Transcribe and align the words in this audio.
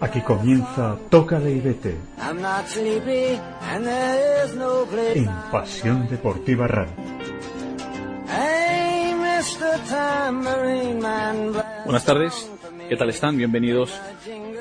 Aquí 0.00 0.20
comienza 0.22 0.96
Toca 1.10 1.38
y. 1.40 1.62
En 5.14 5.28
Pasión 5.52 6.08
Deportiva 6.08 6.66
Radio. 6.66 6.92
Buenas 11.84 12.04
tardes, 12.04 12.50
¿qué 12.88 12.96
tal 12.96 13.10
están? 13.10 13.36
Bienvenidos 13.36 14.00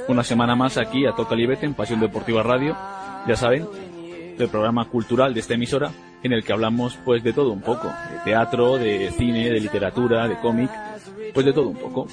una 0.09 0.23
semana 0.23 0.55
más 0.55 0.77
aquí 0.77 1.05
a 1.05 1.13
Toca 1.13 1.35
y 1.35 1.43
en 1.43 1.73
Pasión 1.73 1.99
Deportiva 1.99 2.43
Radio. 2.43 2.75
Ya 3.27 3.35
saben, 3.35 3.67
el 4.37 4.49
programa 4.49 4.89
cultural 4.89 5.33
de 5.33 5.39
esta 5.39 5.53
emisora 5.53 5.91
en 6.23 6.33
el 6.33 6.43
que 6.43 6.51
hablamos 6.51 6.97
pues 7.05 7.23
de 7.23 7.33
todo 7.33 7.51
un 7.51 7.61
poco, 7.61 7.87
de 7.87 8.19
teatro, 8.25 8.77
de 8.77 9.11
cine, 9.11 9.49
de 9.49 9.59
literatura, 9.59 10.27
de 10.27 10.37
cómic, 10.39 10.69
pues 11.33 11.45
de 11.45 11.53
todo 11.53 11.69
un 11.69 11.77
poco. 11.77 12.07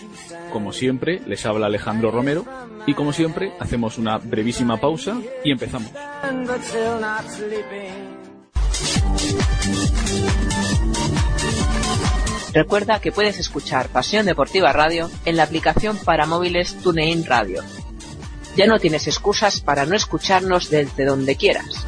Como 0.53 0.73
siempre, 0.73 1.21
les 1.27 1.45
habla 1.47 1.67
Alejandro 1.67 2.11
Romero 2.11 2.45
y 2.87 2.95
como 2.95 3.13
siempre 3.13 3.53
hacemos 3.59 3.99
una 3.99 4.19
brevísima 4.19 4.79
pausa 4.79 5.21
y 5.45 5.53
empezamos. 5.53 5.91
Recuerda 12.53 13.01
que 13.01 13.13
puedes 13.13 13.39
escuchar 13.39 13.89
Pasión 13.89 14.25
Deportiva 14.25 14.73
Radio 14.73 15.11
en 15.27 15.37
la 15.37 15.43
aplicación 15.43 15.99
para 15.99 16.25
móviles 16.25 16.75
TuneIn 16.83 17.27
Radio. 17.27 17.63
Ya 18.57 18.67
no 18.67 18.79
tienes 18.79 19.07
excusas 19.07 19.61
para 19.61 19.85
no 19.85 19.95
escucharnos 19.95 20.71
desde 20.71 21.05
donde 21.05 21.37
quieras. 21.37 21.87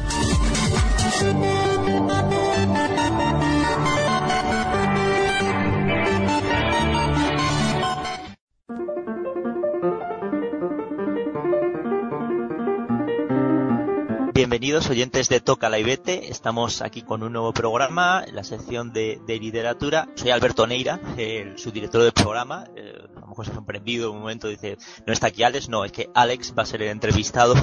Bienvenidos 14.79 14.97
oyentes 14.97 15.27
de 15.27 15.41
Toca 15.41 15.67
la 15.67 15.77
Ibete, 15.77 16.31
estamos 16.31 16.81
aquí 16.81 17.01
con 17.01 17.21
un 17.21 17.33
nuevo 17.33 17.51
programa, 17.51 18.23
la 18.31 18.45
sección 18.45 18.93
de, 18.93 19.19
literatura. 19.27 20.07
Soy 20.15 20.29
Alberto 20.31 20.65
Neira, 20.65 21.01
el 21.17 21.59
subdirector 21.59 22.01
del 22.01 22.13
programa. 22.13 22.63
Eh, 22.77 22.93
a 23.13 23.19
lo 23.19 23.27
mejor 23.27 23.43
se 23.43 23.51
ha 23.51 23.55
sorprendido 23.55 24.09
un 24.13 24.19
momento, 24.19 24.47
dice, 24.47 24.77
no 25.05 25.11
está 25.11 25.27
aquí 25.27 25.43
Alex, 25.43 25.67
no, 25.67 25.83
es 25.83 25.91
que 25.91 26.09
Alex 26.13 26.53
va 26.57 26.63
a 26.63 26.65
ser 26.65 26.81
el 26.81 26.87
entrevistado 26.91 27.55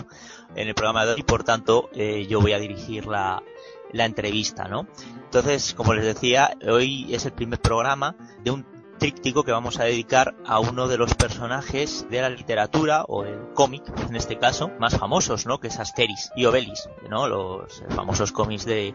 en 0.55 0.69
el 0.69 0.75
programa 0.75 1.07
de 1.07 1.15
hoy 1.15 1.21
y 1.21 1.23
por 1.23 1.43
tanto 1.43 1.89
eh, 1.95 2.27
yo 2.29 2.43
voy 2.43 2.53
a 2.53 2.59
dirigir 2.59 3.07
la, 3.07 3.43
la 3.93 4.05
entrevista, 4.05 4.69
¿no? 4.69 4.87
Entonces, 5.25 5.73
como 5.73 5.95
les 5.95 6.05
decía, 6.05 6.55
hoy 6.69 7.15
es 7.15 7.25
el 7.25 7.33
primer 7.33 7.61
programa 7.61 8.15
de 8.45 8.51
un 8.51 8.76
tríptico 8.99 9.45
que 9.45 9.53
vamos 9.53 9.79
a 9.79 9.85
dedicar 9.85 10.35
a 10.47 10.61
uno 10.61 10.89
de 10.89 10.99
los 10.99 11.15
personajes 11.15 12.07
de 12.11 12.23
la 12.23 12.31
literatura 12.31 13.05
o 13.05 13.25
el 13.25 13.53
cómic, 13.55 13.83
en 14.09 14.17
este 14.17 14.39
caso, 14.39 14.71
más 14.79 14.97
famosos, 14.99 15.47
¿no? 15.47 15.61
Que 15.61 15.69
es 15.69 15.79
Asteris 15.79 16.31
y 16.37 16.47
Obelis, 16.47 16.89
¿no? 17.11 17.29
Los 17.29 17.83
famosos 17.91 18.33
cómics 18.33 18.65
de, 18.65 18.95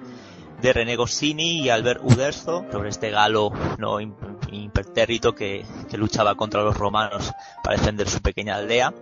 de 0.62 0.74
René 0.74 0.96
Goscinny 0.96 1.62
y 1.62 1.70
Albert 1.70 2.02
Uderzo 2.04 2.66
sobre 2.72 2.90
este 2.90 3.10
galo 3.10 3.52
no 3.78 4.00
impertérrito 4.00 5.34
que, 5.34 5.66
que 5.90 5.98
luchaba 5.98 6.36
contra 6.36 6.64
los 6.64 6.78
romanos 6.78 7.32
para 7.64 7.78
defender 7.78 8.10
su 8.10 8.22
pequeña 8.22 8.56
aldea. 8.56 8.94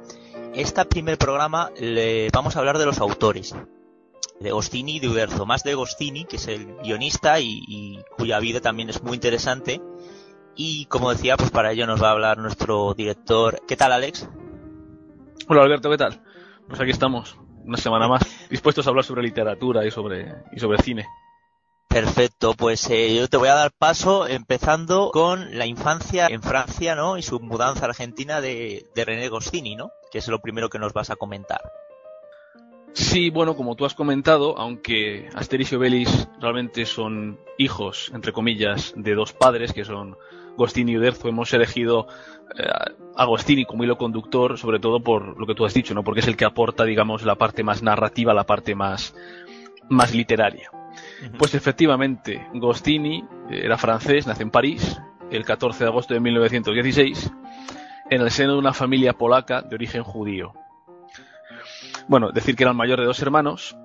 Este 0.54 0.84
primer 0.86 1.18
programa 1.18 1.72
le 1.80 2.30
vamos 2.34 2.56
a 2.56 2.60
hablar 2.60 2.78
de 2.78 2.86
los 2.86 3.00
autores, 3.00 3.54
de 4.40 4.52
Goscinny 4.52 4.98
y 4.98 5.00
de 5.00 5.10
Uderzo, 5.10 5.46
más 5.46 5.64
de 5.64 5.76
Goscinny, 5.76 6.26
que 6.26 6.38
es 6.38 6.48
el 6.48 6.76
guionista 6.78 7.40
y, 7.40 7.62
y, 7.68 8.00
cuya 8.18 8.40
vida 8.40 8.62
también 8.62 8.90
es 8.90 9.04
muy 9.04 9.16
interesante, 9.16 9.82
y 10.62 10.88
como 10.88 11.10
decía, 11.10 11.38
pues 11.38 11.52
para 11.52 11.72
ello 11.72 11.88
nos 11.88 12.04
va 12.04 12.10
a 12.10 12.12
hablar 12.12 12.38
nuestro 12.38 12.94
director. 12.94 13.62
¿Qué 13.66 13.78
tal, 13.78 13.94
Alex? 13.94 14.28
Hola, 15.48 15.62
Alberto, 15.62 15.90
¿qué 15.90 15.98
tal? 15.98 16.22
Pues 16.68 16.82
aquí 16.82 16.92
estamos, 16.92 17.38
una 17.64 17.78
semana 17.78 18.10
más, 18.10 18.24
dispuestos 18.50 18.86
a 18.86 18.90
hablar 18.90 19.06
sobre 19.06 19.24
literatura 19.24 19.86
y 19.86 19.92
sobre, 19.92 20.36
y 20.52 20.60
sobre 20.60 20.84
cine. 20.84 21.08
Perfecto, 21.88 22.56
pues 22.56 22.90
eh, 22.90 23.16
yo 23.16 23.30
te 23.30 23.38
voy 23.38 23.48
a 23.48 23.56
dar 23.56 23.72
paso 23.72 24.28
empezando 24.28 25.12
con 25.12 25.58
la 25.58 25.66
infancia 25.66 26.28
en 26.28 26.44
Francia, 26.44 26.94
¿no? 26.94 27.18
Y 27.18 27.22
su 27.22 27.40
mudanza 27.40 27.86
a 27.86 27.90
Argentina 27.90 28.42
de, 28.42 28.86
de 28.94 29.06
René 29.06 29.30
Goscinny, 29.30 29.78
¿no? 29.78 29.92
Que 30.12 30.18
es 30.18 30.28
lo 30.28 30.42
primero 30.42 30.70
que 30.70 30.78
nos 30.78 30.92
vas 30.92 31.10
a 31.10 31.16
comentar. 31.16 31.62
Sí, 32.92 33.30
bueno, 33.30 33.56
como 33.56 33.76
tú 33.78 33.86
has 33.86 33.94
comentado, 33.94 34.58
aunque 34.58 35.30
Asterix 35.36 35.72
y 35.72 35.76
Obelix 35.76 36.28
realmente 36.42 36.86
son 36.86 37.40
hijos, 37.58 38.12
entre 38.14 38.34
comillas, 38.34 38.94
de 38.98 39.16
dos 39.16 39.32
padres, 39.32 39.72
que 39.72 39.86
son 39.86 40.18
Gostini 40.60 40.92
y 40.92 40.98
Uderzo, 40.98 41.30
hemos 41.30 41.54
elegido 41.54 42.08
eh, 42.58 42.68
a 43.16 43.26
Gostini 43.26 43.64
como 43.64 43.86
hilo 43.86 43.98
conductor, 43.98 44.58
sobre 44.58 44.80
todo 44.80 45.00
por 45.00 45.40
lo 45.40 45.48
que 45.48 45.56
tú 45.56 45.66
has 45.66 45.74
dicho, 45.74 45.94
¿no? 45.94 46.04
Porque 46.04 46.20
es 46.20 46.28
el 46.28 46.36
que 46.36 46.44
aporta, 46.44 46.84
digamos, 46.84 47.24
la 47.24 47.36
parte 47.36 47.64
más 47.64 47.82
narrativa, 47.82 48.34
la 48.34 48.46
parte 48.46 48.76
más, 48.76 49.16
más 49.90 50.14
literaria. 50.14 50.70
Pues 51.38 51.56
efectivamente, 51.56 52.46
Gostini 52.54 53.24
era 53.50 53.78
francés, 53.78 54.28
nace 54.28 54.44
en 54.44 54.52
París, 54.52 55.00
el 55.32 55.46
14 55.46 55.86
de 55.86 55.90
agosto 55.90 56.14
de 56.14 56.20
1916, 56.20 57.32
en 58.10 58.22
el 58.22 58.30
seno 58.30 58.54
de 58.54 58.60
una 58.60 58.74
familia 58.74 59.14
polaca 59.14 59.62
de 59.62 59.76
origen 59.76 60.04
judío. 60.04 60.54
Bueno, 62.10 62.32
decir 62.32 62.56
que 62.58 62.64
era 62.64 62.72
el 62.72 62.78
mayor 62.78 63.00
de 63.00 63.06
dos 63.06 63.22
hermanos, 63.22 63.78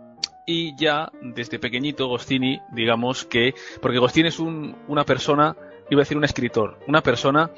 y 0.44 0.74
ya 0.76 1.12
desde 1.22 1.60
pequeñito 1.60 2.08
Gostini, 2.08 2.60
digamos 2.72 3.24
que, 3.24 3.54
porque 3.80 3.98
Gostini 3.98 4.28
es 4.28 4.40
un, 4.40 4.76
una 4.88 5.04
persona 5.04 5.56
iba 5.90 6.00
a 6.00 6.04
decir 6.04 6.16
un 6.16 6.24
escritor, 6.24 6.78
una 6.86 7.02
persona 7.02 7.50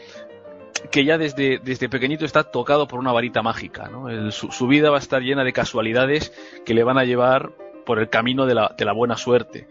que 0.90 1.04
ya 1.04 1.18
desde, 1.18 1.58
desde 1.58 1.88
pequeñito 1.88 2.24
está 2.24 2.44
tocado 2.44 2.86
por 2.86 2.98
una 2.98 3.12
varita 3.12 3.42
mágica. 3.42 3.88
¿no? 3.88 4.30
su, 4.30 4.66
vida 4.66 4.90
va 4.90 4.96
a 4.96 5.00
estar 5.00 5.22
llena 5.22 5.44
de 5.44 5.52
casualidades 5.52 6.32
que 6.64 6.74
le 6.74 6.84
van 6.84 6.98
a 6.98 7.04
llevar 7.04 7.52
por 7.84 7.98
el 7.98 8.08
camino 8.08 8.46
de 8.46 8.54
la, 8.54 8.74
de 8.76 8.84
la, 8.84 8.92
buena 8.92 9.16
suerte. 9.16 9.68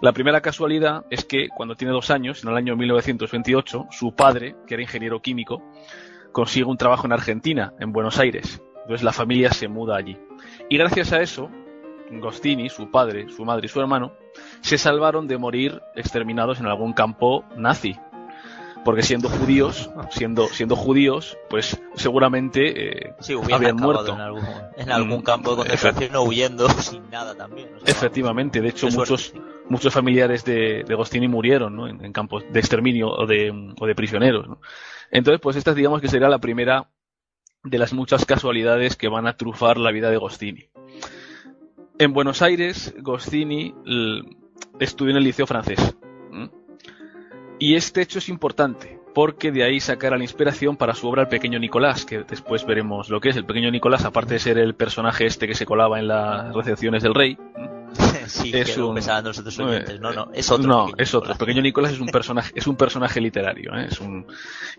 La 0.00 0.12
primera 0.12 0.40
casualidad 0.40 1.04
es 1.10 1.24
que 1.24 1.48
cuando 1.48 1.74
tiene 1.74 1.92
dos 1.92 2.10
años, 2.10 2.42
en 2.42 2.50
el 2.50 2.56
año 2.56 2.76
1928, 2.76 3.88
su 3.90 4.14
padre, 4.14 4.56
que 4.66 4.74
era 4.74 4.82
ingeniero 4.82 5.20
químico, 5.20 5.62
consigue 6.32 6.64
un 6.64 6.76
trabajo 6.76 7.06
en 7.06 7.12
Argentina, 7.12 7.74
en 7.78 7.92
Buenos 7.92 8.18
Aires. 8.18 8.62
Entonces 8.82 9.04
la 9.04 9.12
familia 9.12 9.52
se 9.52 9.68
muda 9.68 9.96
allí. 9.96 10.16
Y 10.70 10.78
gracias 10.78 11.12
a 11.12 11.20
eso, 11.20 11.50
Gostini, 12.10 12.68
su 12.68 12.90
padre, 12.90 13.28
su 13.28 13.44
madre 13.44 13.66
y 13.66 13.68
su 13.68 13.80
hermano, 13.80 14.12
se 14.60 14.78
salvaron 14.78 15.26
de 15.26 15.38
morir 15.38 15.82
exterminados 15.94 16.60
en 16.60 16.66
algún 16.66 16.92
campo 16.92 17.44
nazi. 17.56 17.96
Porque 18.84 19.02
siendo 19.02 19.28
judíos, 19.28 19.90
siendo, 20.10 20.46
siendo 20.46 20.76
judíos, 20.76 21.36
pues 21.50 21.78
seguramente 21.94 23.08
eh, 23.08 23.14
habían 23.52 23.76
muerto. 23.76 24.16
En 24.76 24.90
algún, 24.90 25.22
campo 25.22 25.50
de 25.50 25.56
concentración 25.56 26.16
o 26.16 26.22
huyendo 26.22 26.68
sin 26.80 27.10
nada 27.10 27.34
también. 27.34 27.68
Efectivamente, 27.84 28.60
de 28.60 28.68
hecho 28.68 28.88
muchos, 28.88 29.34
muchos 29.68 29.92
familiares 29.92 30.44
de, 30.44 30.84
de 30.84 30.94
Gostini 30.94 31.28
murieron 31.28 31.76
¿no? 31.76 31.88
en, 31.88 32.12
campos 32.12 32.44
de 32.50 32.60
exterminio 32.60 33.10
o 33.10 33.26
de, 33.26 33.52
o 33.78 33.86
de 33.86 33.94
prisioneros. 33.94 34.46
Entonces, 35.10 35.40
pues 35.40 35.56
esta 35.56 35.74
digamos 35.74 36.00
que 36.00 36.08
sería 36.08 36.28
la 36.28 36.38
primera 36.38 36.88
de 37.64 37.78
las 37.78 37.92
muchas 37.92 38.24
casualidades 38.24 38.96
que 38.96 39.08
van 39.08 39.26
a 39.26 39.36
trufar 39.36 39.78
la 39.78 39.90
vida 39.90 40.10
de 40.10 40.16
Gostini. 40.16 40.70
En 42.00 42.12
Buenos 42.12 42.42
Aires, 42.42 42.94
Goscinny 43.00 43.74
estudió 44.78 45.10
en 45.10 45.16
el 45.16 45.24
Liceo 45.24 45.48
francés. 45.48 45.96
Y 47.58 47.74
este 47.74 48.02
hecho 48.02 48.20
es 48.20 48.28
importante, 48.28 49.00
porque 49.14 49.50
de 49.50 49.64
ahí 49.64 49.80
sacará 49.80 50.16
la 50.16 50.22
inspiración 50.22 50.76
para 50.76 50.94
su 50.94 51.08
obra 51.08 51.22
El 51.22 51.28
Pequeño 51.28 51.58
Nicolás, 51.58 52.04
que 52.04 52.22
después 52.22 52.64
veremos 52.64 53.10
lo 53.10 53.20
que 53.20 53.30
es. 53.30 53.36
El 53.36 53.46
Pequeño 53.46 53.72
Nicolás, 53.72 54.04
aparte 54.04 54.34
de 54.34 54.38
ser 54.38 54.58
el 54.58 54.76
personaje 54.76 55.26
este 55.26 55.48
que 55.48 55.54
se 55.54 55.66
colaba 55.66 55.98
en 55.98 56.06
las 56.06 56.54
recepciones 56.54 57.02
del 57.02 57.16
rey, 57.16 57.36
sí, 58.28 58.52
es 58.54 58.76
un, 58.76 58.94
nosotros 58.94 59.58
No, 60.00 60.12
no, 60.12 60.30
es 60.32 60.50
otro. 60.50 60.66
No, 60.66 60.88
es 60.96 61.14
otro. 61.14 61.32
El 61.32 61.38
pequeño 61.38 61.62
Nicolás 61.62 61.92
es 61.92 62.00
un 62.00 62.08
personaje, 62.08 62.52
es 62.54 62.66
un 62.66 62.76
personaje 62.76 63.20
literario. 63.20 63.74
¿eh? 63.74 63.86
Es 63.90 64.00
un... 64.00 64.26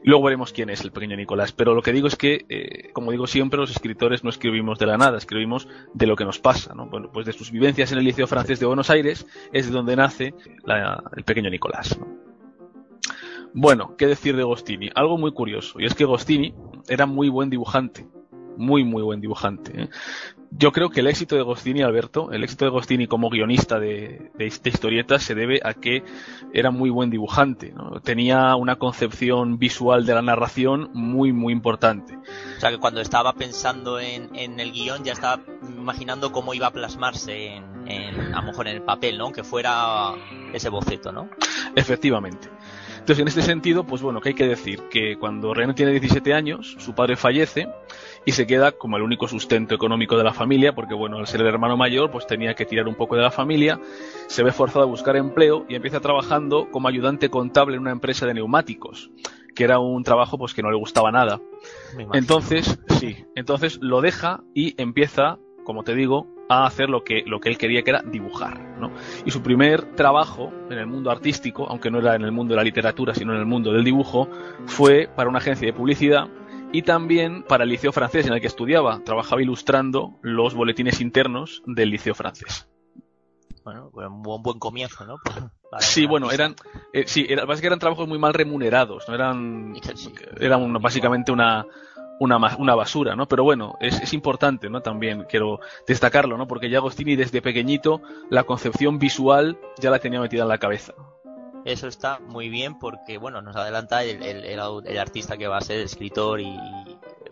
Luego 0.04 0.24
veremos 0.24 0.54
quién 0.54 0.70
es 0.70 0.82
el 0.82 0.92
pequeño 0.92 1.16
Nicolás. 1.16 1.52
Pero 1.52 1.74
lo 1.74 1.82
que 1.82 1.92
digo 1.92 2.08
es 2.08 2.16
que, 2.16 2.46
eh, 2.50 2.92
como 2.94 3.12
digo 3.12 3.28
siempre, 3.28 3.60
los 3.60 3.72
escritores 3.72 4.24
no 4.24 4.30
escribimos 4.30 4.80
de 4.80 4.86
la 4.86 4.98
nada, 4.98 5.18
escribimos 5.18 5.68
de 5.94 6.08
lo 6.08 6.16
que 6.16 6.26
nos 6.26 6.40
pasa. 6.40 6.74
¿no? 6.74 6.88
Bueno, 6.88 7.10
pues 7.12 7.26
de 7.26 7.34
sus 7.34 7.52
vivencias 7.52 7.92
en 7.92 8.00
el 8.00 8.06
Liceo 8.06 8.28
Francés 8.28 8.60
de 8.60 8.66
Buenos 8.66 8.90
Aires 8.90 9.26
es 9.52 9.68
de 9.68 9.72
donde 9.72 9.96
nace 9.96 10.34
el 11.16 11.24
pequeño 11.24 11.50
Nicolás. 11.50 12.00
Bueno, 13.54 13.96
¿qué 13.98 14.06
decir 14.06 14.36
de 14.36 14.44
Gostini? 14.44 14.90
Algo 14.94 15.18
muy 15.18 15.32
curioso, 15.32 15.80
y 15.80 15.86
es 15.86 15.96
que 15.96 16.06
Gostini 16.06 16.54
era 16.88 17.08
muy 17.08 17.30
buen 17.30 17.50
dibujante 17.50 18.06
muy 18.60 18.84
muy 18.84 19.02
buen 19.02 19.22
dibujante. 19.22 19.84
¿eh? 19.84 19.90
Yo 20.52 20.72
creo 20.72 20.90
que 20.90 21.02
el 21.02 21.08
éxito 21.08 21.36
de 21.36 21.44
Gostini, 21.44 21.84
Alberto, 21.84 22.32
el 22.32 22.44
éxito 22.44 22.66
de 22.66 22.72
Gostini 22.72 23.08
como 23.08 23.30
guionista 23.30 23.80
de, 23.80 24.32
de, 24.36 24.48
historietas 24.48 25.22
se 25.22 25.36
debe 25.36 25.60
a 25.64 25.76
que 25.76 26.04
era 26.54 26.72
muy 26.72 26.90
buen 26.90 27.12
dibujante. 27.12 27.72
¿no? 27.72 28.02
Tenía 28.02 28.56
una 28.56 28.78
concepción 28.78 29.60
visual 29.60 30.06
de 30.08 30.16
la 30.16 30.22
narración 30.24 30.90
muy 30.94 31.34
muy 31.34 31.54
importante. 31.54 32.18
O 32.58 32.60
sea 32.60 32.72
que 32.72 32.80
cuando 32.80 33.00
estaba 33.00 33.34
pensando 33.34 34.00
en, 34.00 34.36
en 34.36 34.60
el 34.60 34.72
guion 34.72 35.04
ya 35.04 35.14
estaba 35.14 35.44
imaginando 35.62 36.32
cómo 36.32 36.54
iba 36.54 36.68
a 36.68 36.72
plasmarse 36.72 37.56
en, 37.56 37.88
en, 37.88 38.34
a 38.34 38.42
lo 38.42 38.48
mejor 38.48 38.68
en 38.68 38.76
el 38.76 38.82
papel, 38.82 39.18
¿no? 39.18 39.32
Que 39.32 39.44
fuera 39.44 40.14
ese 40.54 40.70
boceto, 40.70 41.12
¿no? 41.12 41.30
Efectivamente. 41.76 42.50
Entonces, 43.10 43.24
en 43.24 43.28
este 43.28 43.42
sentido, 43.42 43.86
pues 43.86 44.04
bueno, 44.04 44.22
¿qué 44.22 44.30
hay 44.30 44.36
que 44.36 44.48
decir? 44.48 44.84
Que 44.88 45.18
cuando 45.18 45.52
René 45.56 45.74
tiene 45.74 45.94
17 45.94 46.32
años, 46.32 46.76
su 46.78 46.94
padre 46.94 47.16
fallece 47.16 47.68
y 48.24 48.34
se 48.34 48.46
queda 48.46 48.72
como 48.74 48.98
el 48.98 49.02
único 49.02 49.28
sustento 49.28 49.74
económico 49.74 50.16
de 50.16 50.24
la 50.24 50.32
familia, 50.32 50.76
porque 50.76 50.94
bueno, 50.94 51.18
al 51.18 51.26
ser 51.26 51.42
el 51.42 51.48
hermano 51.48 51.76
mayor, 51.76 52.12
pues 52.12 52.28
tenía 52.28 52.54
que 52.54 52.66
tirar 52.66 52.88
un 52.88 52.94
poco 52.94 53.16
de 53.16 53.24
la 53.24 53.32
familia, 53.32 53.80
se 54.28 54.44
ve 54.44 54.52
forzado 54.52 54.84
a 54.84 54.88
buscar 54.88 55.16
empleo 55.16 55.66
y 55.68 55.74
empieza 55.74 56.02
trabajando 56.02 56.70
como 56.70 56.88
ayudante 56.88 57.32
contable 57.32 57.78
en 57.78 57.82
una 57.82 57.94
empresa 57.94 58.28
de 58.28 58.36
neumáticos, 58.36 59.10
que 59.56 59.64
era 59.64 59.80
un 59.80 60.04
trabajo 60.04 60.38
pues 60.38 60.54
que 60.54 60.62
no 60.62 60.70
le 60.70 60.78
gustaba 60.78 61.12
nada. 61.12 61.42
Entonces, 62.14 62.80
sí, 63.00 63.26
entonces 63.34 63.80
lo 63.82 64.02
deja 64.02 64.44
y 64.54 64.80
empieza, 64.80 65.40
como 65.64 65.84
te 65.84 65.96
digo, 65.96 66.28
a 66.50 66.66
hacer 66.66 66.90
lo 66.90 67.04
que, 67.04 67.24
lo 67.28 67.40
que 67.40 67.50
él 67.50 67.58
quería, 67.58 67.84
que 67.84 67.92
era 67.92 68.02
dibujar. 68.02 68.60
¿no? 68.80 68.92
Y 69.24 69.32
su 69.32 69.42
primer 69.42 69.96
trabajo 69.96 70.52
en 70.70 70.80
el 70.80 70.88
mundo 70.88 71.12
artístico, 71.12 71.68
aunque 71.70 71.92
no 71.92 72.00
era 72.00 72.16
en 72.16 72.24
el 72.24 72.32
mundo 72.32 72.54
de 72.54 72.58
la 72.58 72.64
literatura, 72.64 73.14
sino 73.14 73.34
en 73.34 73.40
el 73.40 73.46
mundo 73.46 73.72
del 73.72 73.84
dibujo, 73.84 74.28
fue 74.66 75.08
para 75.16 75.30
una 75.30 75.38
agencia 75.38 75.68
de 75.68 75.74
publicidad 75.74 76.28
y 76.72 76.82
también 76.82 77.44
para 77.44 77.64
el 77.64 77.70
liceo 77.70 77.92
francés 77.92 78.26
en 78.26 78.34
el 78.34 78.42
que 78.42 78.48
estudiaba. 78.48 79.00
Trabajaba 79.04 79.44
ilustrando 79.44 80.18
los 80.24 80.56
boletines 80.56 81.00
internos 81.02 81.62
del 81.68 81.92
liceo 81.92 82.16
francés. 82.16 82.68
Bueno, 83.64 83.92
un 83.94 84.24
buen, 84.24 84.42
buen 84.42 84.58
comienzo, 84.58 85.06
¿no? 85.06 85.18
sí, 85.80 86.08
bueno, 86.08 86.32
eran, 86.32 86.56
eh, 86.94 87.04
sí, 87.06 87.28
era, 87.30 87.46
básicamente 87.46 87.68
eran 87.68 87.80
trabajos 87.80 88.08
muy 88.08 88.18
mal 88.18 88.34
remunerados, 88.34 89.08
¿no? 89.08 89.14
Eran, 89.14 89.76
eran 90.40 90.74
básicamente 90.82 91.32
una, 91.32 91.68
una, 92.20 92.38
una 92.58 92.76
basura, 92.76 93.16
¿no? 93.16 93.28
Pero 93.28 93.44
bueno, 93.44 93.76
es, 93.80 94.00
es, 94.02 94.14
importante, 94.14 94.70
¿no? 94.70 94.82
También 94.82 95.26
quiero 95.30 95.60
destacarlo, 95.88 96.38
¿no? 96.38 96.48
Porque 96.48 96.70
ya 96.70 96.78
Agostini 96.78 97.16
desde 97.16 97.42
pequeñito 97.42 98.02
la 98.30 98.44
concepción 98.44 99.00
visual 99.00 99.58
ya 99.80 99.90
la 99.90 100.00
tenía 100.00 100.20
metida 100.20 100.44
en 100.44 100.50
la 100.50 100.58
cabeza. 100.58 100.94
Eso 101.66 101.88
está 101.88 102.20
muy 102.20 102.50
bien 102.50 102.80
porque, 102.80 103.18
bueno, 103.18 103.42
nos 103.42 103.56
adelanta 103.56 104.04
el, 104.04 104.24
el, 104.24 104.46
el, 104.46 104.98
artista 104.98 105.38
que 105.38 105.48
va 105.48 105.58
a 105.58 105.62
ser 105.62 105.80
escritor 105.80 106.40
y, 106.40 106.58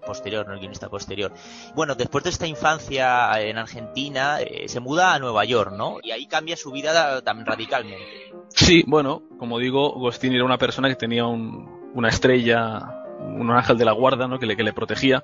posterior, 0.05 0.47
no 0.47 0.53
el 0.53 0.59
guionista 0.59 0.89
posterior. 0.89 1.33
Bueno, 1.75 1.95
después 1.95 2.23
de 2.23 2.31
esta 2.31 2.47
infancia 2.47 3.41
en 3.41 3.57
Argentina, 3.57 4.39
eh, 4.41 4.67
se 4.67 4.79
muda 4.79 5.13
a 5.13 5.19
Nueva 5.19 5.45
York, 5.45 5.73
¿no? 5.75 5.97
Y 6.01 6.11
ahí 6.11 6.27
cambia 6.27 6.55
su 6.55 6.71
vida 6.71 7.21
tan 7.21 7.45
radicalmente. 7.45 8.05
Sí, 8.49 8.83
bueno, 8.87 9.23
como 9.37 9.59
digo, 9.59 9.95
Agostini 9.95 10.35
era 10.35 10.45
una 10.45 10.57
persona 10.57 10.87
que 10.89 10.95
tenía 10.95 11.25
un, 11.25 11.91
una 11.93 12.09
estrella 12.09 12.96
un 13.27 13.51
ángel 13.51 13.77
de 13.77 13.85
la 13.85 13.91
guarda 13.91 14.27
¿no? 14.27 14.39
que, 14.39 14.45
le, 14.45 14.73
protegía. 14.73 15.23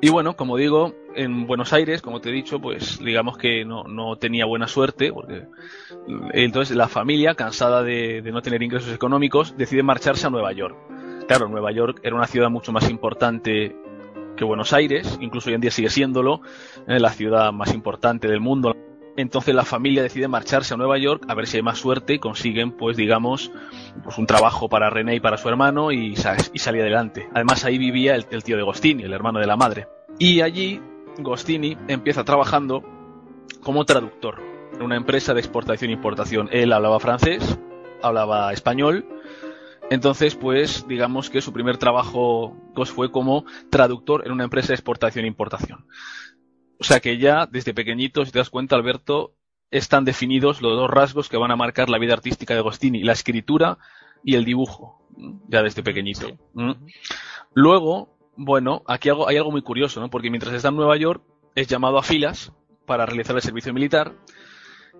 Y 0.00 0.10
bueno, 0.10 0.36
como 0.36 0.56
digo, 0.56 0.94
en 1.14 1.46
Buenos 1.46 1.72
Aires, 1.72 2.02
como 2.02 2.20
te 2.20 2.30
he 2.30 2.32
dicho, 2.32 2.60
pues 2.60 2.98
digamos 2.98 3.38
que 3.38 3.64
no, 3.64 3.84
no 3.84 4.16
tenía 4.16 4.44
buena 4.44 4.66
suerte, 4.66 5.12
porque 5.12 5.46
entonces 6.32 6.76
la 6.76 6.88
familia, 6.88 7.34
cansada 7.34 7.82
de, 7.82 8.20
de, 8.22 8.32
no 8.32 8.42
tener 8.42 8.62
ingresos 8.62 8.92
económicos, 8.92 9.56
decide 9.56 9.82
marcharse 9.82 10.26
a 10.26 10.30
Nueva 10.30 10.52
York. 10.52 10.76
Claro, 11.26 11.48
Nueva 11.48 11.72
York 11.72 12.00
era 12.02 12.16
una 12.16 12.26
ciudad 12.26 12.50
mucho 12.50 12.72
más 12.72 12.90
importante 12.90 13.74
que 14.36 14.44
Buenos 14.44 14.72
Aires, 14.72 15.18
incluso 15.20 15.48
hoy 15.48 15.54
en 15.54 15.60
día 15.60 15.70
sigue 15.70 15.90
siéndolo, 15.90 16.40
eh, 16.86 16.98
la 16.98 17.10
ciudad 17.10 17.52
más 17.52 17.72
importante 17.72 18.28
del 18.28 18.40
mundo. 18.40 18.74
Entonces 19.16 19.54
la 19.54 19.64
familia 19.64 20.02
decide 20.02 20.26
marcharse 20.26 20.74
a 20.74 20.76
Nueva 20.76 20.98
York 20.98 21.24
a 21.28 21.34
ver 21.34 21.46
si 21.46 21.56
hay 21.56 21.62
más 21.62 21.78
suerte 21.78 22.14
y 22.14 22.18
consiguen, 22.18 22.72
pues 22.72 22.96
digamos, 22.96 23.52
pues 24.02 24.18
un 24.18 24.26
trabajo 24.26 24.68
para 24.68 24.90
René 24.90 25.16
y 25.16 25.20
para 25.20 25.36
su 25.36 25.48
hermano 25.48 25.92
y, 25.92 26.14
y 26.52 26.58
salir 26.58 26.82
adelante. 26.82 27.28
Además 27.32 27.64
ahí 27.64 27.78
vivía 27.78 28.16
el, 28.16 28.26
el, 28.30 28.42
tío 28.42 28.56
de 28.56 28.62
Gostini, 28.62 29.04
el 29.04 29.12
hermano 29.12 29.38
de 29.38 29.46
la 29.46 29.56
madre. 29.56 29.86
Y 30.18 30.40
allí 30.40 30.80
Gostini 31.18 31.76
empieza 31.86 32.24
trabajando 32.24 32.82
como 33.62 33.84
traductor 33.84 34.42
en 34.74 34.82
una 34.82 34.96
empresa 34.96 35.34
de 35.34 35.40
exportación 35.40 35.90
e 35.90 35.94
importación. 35.94 36.48
Él 36.52 36.72
hablaba 36.72 36.98
francés, 37.00 37.58
hablaba 38.02 38.52
español. 38.52 39.06
Entonces, 39.90 40.34
pues, 40.34 40.86
digamos 40.88 41.30
que 41.30 41.40
su 41.40 41.52
primer 41.52 41.76
trabajo 41.76 42.56
pues, 42.74 42.90
fue 42.90 43.10
como 43.10 43.44
traductor 43.70 44.22
en 44.24 44.32
una 44.32 44.44
empresa 44.44 44.68
de 44.68 44.74
exportación 44.74 45.24
e 45.24 45.28
importación. 45.28 45.86
O 46.84 46.86
sea 46.86 47.00
que 47.00 47.16
ya 47.16 47.46
desde 47.46 47.72
pequeñito, 47.72 48.26
si 48.26 48.30
te 48.30 48.40
das 48.40 48.50
cuenta, 48.50 48.76
Alberto, 48.76 49.32
están 49.70 50.04
definidos 50.04 50.60
los 50.60 50.76
dos 50.76 50.90
rasgos 50.90 51.30
que 51.30 51.38
van 51.38 51.50
a 51.50 51.56
marcar 51.56 51.88
la 51.88 51.96
vida 51.96 52.12
artística 52.12 52.52
de 52.52 52.60
Agostini, 52.60 53.02
la 53.02 53.14
escritura 53.14 53.78
y 54.22 54.34
el 54.34 54.44
dibujo, 54.44 55.00
ya 55.48 55.62
desde 55.62 55.82
pequeñito. 55.82 56.26
Sí. 56.26 56.34
¿Mm? 56.52 56.72
Luego, 57.54 58.18
bueno, 58.36 58.82
aquí 58.86 59.08
hay 59.08 59.36
algo 59.38 59.50
muy 59.50 59.62
curioso, 59.62 59.98
¿no? 59.98 60.10
Porque 60.10 60.28
mientras 60.28 60.52
está 60.52 60.68
en 60.68 60.76
Nueva 60.76 60.98
York, 60.98 61.22
es 61.54 61.68
llamado 61.68 61.96
a 61.96 62.02
filas 62.02 62.52
para 62.84 63.06
realizar 63.06 63.34
el 63.34 63.40
servicio 63.40 63.72
militar 63.72 64.12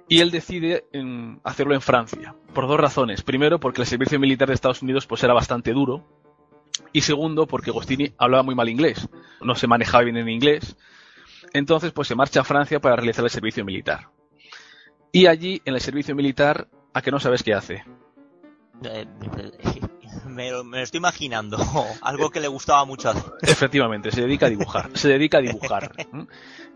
y 0.08 0.20
él 0.20 0.30
decide 0.30 0.86
en 0.94 1.38
hacerlo 1.44 1.74
en 1.74 1.82
Francia, 1.82 2.34
por 2.54 2.66
dos 2.66 2.80
razones. 2.80 3.20
Primero, 3.20 3.60
porque 3.60 3.82
el 3.82 3.86
servicio 3.86 4.18
militar 4.18 4.48
de 4.48 4.54
Estados 4.54 4.80
Unidos 4.80 5.06
pues 5.06 5.22
era 5.22 5.34
bastante 5.34 5.74
duro 5.74 6.02
y 6.94 7.02
segundo, 7.02 7.46
porque 7.46 7.68
Agostini 7.68 8.14
hablaba 8.16 8.42
muy 8.42 8.54
mal 8.54 8.70
inglés, 8.70 9.06
no 9.42 9.54
se 9.54 9.66
manejaba 9.66 10.04
bien 10.04 10.16
en 10.16 10.30
inglés 10.30 10.78
entonces, 11.54 11.92
pues 11.92 12.08
se 12.08 12.16
marcha 12.16 12.40
a 12.40 12.44
Francia 12.44 12.80
para 12.80 12.96
realizar 12.96 13.24
el 13.24 13.30
servicio 13.30 13.64
militar. 13.64 14.08
Y 15.12 15.26
allí, 15.26 15.62
en 15.64 15.74
el 15.74 15.80
servicio 15.80 16.14
militar, 16.14 16.66
¿a 16.92 17.00
que 17.00 17.12
no 17.12 17.20
sabes 17.20 17.44
qué 17.44 17.54
hace? 17.54 17.84
Eh, 18.82 19.06
me, 20.28 20.50
lo, 20.50 20.64
me, 20.64 20.78
lo, 20.78 20.82
estoy 20.82 20.98
imaginando. 20.98 21.56
Algo 22.02 22.30
que 22.30 22.40
le 22.40 22.48
gustaba 22.48 22.84
mucho 22.84 23.10
hacer. 23.10 23.32
Efectivamente, 23.40 24.10
se 24.10 24.22
dedica 24.22 24.46
a 24.46 24.50
dibujar. 24.50 24.90
Se 24.94 25.08
dedica 25.08 25.38
a 25.38 25.42
dibujar. 25.42 25.92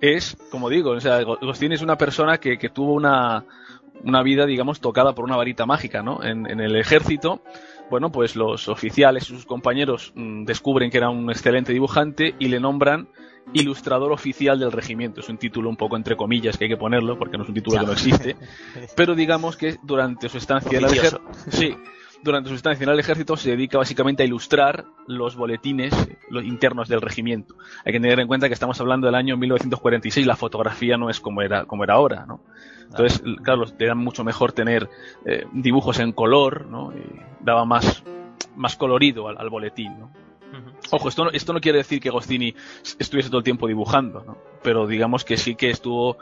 Es, 0.00 0.36
como 0.50 0.70
digo, 0.70 0.92
o 0.92 1.00
sea, 1.00 1.16
Agostín 1.16 1.72
es 1.72 1.82
una 1.82 1.98
persona 1.98 2.38
que, 2.38 2.56
que 2.56 2.68
tuvo 2.68 2.94
una, 2.94 3.44
una, 4.04 4.22
vida, 4.22 4.46
digamos, 4.46 4.80
tocada 4.80 5.12
por 5.12 5.24
una 5.24 5.36
varita 5.36 5.66
mágica, 5.66 6.04
¿no? 6.04 6.22
En, 6.22 6.48
en 6.48 6.60
el 6.60 6.76
ejército, 6.76 7.42
bueno, 7.90 8.12
pues 8.12 8.36
los 8.36 8.68
oficiales 8.68 9.24
y 9.24 9.34
sus 9.34 9.44
compañeros 9.44 10.12
mmm, 10.14 10.44
descubren 10.44 10.88
que 10.88 10.98
era 10.98 11.10
un 11.10 11.28
excelente 11.30 11.72
dibujante 11.72 12.36
y 12.38 12.46
le 12.46 12.60
nombran 12.60 13.08
ilustrador 13.52 14.12
oficial 14.12 14.58
del 14.58 14.72
regimiento. 14.72 15.20
Es 15.20 15.28
un 15.28 15.38
título 15.38 15.68
un 15.68 15.76
poco 15.76 15.96
entre 15.96 16.16
comillas 16.16 16.56
que 16.56 16.64
hay 16.64 16.70
que 16.70 16.76
ponerlo 16.76 17.18
porque 17.18 17.36
no 17.36 17.44
es 17.44 17.48
un 17.48 17.54
título 17.54 17.76
ya. 17.76 17.80
que 17.80 17.86
no 17.86 17.92
existe. 17.92 18.36
Pero 18.96 19.14
digamos 19.14 19.56
que 19.56 19.78
durante 19.82 20.28
su 20.28 20.38
estancia 20.38 20.78
en 20.78 20.84
el 20.84 20.92
ejército, 20.92 21.22
sí, 21.48 21.74
durante 22.22 22.48
su 22.48 22.56
estancia 22.56 22.84
en 22.84 22.90
el 22.90 22.98
ejército 22.98 23.36
se 23.36 23.50
dedica 23.50 23.78
básicamente 23.78 24.22
a 24.22 24.26
ilustrar 24.26 24.84
los 25.06 25.36
boletines 25.36 25.94
los 26.30 26.44
internos 26.44 26.88
del 26.88 27.00
regimiento. 27.00 27.54
Hay 27.84 27.92
que 27.92 28.00
tener 28.00 28.20
en 28.20 28.26
cuenta 28.26 28.48
que 28.48 28.54
estamos 28.54 28.80
hablando 28.80 29.06
del 29.06 29.14
año 29.14 29.36
1946, 29.36 30.26
la 30.26 30.36
fotografía 30.36 30.96
no 30.96 31.10
es 31.10 31.20
como 31.20 31.42
era, 31.42 31.64
como 31.64 31.84
era 31.84 31.94
ahora, 31.94 32.26
¿no? 32.26 32.40
Entonces, 32.90 33.22
claro, 33.42 33.64
era 33.78 33.94
mucho 33.94 34.24
mejor 34.24 34.52
tener 34.52 34.88
eh, 35.26 35.44
dibujos 35.52 35.98
en 35.98 36.12
color, 36.12 36.66
¿no? 36.66 36.92
Y 36.92 37.20
daba 37.40 37.66
más, 37.66 38.02
más 38.56 38.76
colorido 38.76 39.28
al, 39.28 39.36
al 39.38 39.50
boletín, 39.50 39.98
¿no? 39.98 40.10
Ojo, 40.90 41.08
esto 41.08 41.24
no, 41.24 41.30
esto 41.30 41.52
no 41.52 41.60
quiere 41.60 41.78
decir 41.78 42.00
que 42.00 42.08
Agostini 42.08 42.54
estuviese 42.98 43.28
todo 43.28 43.38
el 43.38 43.44
tiempo 43.44 43.66
dibujando, 43.66 44.22
¿no? 44.24 44.38
pero 44.62 44.86
digamos 44.86 45.24
que 45.24 45.36
sí 45.36 45.54
que 45.54 45.70
estuvo, 45.70 46.18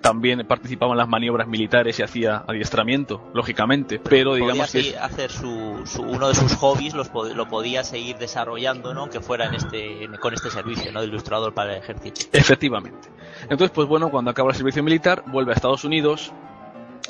también 0.00 0.46
participaba 0.46 0.92
en 0.92 0.98
las 0.98 1.08
maniobras 1.08 1.48
militares 1.48 1.98
y 1.98 2.02
hacía 2.02 2.44
adiestramiento, 2.46 3.30
lógicamente, 3.34 3.98
pero, 3.98 4.32
pero 4.32 4.34
digamos 4.34 4.72
que... 4.72 4.96
hacer 4.98 5.30
su, 5.30 5.82
su, 5.86 6.02
uno 6.02 6.28
de 6.28 6.34
sus 6.34 6.54
hobbies 6.56 6.94
los, 6.94 7.10
lo 7.12 7.48
podía 7.48 7.84
seguir 7.84 8.18
desarrollando, 8.18 8.94
¿no? 8.94 9.02
aunque 9.02 9.20
fuera 9.20 9.46
en 9.46 9.54
este, 9.54 10.08
con 10.20 10.34
este 10.34 10.50
servicio 10.50 10.92
¿no? 10.92 11.00
de 11.00 11.06
ilustrador 11.06 11.54
para 11.54 11.72
el 11.76 11.82
ejército. 11.82 12.20
Efectivamente. 12.32 13.08
Entonces, 13.42 13.70
pues 13.70 13.88
bueno, 13.88 14.10
cuando 14.10 14.30
acaba 14.30 14.50
el 14.50 14.56
servicio 14.56 14.82
militar, 14.82 15.24
vuelve 15.26 15.52
a 15.52 15.54
Estados 15.54 15.84
Unidos 15.84 16.32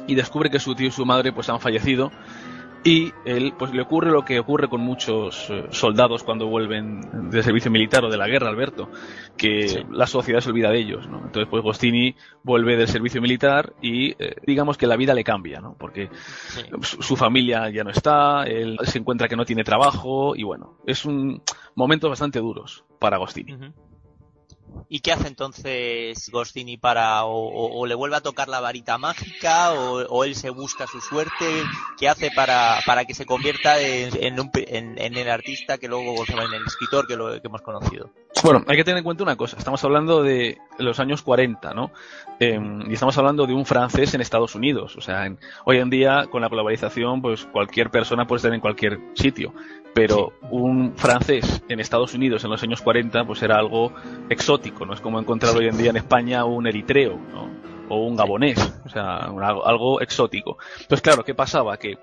y 0.06 0.14
descubre 0.14 0.50
que 0.50 0.58
su 0.58 0.74
tío 0.74 0.88
y 0.88 0.90
su 0.90 1.04
madre 1.04 1.32
pues 1.32 1.48
han 1.48 1.60
fallecido 1.60 2.10
y 2.82 3.12
él 3.24 3.52
pues 3.58 3.72
le 3.72 3.82
ocurre 3.82 4.10
lo 4.10 4.24
que 4.24 4.40
ocurre 4.40 4.68
con 4.68 4.80
muchos 4.80 5.50
eh, 5.50 5.66
soldados 5.70 6.22
cuando 6.22 6.46
vuelven 6.46 7.30
del 7.30 7.42
servicio 7.42 7.70
militar 7.70 8.04
o 8.04 8.10
de 8.10 8.16
la 8.16 8.26
guerra, 8.26 8.48
Alberto, 8.48 8.88
que 9.36 9.68
sí. 9.68 9.78
la 9.90 10.06
sociedad 10.06 10.40
se 10.40 10.48
olvida 10.48 10.70
de 10.70 10.78
ellos, 10.78 11.06
¿no? 11.08 11.18
Entonces 11.18 11.48
pues 11.50 11.62
Gostini 11.62 12.14
vuelve 12.42 12.76
del 12.76 12.88
servicio 12.88 13.20
militar 13.20 13.74
y 13.82 14.12
eh, 14.22 14.36
digamos 14.46 14.78
que 14.78 14.86
la 14.86 14.96
vida 14.96 15.12
le 15.12 15.24
cambia, 15.24 15.60
¿no? 15.60 15.76
Porque 15.78 16.08
sí. 16.48 16.62
su, 16.82 17.02
su, 17.02 17.16
familia 17.16 17.68
ya 17.70 17.84
no 17.84 17.90
está, 17.90 18.44
él 18.44 18.78
se 18.84 18.98
encuentra 18.98 19.28
que 19.28 19.36
no 19.36 19.44
tiene 19.44 19.62
trabajo 19.62 20.34
y 20.34 20.42
bueno, 20.42 20.78
es 20.86 21.04
un 21.04 21.42
momentos 21.74 22.08
bastante 22.08 22.38
duros 22.38 22.84
para 22.98 23.18
Gostini. 23.18 23.52
Uh 23.52 23.58
-huh. 23.58 23.72
¿Y 24.92 25.00
qué 25.00 25.12
hace 25.12 25.28
entonces 25.28 26.28
Gostini 26.32 26.76
para 26.76 27.24
o, 27.24 27.30
o, 27.30 27.78
o, 27.78 27.86
le 27.86 27.94
vuelve 27.94 28.16
a 28.16 28.22
tocar 28.22 28.48
la 28.48 28.58
varita 28.58 28.98
mágica 28.98 29.72
o, 29.72 30.04
o, 30.08 30.24
él 30.24 30.34
se 30.34 30.50
busca 30.50 30.88
su 30.88 31.00
suerte? 31.00 31.62
¿Qué 31.96 32.08
hace 32.08 32.32
para, 32.34 32.80
para 32.84 33.04
que 33.04 33.14
se 33.14 33.24
convierta 33.24 33.80
en, 33.80 34.10
en, 34.20 34.40
un, 34.40 34.50
en, 34.52 35.00
en 35.00 35.16
el 35.16 35.30
artista 35.30 35.78
que 35.78 35.86
luego 35.86 36.24
en 36.26 36.54
el 36.54 36.66
escritor 36.66 37.06
que, 37.06 37.16
lo, 37.16 37.40
que 37.40 37.46
hemos 37.46 37.62
conocido? 37.62 38.10
Bueno, 38.42 38.64
hay 38.66 38.76
que 38.76 38.84
tener 38.84 38.98
en 38.98 39.04
cuenta 39.04 39.22
una 39.22 39.36
cosa. 39.36 39.56
Estamos 39.58 39.84
hablando 39.84 40.22
de 40.22 40.58
los 40.78 40.98
años 40.98 41.22
40, 41.22 41.74
¿no? 41.74 41.90
Eh, 42.38 42.58
y 42.88 42.92
estamos 42.92 43.16
hablando 43.18 43.46
de 43.46 43.52
un 43.52 43.66
francés 43.66 44.14
en 44.14 44.22
Estados 44.22 44.54
Unidos. 44.54 44.96
O 44.96 45.00
sea, 45.00 45.26
en, 45.26 45.38
hoy 45.66 45.78
en 45.78 45.90
día, 45.90 46.26
con 46.30 46.40
la 46.40 46.48
globalización, 46.48 47.20
pues 47.20 47.44
cualquier 47.44 47.90
persona 47.90 48.26
puede 48.26 48.38
estar 48.38 48.54
en 48.54 48.60
cualquier 48.60 48.98
sitio. 49.14 49.52
Pero 49.92 50.32
sí. 50.40 50.46
un 50.52 50.96
francés 50.96 51.62
en 51.68 51.80
Estados 51.80 52.14
Unidos 52.14 52.42
en 52.44 52.50
los 52.50 52.62
años 52.62 52.80
40, 52.80 53.24
pues 53.24 53.42
era 53.42 53.56
algo 53.56 53.92
exótico. 54.30 54.79
No 54.86 54.94
es 54.94 55.00
como 55.00 55.20
encontrar 55.20 55.56
hoy 55.56 55.66
en 55.66 55.76
día 55.76 55.90
en 55.90 55.96
España 55.96 56.44
un 56.44 56.66
eritreo, 56.66 57.16
¿no? 57.16 57.50
O 57.88 58.06
un 58.06 58.16
gabonés. 58.16 58.58
O 58.84 58.88
sea, 58.88 59.16
algo, 59.16 59.66
algo 59.66 60.00
exótico. 60.00 60.58
Entonces, 60.80 61.02
claro, 61.02 61.24
¿qué 61.24 61.34
pasaba? 61.34 61.76
Que 61.76 61.98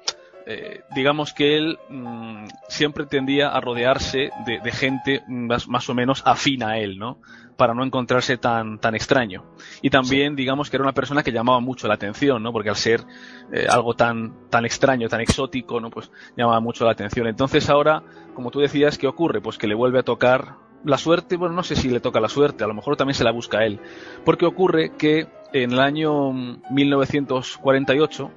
eh, 0.50 0.84
digamos 0.96 1.34
que 1.34 1.58
él 1.58 1.78
mm, 1.90 2.46
siempre 2.70 3.06
tendía 3.06 3.50
a 3.50 3.60
rodearse 3.60 4.30
de, 4.46 4.72
gente 4.72 5.22
más, 5.28 5.68
más, 5.68 5.90
o 5.90 5.94
menos 5.94 6.24
afín 6.26 6.64
a 6.64 6.78
él, 6.78 6.98
¿no? 6.98 7.20
Para 7.58 7.74
no 7.74 7.84
encontrarse 7.84 8.38
tan, 8.38 8.80
tan 8.80 8.96
extraño. 8.96 9.44
Y 9.82 9.90
también, 9.90 10.38
digamos 10.38 10.70
que 10.70 10.78
era 10.78 10.84
una 10.84 10.94
persona 10.94 11.22
que 11.22 11.34
llamaba 11.34 11.60
mucho 11.60 11.90
la 11.90 11.96
atención, 11.96 12.42
¿no? 12.42 12.54
Porque 12.54 12.70
al 12.70 12.78
ser 12.78 13.04
eh, 13.52 13.68
algo 13.70 13.94
tan, 13.94 14.50
tan 14.50 14.64
extraño, 14.64 15.10
tan 15.10 15.20
exótico, 15.20 15.82
¿no? 15.82 15.90
Pues 15.90 16.10
llamaba 16.38 16.62
mucho 16.62 16.86
la 16.86 16.92
atención. 16.92 17.28
Entonces 17.28 17.70
ahora, 17.70 18.02
como 18.34 18.50
tú 18.50 18.62
decías, 18.62 18.98
¿qué 18.98 19.08
ocurre? 19.08 19.42
Pues 19.42 19.58
que 19.58 19.68
le 19.68 19.76
vuelve 19.76 20.00
a 20.00 20.04
tocar 20.04 20.56
la 20.84 20.98
suerte, 20.98 21.38
bueno, 21.38 21.56
no 21.56 21.64
sé 21.64 21.76
si 21.76 21.90
le 21.90 22.00
toca 22.00 22.20
la 22.20 22.30
suerte, 22.30 22.64
a 22.64 22.68
lo 22.68 22.74
mejor 22.74 22.96
también 22.96 23.16
se 23.16 23.24
la 23.24 23.32
busca 23.32 23.60
a 23.60 23.66
él. 23.66 23.80
Porque 24.24 24.46
ocurre 24.46 24.92
que 24.98 25.28
en 25.54 25.72
el 25.72 25.80
año 25.80 26.32
1948 26.70 28.32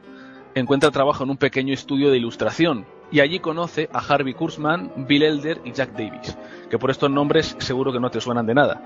encuentra 0.55 0.91
trabajo 0.91 1.25
en 1.25 1.31
un 1.31 1.37
pequeño 1.37 1.73
estudio 1.75 2.11
de 2.11 2.19
ilustración 2.19 2.87
y 3.13 3.21
allí 3.21 3.41
conoce 3.41 3.89
a 3.93 3.99
Harvey 3.99 4.35
Kurtzman, 4.35 5.07
Bill 5.09 5.23
Elder 5.23 5.61
y 5.65 5.73
Jack 5.73 5.93
Davis, 5.93 6.37
que 6.69 6.79
por 6.79 6.91
estos 6.91 7.11
nombres 7.11 7.57
seguro 7.59 7.93
que 7.93 8.01
no 8.01 8.11
te 8.11 8.21
suenan 8.21 8.47
de 8.47 8.55
nada. 8.55 8.81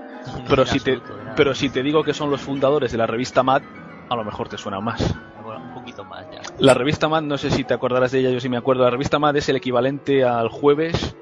pero, 0.49 0.65
si 0.65 0.79
te, 0.79 0.99
pero 1.35 1.53
si 1.53 1.69
te 1.69 1.83
digo 1.83 2.03
que 2.03 2.13
son 2.13 2.29
los 2.29 2.41
fundadores 2.41 2.91
de 2.91 2.97
la 2.97 3.07
revista 3.07 3.43
Mad, 3.43 3.61
a 4.09 4.15
lo 4.15 4.23
mejor 4.23 4.49
te 4.49 4.57
suena 4.57 4.79
más. 4.79 5.15
un 5.43 5.73
poquito 5.73 6.03
más 6.03 6.25
ya. 6.31 6.41
La 6.59 6.73
revista 6.73 7.07
Mad, 7.07 7.21
no 7.21 7.37
sé 7.37 7.51
si 7.51 7.63
te 7.63 7.73
acordarás 7.73 8.11
de 8.11 8.19
ella, 8.19 8.31
yo 8.31 8.39
sí 8.39 8.49
me 8.49 8.57
acuerdo. 8.57 8.83
La 8.83 8.89
revista 8.89 9.19
Mad 9.19 9.35
es 9.35 9.47
el 9.49 9.57
equivalente 9.57 10.23
al 10.23 10.49
Jueves 10.49 11.15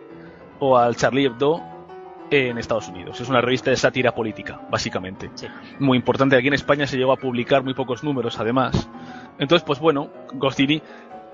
o 0.59 0.77
al 0.77 0.95
Charlie 0.95 1.25
Hebdo 1.25 1.72
en 2.33 2.57
Estados 2.57 2.87
Unidos. 2.87 3.21
Es 3.21 3.29
una 3.29 3.41
revista 3.41 3.69
de 3.69 3.77
sátira 3.77 4.13
política, 4.13 4.59
básicamente. 4.69 5.29
Muy 5.79 5.97
importante. 5.97 6.35
Aquí 6.35 6.47
en 6.47 6.55
España 6.55 6.87
se 6.87 6.97
llegó 6.97 7.11
a 7.11 7.17
publicar 7.17 7.63
muy 7.63 7.73
pocos 7.73 8.03
números, 8.03 8.39
además. 8.39 8.89
Entonces, 9.37 9.63
pues 9.65 9.79
bueno, 9.79 10.09
Gostini 10.33 10.81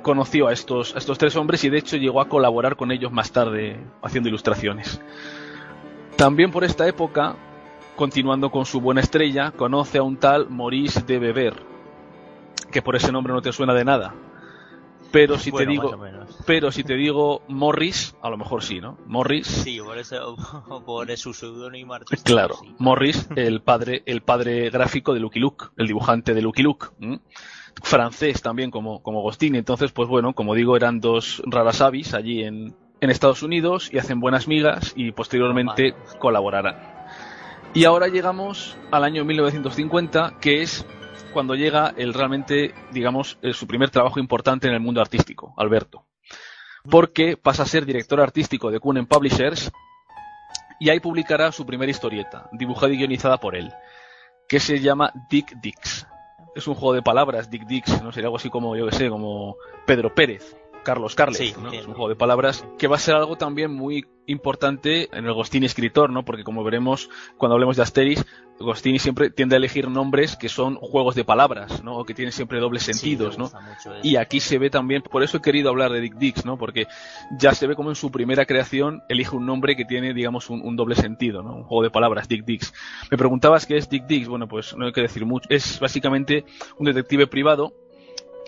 conoció 0.01 0.47
a 0.47 0.53
estos, 0.53 0.95
a 0.95 0.97
estos 0.97 1.17
tres 1.17 1.35
hombres 1.35 1.63
y 1.63 1.69
de 1.69 1.77
hecho 1.77 1.97
llegó 1.97 2.21
a 2.21 2.27
colaborar 2.27 2.75
con 2.75 2.91
ellos 2.91 3.11
más 3.11 3.31
tarde 3.31 3.79
haciendo 4.01 4.29
ilustraciones. 4.29 5.01
También 6.15 6.51
por 6.51 6.63
esta 6.63 6.87
época, 6.87 7.35
continuando 7.95 8.49
con 8.49 8.65
su 8.65 8.81
buena 8.81 9.01
estrella, 9.01 9.51
conoce 9.51 9.99
a 9.99 10.03
un 10.03 10.17
tal 10.17 10.49
Maurice 10.49 11.01
de 11.01 11.19
Beber, 11.19 11.53
que 12.71 12.81
por 12.81 12.95
ese 12.95 13.11
nombre 13.11 13.33
no 13.33 13.41
te 13.41 13.53
suena 13.53 13.73
de 13.73 13.85
nada. 13.85 14.13
Pero 15.11 15.37
si 15.37 15.51
te 15.51 15.65
digo, 15.65 15.97
pero 16.45 16.71
si 16.71 16.83
te 16.83 16.95
digo 16.95 17.41
Morris, 17.47 18.15
a 18.21 18.29
lo 18.29 18.37
mejor 18.37 18.63
sí, 18.63 18.79
¿no? 18.79 18.97
Morris. 19.07 19.47
Sí, 19.47 19.79
por 19.79 19.97
eso, 19.97 20.35
por 20.85 21.17
su 21.17 21.33
seudónimo 21.33 21.95
Claro, 22.23 22.55
Morris, 22.77 23.27
el 23.35 23.61
padre, 23.61 24.03
el 24.05 24.21
padre 24.21 24.69
gráfico 24.69 25.13
de 25.13 25.19
Lucky 25.19 25.39
Luke, 25.39 25.65
el 25.77 25.87
dibujante 25.87 26.33
de 26.33 26.41
Lucky 26.41 26.63
Luke. 26.63 26.87
Francés 27.81 28.41
también 28.41 28.71
como, 28.71 29.01
como 29.01 29.21
Gostini. 29.21 29.57
Entonces, 29.57 29.91
pues 29.91 30.09
bueno, 30.09 30.33
como 30.33 30.53
digo, 30.53 30.75
eran 30.75 30.99
dos 30.99 31.41
raras 31.45 31.81
avis 31.81 32.13
allí 32.13 32.43
en, 32.43 32.75
en 33.01 33.09
Estados 33.09 33.41
Unidos 33.43 33.89
y 33.91 33.97
hacen 33.97 34.19
buenas 34.19 34.47
migas 34.47 34.93
y 34.95 35.11
posteriormente 35.11 35.95
colaborarán. 36.19 36.75
Y 37.73 37.85
ahora 37.85 38.07
llegamos 38.07 38.77
al 38.91 39.03
año 39.03 39.23
1950, 39.25 40.37
que 40.41 40.63
es 40.63 40.85
cuando 41.29 41.55
llega 41.55 41.93
el 41.97 42.13
realmente, 42.13 42.73
digamos, 42.91 43.37
su 43.53 43.67
primer 43.67 43.89
trabajo 43.89 44.19
importante 44.19 44.67
en 44.67 44.73
el 44.73 44.79
mundo 44.79 45.01
artístico, 45.01 45.53
Alberto. 45.57 46.05
Porque 46.89 47.37
pasa 47.37 47.63
a 47.63 47.65
ser 47.65 47.85
director 47.85 48.21
artístico 48.21 48.71
de 48.71 48.79
Kuhn 48.79 49.05
Publishers 49.05 49.71
y 50.79 50.89
ahí 50.89 50.99
publicará 50.99 51.51
su 51.51 51.65
primera 51.65 51.91
historieta, 51.91 52.49
dibujada 52.53 52.93
y 52.93 52.97
guionizada 52.97 53.37
por 53.37 53.55
él, 53.55 53.71
que 54.47 54.59
se 54.59 54.79
llama 54.79 55.11
Dick 55.29 55.55
Dix. 55.61 56.07
Es 56.55 56.67
un 56.67 56.75
juego 56.75 56.93
de 56.93 57.01
palabras, 57.01 57.49
Dick 57.49 57.65
Dix, 57.65 58.01
¿no? 58.01 58.11
Sería 58.11 58.27
algo 58.27 58.37
así 58.37 58.49
como, 58.49 58.75
yo 58.75 58.87
que 58.87 58.95
sé, 58.95 59.09
como 59.09 59.57
Pedro 59.85 60.15
Pérez, 60.15 60.57
Carlos 60.83 61.15
Carles, 61.15 61.39
Es 61.39 61.57
un 61.57 61.93
juego 61.93 62.09
de 62.09 62.15
palabras 62.15 62.65
que 62.77 62.87
va 62.87 62.95
a 62.95 62.99
ser 62.99 63.15
algo 63.15 63.37
también 63.37 63.71
muy 63.71 64.05
importante 64.25 65.09
en 65.11 65.25
el 65.25 65.33
Gostini 65.33 65.65
escritor, 65.65 66.11
¿no? 66.11 66.23
Porque 66.23 66.43
como 66.43 66.63
veremos 66.63 67.09
cuando 67.37 67.55
hablemos 67.55 67.77
de 67.77 67.83
Asteris, 67.83 68.25
Gostini 68.59 68.99
siempre 68.99 69.29
tiende 69.29 69.55
a 69.55 69.57
elegir 69.57 69.89
nombres 69.89 70.35
que 70.35 70.49
son 70.49 70.75
juegos 70.75 71.15
de 71.15 71.23
palabras, 71.23 71.83
¿no? 71.83 71.97
O 71.97 72.05
que 72.05 72.13
tienen 72.13 72.31
siempre 72.31 72.59
dobles 72.59 72.83
sentidos, 72.83 73.37
¿no? 73.37 73.49
Y 74.03 74.17
aquí 74.17 74.39
se 74.39 74.57
ve 74.57 74.69
también, 74.69 75.01
por 75.01 75.23
eso 75.23 75.37
he 75.37 75.41
querido 75.41 75.69
hablar 75.69 75.91
de 75.91 76.01
Dick 76.01 76.15
Dix, 76.15 76.45
¿no? 76.45 76.57
Porque 76.57 76.87
ya 77.37 77.53
se 77.53 77.67
ve 77.67 77.75
como 77.75 77.89
en 77.89 77.95
su 77.95 78.11
primera 78.11 78.45
creación 78.45 79.01
elige 79.09 79.35
un 79.35 79.45
nombre 79.45 79.75
que 79.75 79.85
tiene, 79.85 80.13
digamos, 80.13 80.49
un, 80.49 80.75
doble 80.75 80.95
sentido, 80.95 81.41
¿no? 81.41 81.55
Un 81.55 81.63
juego 81.63 81.83
de 81.83 81.89
palabras, 81.89 82.27
Dick 82.27 82.45
Dix. 82.45 82.73
Me 83.09 83.17
preguntabas 83.17 83.65
qué 83.65 83.77
es 83.77 83.89
Dick 83.89 84.05
Dix, 84.05 84.27
bueno, 84.27 84.47
pues 84.47 84.75
no 84.75 84.85
hay 84.85 84.91
que 84.91 85.01
decir 85.01 85.25
mucho. 85.25 85.47
Es 85.49 85.79
básicamente 85.79 86.45
un 86.77 86.85
detective 86.85 87.27
privado 87.27 87.73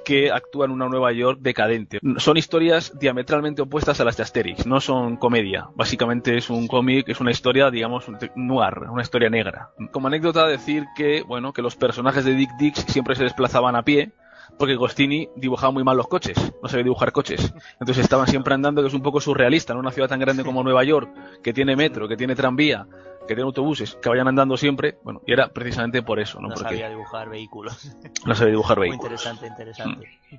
que 0.03 0.31
actúa 0.31 0.65
en 0.65 0.72
una 0.72 0.88
Nueva 0.88 1.12
York 1.12 1.39
decadente. 1.41 2.00
Son 2.17 2.38
historias 2.38 2.98
diametralmente 3.00 3.62
opuestas 3.62 4.00
a 4.00 4.05
las 4.05 4.17
de 4.17 4.24
Asterix, 4.24 4.65
no 4.65 4.79
son 4.79 5.17
comedia. 5.17 5.67
Básicamente 5.75 6.38
es 6.38 6.50
un 6.50 6.67
cómic, 6.67 7.10
es 7.10 7.20
una 7.20 7.31
historia, 7.31 7.70
digamos, 7.70 8.05
noir, 8.36 8.89
una 8.89 9.01
historia 9.01 9.29
negra. 9.29 9.72
Como 9.91 10.08
anécdota 10.08 10.48
decir 10.48 10.86
que, 10.96 11.24
bueno, 11.24 11.53
que 11.53 11.62
los 11.62 11.75
personajes 11.75 12.25
de 12.25 12.36
Dick 12.36 12.51
Dix 12.60 12.79
siempre 12.88 13.15
se 13.15 13.24
desplazaban 13.24 13.75
a 13.75 13.84
pie, 13.84 14.13
porque 14.58 14.75
Gostini 14.75 15.29
dibujaba 15.36 15.72
muy 15.72 15.84
mal 15.84 15.98
los 15.98 16.08
coches, 16.08 16.38
no 16.62 16.70
sabía 16.70 16.84
dibujar 16.84 17.12
coches. 17.12 17.53
Entonces 17.79 18.03
estaban 18.03 18.27
siempre 18.27 18.53
andando, 18.53 18.81
que 18.81 18.89
es 18.89 18.93
un 18.93 19.01
poco 19.01 19.20
surrealista, 19.20 19.74
en 19.74 19.79
una 19.79 19.91
ciudad 19.91 20.10
tan 20.10 20.20
grande 20.20 20.43
como 20.43 20.63
Nueva 20.63 20.84
York, 20.84 21.10
que 21.41 21.53
tiene 21.53 21.75
metro, 21.75 22.08
que 22.08 22.17
tiene 22.17 22.36
tranvía, 22.36 22.86
que 23.32 23.36
tiene 23.36 23.48
autobuses, 23.48 23.98
que 24.02 24.10
vayan 24.10 24.28
andando 24.28 24.58
siempre, 24.58 24.98
bueno, 25.04 25.22
y 25.26 25.32
era 25.32 25.48
precisamente 25.48 26.04
por 26.04 26.20
eso, 26.20 26.40
¿no? 26.42 26.50
No 26.50 26.58
sabía 26.58 26.90
dibujar 26.90 27.30
vehículos. 27.30 27.90
No 28.26 28.36
sabía 28.36 28.52
dibujar 28.52 28.80
vehículos. 28.80 29.00
Muy 29.00 29.18
interesante, 29.18 29.48
interesante. 29.48 30.20
Mm. 30.32 30.36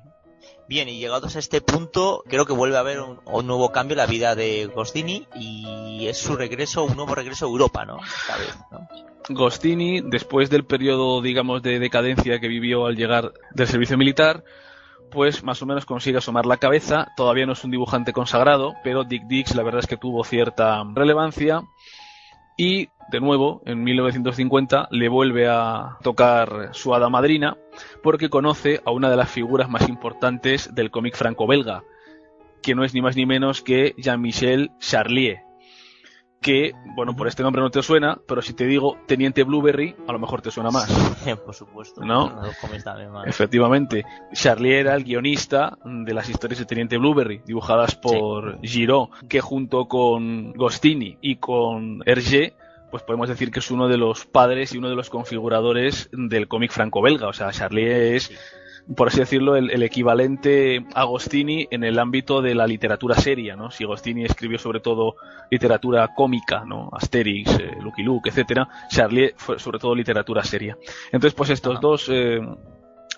Bien, 0.69 0.89
y 0.89 0.99
llegados 0.99 1.37
a 1.37 1.39
este 1.39 1.61
punto, 1.61 2.23
creo 2.29 2.47
que 2.47 2.53
vuelve 2.53 2.77
a 2.77 2.81
haber 2.81 3.01
un, 3.01 3.47
nuevo 3.47 3.73
cambio 3.73 3.95
en 3.95 3.99
la 3.99 4.07
vida 4.07 4.35
de 4.35 4.67
Gostini 4.67 5.27
y 5.35 6.07
es 6.07 6.19
su 6.19 6.37
regreso, 6.37 6.85
un 6.85 6.97
nuevo 6.97 7.15
regreso 7.15 7.47
a 7.47 7.49
Europa, 7.49 7.85
¿no? 7.85 7.99
Esta 7.99 8.37
vez, 8.37 8.59
¿no? 8.71 8.89
Gostini, 9.29 10.01
después 10.01 10.51
del 10.51 10.65
periodo, 10.65 11.23
digamos, 11.23 11.63
de 11.63 11.79
decadencia 11.79 12.41
que 12.41 12.49
vivió 12.49 12.87
al 12.87 12.97
llegar 12.97 13.33
del 13.53 13.69
servicio 13.69 13.97
militar, 13.97 14.45
pues 15.11 15.45
más 15.45 15.63
o 15.63 15.67
menos 15.67 15.85
consigue 15.85 16.19
asomar 16.19 16.47
la 16.47 16.57
cabeza. 16.57 17.09
Todavía 17.17 17.47
no 17.47 17.53
es 17.53 17.63
un 17.65 17.71
dibujante 17.71 18.13
consagrado, 18.13 18.75
pero 18.83 19.05
Dick 19.05 19.25
Dix 19.25 19.55
la 19.55 19.63
verdad 19.63 19.81
es 19.81 19.87
que 19.87 19.97
tuvo 19.97 20.25
cierta 20.25 20.83
relevancia. 20.95 21.63
Y 22.65 22.91
de 23.11 23.19
nuevo, 23.19 23.61
en 23.67 23.83
1950, 23.83 24.87
le 24.93 25.09
vuelve 25.09 25.49
a 25.49 25.97
tocar 26.05 26.69
su 26.71 26.95
hada 26.95 27.09
madrina 27.09 27.57
porque 28.05 28.31
conoce 28.31 28.81
a 28.85 28.93
una 28.93 29.11
de 29.11 29.17
las 29.17 29.29
figuras 29.29 29.69
más 29.69 29.89
importantes 29.89 30.73
del 30.73 30.93
cómic 30.93 31.17
franco-belga, 31.17 31.83
que 32.63 32.77
no 32.77 32.85
es 32.85 32.95
ni 32.95 33.03
más 33.03 33.17
ni 33.17 33.27
menos 33.27 33.63
que 33.63 33.97
Jean-Michel 33.99 34.71
Charlier, 34.79 35.41
que, 36.43 36.75
bueno, 36.95 37.17
por 37.17 37.29
este 37.29 37.43
nombre 37.43 37.63
no 37.63 37.71
te 37.71 37.83
suena, 37.83 38.19
pero 38.27 38.43
si 38.43 38.53
te 38.53 38.67
digo 38.67 38.99
Teniente 39.07 39.45
Blueberry, 39.45 39.97
a 40.07 40.13
lo 40.13 40.19
mejor 40.19 40.43
te 40.43 40.51
suena 40.51 40.71
más. 40.71 40.91
por 41.47 41.55
supuesto. 41.55 42.03
¿No? 42.05 42.43
Efectivamente. 43.27 44.05
Charlie 44.35 44.79
era 44.79 44.95
el 44.95 45.05
guionista 45.05 45.79
de 45.85 46.13
las 46.13 46.29
historias 46.29 46.59
de 46.59 46.67
Teniente 46.67 46.99
Blueberry, 46.99 47.41
dibujadas 47.47 47.95
por 47.95 48.61
Giraud, 48.61 49.09
que 49.29 49.41
junto 49.41 49.87
con 49.87 50.53
Gostini 50.53 51.17
y 51.23 51.37
con 51.37 52.03
Hergé, 52.05 52.55
pues 52.91 53.03
podemos 53.05 53.29
decir 53.29 53.51
que 53.51 53.61
es 53.61 53.71
uno 53.71 53.89
de 53.89 53.97
los 53.97 54.27
padres 54.27 54.75
y 54.75 54.79
uno 54.79 54.91
de 54.91 54.97
los 54.97 55.09
configuradores 55.09 56.11
del 56.13 56.49
cómic 56.49 56.73
franco-belga. 56.73 57.29
O 57.29 57.33
sea, 57.33 57.51
Charlie 57.51 58.17
es 58.17 58.31
por 58.97 59.09
así 59.09 59.21
decirlo, 59.21 59.57
el, 59.57 59.83
equivalente 59.83 60.85
Agostini 60.95 61.69
en 61.71 61.85
el 61.85 61.99
ámbito 61.99 62.43
de 62.43 62.55
la 62.55 62.67
literatura 62.67 63.15
seria, 63.15 63.55
¿no? 63.55 63.71
Si 63.71 63.85
Agostini 63.85 64.25
escribió 64.25 64.59
sobre 64.59 64.81
todo 64.81 65.15
literatura 65.51 66.09
cómica, 66.15 66.65
¿no? 66.67 66.91
Asterix, 66.93 67.59
eh, 67.59 67.77
Lucky 67.81 68.03
Luke, 68.03 68.29
etcétera, 68.29 68.69
Charlie 68.89 69.35
fue 69.37 69.59
sobre 69.59 69.79
todo 69.79 69.95
literatura 69.95 70.43
seria. 70.43 70.77
Entonces, 71.07 71.35
pues 71.35 71.51
estos 71.51 71.81
dos 71.81 72.09
eh, 72.11 72.41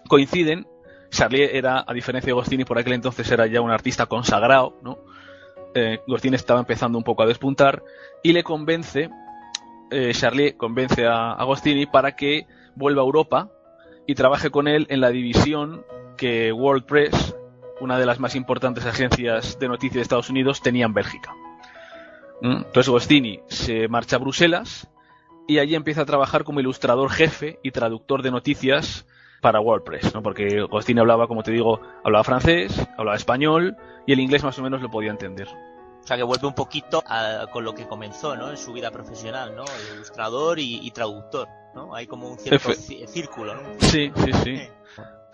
coinciden. 0.09 0.67
Charlie 1.11 1.57
era, 1.57 1.85
a 1.87 1.93
diferencia 1.95 2.27
de 2.27 2.33
Agostini, 2.33 2.65
por 2.65 2.77
aquel 2.77 2.95
entonces 2.95 3.31
era 3.31 3.47
ya 3.47 3.61
un 3.61 3.71
artista 3.71 4.07
consagrado, 4.07 4.79
¿no? 4.83 4.99
Eh, 5.75 6.01
Agostini 6.07 6.37
estaba 6.37 6.61
empezando 6.61 6.99
un 6.99 7.05
poco 7.05 7.23
a 7.23 7.27
despuntar 7.27 7.83
y 8.23 8.33
le 8.33 8.43
convence, 8.43 9.11
eh, 9.91 10.13
Charlie 10.13 10.57
convence 10.57 11.07
a 11.07 11.33
Agostini 11.33 11.87
para 11.87 12.17
que 12.17 12.47
vuelva 12.75 13.03
a 13.03 13.05
Europa 13.05 13.54
y 14.07 14.15
trabaje 14.15 14.51
con 14.51 14.69
él 14.69 14.87
en 14.91 15.01
la 15.01 15.11
división 15.11 15.85
que 16.17 16.53
World 16.53 16.85
Press, 16.85 17.37
una 17.81 17.99
de 17.99 18.07
las 18.07 18.21
más 18.21 18.35
importantes 18.35 18.87
agencias 18.87 19.59
de 19.59 19.69
noticias 19.69 19.95
de 19.97 20.03
Estados 20.03 20.31
Unidos, 20.31 20.63
tenía 20.63 20.87
en 20.87 20.95
Bélgica. 20.95 21.35
¿Mm? 22.41 22.57
Entonces 22.67 22.89
Gostini 22.89 23.41
se 23.49 23.89
marcha 23.89 24.17
a 24.17 24.19
Bruselas 24.19 24.89
y 25.47 25.59
allí 25.59 25.75
empieza 25.75 26.03
a 26.03 26.07
trabajar 26.07 26.45
como 26.45 26.61
ilustrador 26.61 27.11
jefe 27.11 27.59
y 27.63 27.71
traductor 27.71 28.23
de 28.23 28.31
noticias 28.31 29.07
para 29.41 29.61
WordPress, 29.61 30.15
¿no? 30.15 30.23
porque 30.23 30.63
Gostini 30.63 31.01
hablaba, 31.01 31.27
como 31.27 31.43
te 31.43 31.53
digo, 31.53 31.81
hablaba 32.03 32.25
francés, 32.25 32.89
hablaba 32.97 33.17
español 33.17 33.77
y 34.07 34.13
el 34.13 34.21
inglés 34.21 34.43
más 34.43 34.59
o 34.59 34.63
menos 34.63 34.81
lo 34.81 34.91
podía 34.91 35.11
entender. 35.11 35.49
O 36.05 36.07
sea, 36.07 36.17
que 36.19 36.23
vuelve 36.23 36.47
un 36.47 36.55
poquito 36.55 37.03
con 37.51 37.65
lo 37.65 37.75
que 37.75 37.89
comenzó, 37.89 38.37
¿no? 38.37 38.51
En 38.51 38.59
su 38.59 38.73
vida 38.73 38.91
profesional, 38.91 39.57
¿no? 39.57 39.65
ilustrador 39.95 40.59
y 40.59 40.91
traductor. 40.91 41.49
¿no? 41.75 41.95
Hay 41.95 42.07
como 42.07 42.29
un 42.29 42.39
cierto 42.39 42.73
círculo, 42.73 43.55
¿no? 43.55 43.63
Sí, 43.81 44.13
sí, 44.17 44.33
sí. 44.45 44.61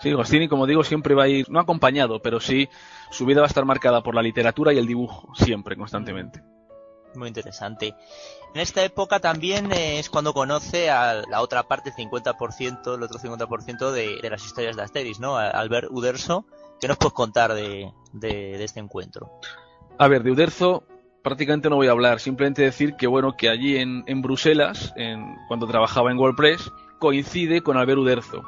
Sí, 0.01 0.13
Gostini, 0.13 0.49
como 0.49 0.67
digo, 0.67 0.83
siempre 0.83 1.15
va 1.15 1.25
a 1.25 1.29
ir, 1.29 1.51
no 1.51 1.61
acompañado, 1.61 2.23
pero 2.23 2.41
sí, 2.41 2.71
su 3.11 3.27
vida 3.27 3.41
va 3.41 3.47
a 3.47 3.49
estar 3.49 3.67
marcada 3.67 4.03
por 4.03 4.15
la 4.15 4.23
literatura 4.23 4.73
y 4.73 4.79
el 4.79 4.87
dibujo, 4.87 5.29
siempre, 5.35 5.77
constantemente. 5.77 6.43
Muy 7.15 7.29
interesante. 7.29 7.95
En 8.55 8.61
esta 8.61 8.83
época 8.83 9.21
también 9.21 9.71
eh, 9.73 9.99
es 9.99 10.09
cuando 10.09 10.33
conoce 10.33 10.91
a 10.91 11.23
la 11.29 11.43
otra 11.43 11.65
parte, 11.65 11.93
50%, 11.93 12.95
el 12.95 13.03
otro 13.03 13.19
50% 13.19 13.91
de, 13.91 14.21
de 14.23 14.31
las 14.31 14.45
historias 14.45 14.77
de 14.77 14.83
Asterix, 14.83 15.21
¿no? 15.21 15.37
A 15.37 15.49
Albert 15.49 15.89
Uderzo. 15.91 16.47
¿Qué 16.81 16.89
nos 16.89 16.97
puedes 16.97 17.13
contar 17.13 17.53
de, 17.53 17.93
de, 18.13 18.65
este 18.65 18.81
encuentro? 18.81 19.31
A 20.01 20.09
ver, 20.09 20.23
de 20.23 20.31
Uderzo 20.31 20.83
prácticamente 21.23 21.69
no 21.69 21.77
voy 21.77 21.89
a 21.89 21.91
hablar, 21.91 22.21
simplemente 22.21 22.63
decir 22.63 22.95
que 22.95 23.07
bueno, 23.07 23.37
que 23.37 23.51
allí 23.51 23.77
en, 23.77 24.23
Bruselas, 24.23 24.95
en, 24.97 25.37
cuando 25.47 25.67
trabajaba 25.67 26.11
en 26.11 26.17
WordPress, 26.17 26.73
coincide 26.99 27.61
con 27.61 27.77
Albert 27.77 27.99
Uderzo, 27.99 28.43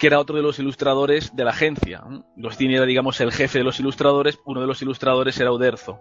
que 0.00 0.06
era 0.06 0.18
otro 0.18 0.36
de 0.36 0.42
los 0.42 0.58
ilustradores 0.58 1.36
de 1.36 1.44
la 1.44 1.50
agencia. 1.50 2.02
Gostini 2.36 2.76
era, 2.76 2.86
digamos, 2.86 3.20
el 3.20 3.32
jefe 3.32 3.58
de 3.58 3.64
los 3.64 3.78
ilustradores, 3.80 4.38
uno 4.46 4.62
de 4.62 4.66
los 4.66 4.80
ilustradores 4.80 5.38
era 5.38 5.52
Uderzo. 5.52 6.00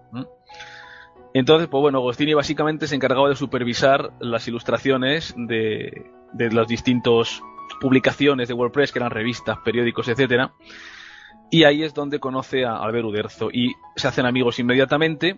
Entonces, 1.33 1.67
pues 1.67 1.81
bueno, 1.81 1.99
Gostini 1.99 2.33
básicamente 2.33 2.87
se 2.87 2.95
encargaba 2.95 3.27
de 3.27 3.35
supervisar 3.35 4.13
las 4.21 4.47
ilustraciones 4.47 5.35
de, 5.35 6.11
de 6.31 6.51
las 6.53 6.69
distintas 6.69 7.41
publicaciones 7.81 8.47
de 8.47 8.53
WordPress, 8.53 8.93
que 8.93 8.99
eran 8.99 9.11
revistas, 9.11 9.57
periódicos, 9.65 10.07
etcétera. 10.07 10.53
Y 11.49 11.65
ahí 11.65 11.83
es 11.83 11.93
donde 11.93 12.19
conoce 12.19 12.65
a 12.65 12.77
Albert 12.77 13.05
Uderzo 13.05 13.49
y 13.51 13.73
se 13.95 14.07
hacen 14.07 14.25
amigos 14.25 14.59
inmediatamente 14.59 15.37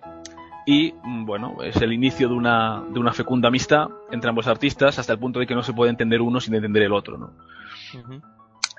y 0.66 0.94
mm, 1.04 1.26
bueno, 1.26 1.58
es 1.64 1.76
el 1.78 1.94
inicio 1.94 2.28
de 2.28 2.34
una, 2.34 2.84
de 2.90 3.00
una 3.00 3.14
fecunda 3.14 3.50
amistad 3.50 3.88
entre 4.12 4.30
ambos 4.30 4.48
artistas 4.48 4.98
hasta 4.98 5.14
el 5.14 5.20
punto 5.20 5.40
de 5.40 5.48
que 5.48 5.56
no 5.56 5.64
se 5.64 5.74
puede 5.74 5.92
entender 5.92 6.22
uno 6.22 6.40
sin 6.40 6.56
entender 6.56 6.84
el 6.84 6.94
otro, 6.94 7.18
¿no? 7.18 7.34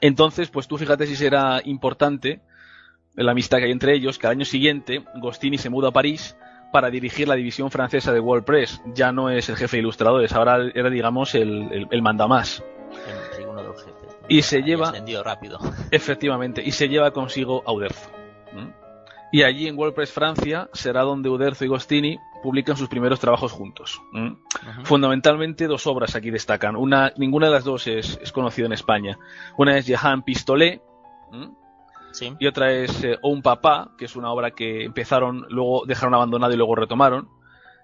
Entonces, 0.00 0.50
pues 0.50 0.66
tú 0.66 0.76
fíjate 0.76 1.06
si 1.06 1.16
será 1.16 1.61
importante 1.64 2.40
la 3.14 3.33
amistad 3.33 3.59
que 3.59 3.64
hay 3.64 3.71
entre 3.71 3.95
ellos, 3.95 4.18
que 4.18 4.26
al 4.26 4.33
año 4.33 4.45
siguiente 4.45 5.04
Gostini 5.21 5.59
se 5.59 5.71
muda 5.71 5.88
a 5.88 5.92
París 5.92 6.37
para 6.73 6.90
dirigir 6.90 7.28
la 7.28 7.35
división 7.35 7.71
francesa 7.71 8.12
de 8.12 8.21
WordPress. 8.21 8.83
Ya 8.95 9.12
no 9.12 9.30
es 9.30 9.49
el 9.49 9.56
jefe 9.56 9.76
de 9.76 9.80
ilustradores, 9.80 10.33
ahora 10.33 10.59
era, 10.75 10.90
digamos, 10.90 11.35
el, 11.35 11.88
el, 11.90 12.02
mandamás. 12.02 12.62
Y 14.28 14.42
se 14.42 14.62
lleva. 14.62 14.92
rápido. 15.25 15.59
Efectivamente, 15.90 16.62
y 16.64 16.73
se 16.73 16.88
lleva 16.88 17.11
consigo 17.12 17.62
a 17.66 17.73
Uderzo. 17.73 18.11
Y 19.33 19.42
allí 19.42 19.66
en 19.66 19.76
WordPress 19.76 20.12
Francia 20.12 20.68
será 20.73 21.02
donde 21.02 21.28
Uderzo 21.28 21.64
y 21.64 21.68
Gostini 21.68 22.18
publican 22.42 22.76
sus 22.76 22.88
primeros 22.88 23.18
trabajos 23.18 23.52
juntos. 23.52 24.00
Fundamentalmente 24.85 25.66
dos 25.66 25.87
obras 25.87 26.14
aquí 26.14 26.30
destacan. 26.30 26.76
Una, 26.76 27.12
ninguna 27.16 27.47
de 27.47 27.52
las 27.52 27.64
dos 27.64 27.87
es, 27.87 28.18
conocida 28.33 28.66
en 28.66 28.73
España. 28.73 29.18
Una 29.59 29.76
es 29.76 29.87
Jehan 29.87 30.23
Pistolet, 30.23 30.80
y 32.38 32.47
otra 32.47 32.73
es 32.73 33.04
eh, 33.04 33.18
Un 33.23 33.42
Papá, 33.42 33.90
que 33.99 34.06
es 34.06 34.16
una 34.16 34.30
obra 34.30 34.52
que 34.52 34.85
empezaron, 34.85 35.45
luego 35.50 35.85
dejaron 35.87 36.14
abandonada 36.14 36.54
y 36.54 36.56
luego 36.56 36.75
retomaron. 36.75 37.28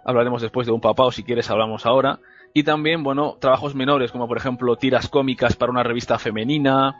Hablaremos 0.04 0.42
después 0.42 0.66
de 0.66 0.72
Un 0.72 0.80
Papá 0.80 1.04
o 1.04 1.12
si 1.12 1.22
quieres 1.22 1.50
hablamos 1.50 1.86
ahora. 1.86 2.20
Y 2.54 2.64
también, 2.64 3.02
bueno, 3.02 3.36
trabajos 3.40 3.74
menores 3.74 4.12
como 4.12 4.28
por 4.28 4.36
ejemplo 4.36 4.76
tiras 4.76 5.08
cómicas 5.08 5.56
para 5.56 5.72
una 5.72 5.82
revista 5.82 6.18
femenina, 6.18 6.96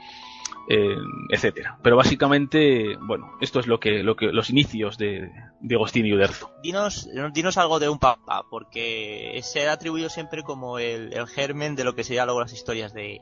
eh, 0.68 0.96
etcétera. 1.28 1.78
Pero 1.82 1.96
básicamente, 1.96 2.96
bueno, 3.00 3.32
esto 3.40 3.60
es 3.60 3.66
lo 3.66 3.78
que, 3.80 4.02
lo 4.02 4.16
que 4.16 4.26
los 4.26 4.48
inicios 4.50 4.96
de, 4.96 5.30
de 5.60 5.74
Agostini 5.74 6.08
y 6.08 6.14
Uderzo. 6.14 6.50
Dinos, 6.62 7.08
dinos 7.32 7.58
algo 7.58 7.78
de 7.80 7.88
un 7.88 7.98
papá, 7.98 8.44
porque 8.48 9.38
se 9.42 9.68
ha 9.68 9.72
atribuido 9.72 10.08
siempre 10.08 10.42
como 10.42 10.78
el, 10.78 11.12
el 11.12 11.26
germen 11.26 11.76
de 11.76 11.84
lo 11.84 11.94
que 11.94 12.04
serían 12.04 12.26
luego 12.26 12.40
las 12.40 12.52
historias 12.52 12.94
de, 12.94 13.20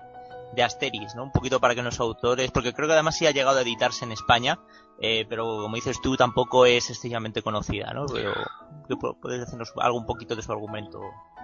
de 0.55 0.63
Asterix, 0.63 1.15
¿no? 1.15 1.25
Un 1.25 1.33
poquito 1.33 1.61
para 1.61 1.75
que 1.75 1.83
los 1.83 2.01
autores, 2.01 2.51
porque 2.51 2.73
creo 2.73 2.89
que 2.89 2.95
además 2.95 3.17
sí 3.17 3.27
ha 3.27 3.31
llegado 3.31 3.59
a 3.59 3.63
editarse 3.63 4.05
en 4.05 4.13
España, 4.13 4.59
eh, 5.01 5.25
pero 5.29 5.45
como 5.45 5.77
dices 5.77 6.01
tú, 6.03 6.17
tampoco 6.17 6.67
es 6.67 6.91
estrictamente 6.91 7.43
conocida, 7.43 7.93
¿no? 7.93 8.07
Pero, 8.07 8.35
¿Puedes 9.21 9.41
decirnos 9.41 9.73
algo 9.81 9.99
un 9.99 10.07
poquito 10.07 10.35
de 10.35 10.43
su 10.43 10.53
argumento? 10.53 11.01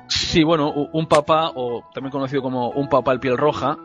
Sí, 0.09 0.42
bueno, 0.42 0.71
un 0.71 1.07
papá, 1.07 1.53
o 1.55 1.85
también 1.95 2.11
conocido 2.11 2.42
como 2.42 2.71
un 2.71 2.88
papá 2.88 3.12
al 3.12 3.21
piel 3.21 3.37
roja, 3.37 3.79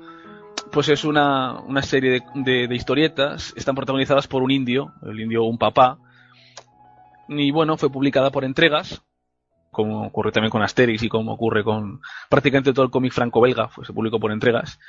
pues 0.72 0.90
es 0.90 1.04
una, 1.04 1.60
una 1.62 1.82
serie 1.82 2.24
de, 2.34 2.68
de, 2.68 2.76
historietas, 2.76 3.54
están 3.56 3.76
protagonizadas 3.76 4.28
por 4.28 4.42
un 4.42 4.52
indio, 4.52 4.94
el 5.04 5.20
indio 5.20 5.44
un 5.44 5.58
papá, 5.58 5.98
y 7.28 7.52
bueno, 7.52 7.78
fue 7.78 7.92
publicada 7.92 8.32
por 8.32 8.44
entregas, 8.44 9.04
como 9.72 10.06
ocurre 10.06 10.32
también 10.32 10.52
con 10.52 10.62
Asterix 10.62 11.02
y 11.02 11.10
como 11.10 11.34
ocurre 11.34 11.64
con 11.64 12.02
prácticamente 12.30 12.74
todo 12.74 12.86
el 12.86 12.92
cómic 12.92 13.14
franco-belga, 13.14 13.70
pues 13.74 13.88
se 13.88 13.94
publicó 13.94 14.20
por 14.20 14.32
entregas. 14.32 14.80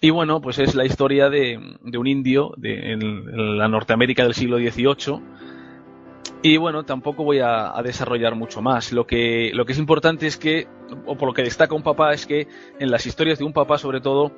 Y 0.00 0.10
bueno, 0.10 0.40
pues 0.40 0.58
es 0.58 0.74
la 0.74 0.84
historia 0.84 1.30
de, 1.30 1.56
un 1.56 2.06
indio 2.06 2.52
de, 2.56 2.92
en, 2.92 3.58
la 3.58 3.68
Norteamérica 3.68 4.22
del 4.24 4.34
siglo 4.34 4.58
XVIII. 4.58 5.20
Y 6.42 6.58
bueno, 6.58 6.84
tampoco 6.84 7.24
voy 7.24 7.40
a, 7.40 7.72
desarrollar 7.82 8.34
mucho 8.34 8.62
más. 8.62 8.92
Lo 8.92 9.06
que, 9.06 9.50
lo 9.54 9.64
que 9.64 9.72
es 9.72 9.78
importante 9.78 10.26
es 10.26 10.36
que, 10.36 10.68
o 11.06 11.16
por 11.16 11.28
lo 11.28 11.34
que 11.34 11.42
destaca 11.42 11.74
un 11.74 11.82
papá, 11.82 12.12
es 12.12 12.26
que 12.26 12.46
en 12.78 12.90
las 12.90 13.06
historias 13.06 13.38
de 13.38 13.44
un 13.44 13.52
papá, 13.52 13.78
sobre 13.78 14.00
todo, 14.00 14.32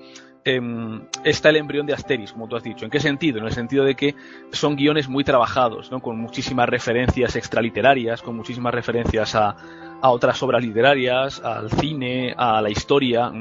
em, 0.45 1.03
está 1.25 1.51
el 1.51 1.57
embrión 1.57 1.87
de 1.87 1.95
Asteris, 1.95 2.33
como 2.33 2.49
tú 2.49 2.57
has 2.57 2.63
dicho. 2.63 2.85
¿En 2.85 2.91
qué 2.91 3.01
sentido? 3.01 3.39
En 3.39 3.45
el 3.45 3.53
sentido 3.53 3.85
de 3.85 3.95
que 3.95 4.15
son 4.53 4.77
guiones 4.77 5.09
muy 5.09 5.25
trabajados, 5.25 5.91
¿no? 5.91 6.01
con 6.01 6.19
muchísimas 6.19 6.69
referencias 6.69 7.37
extraliterarias, 7.37 8.23
con 8.23 8.37
muchísimas 8.37 8.75
referencias 8.75 9.35
a, 9.35 9.57
otras 10.01 10.41
obras 10.45 10.63
literarias, 10.63 11.41
al 11.41 11.71
cine, 11.71 12.33
a 12.37 12.63
la 12.63 12.71
historia, 12.71 13.33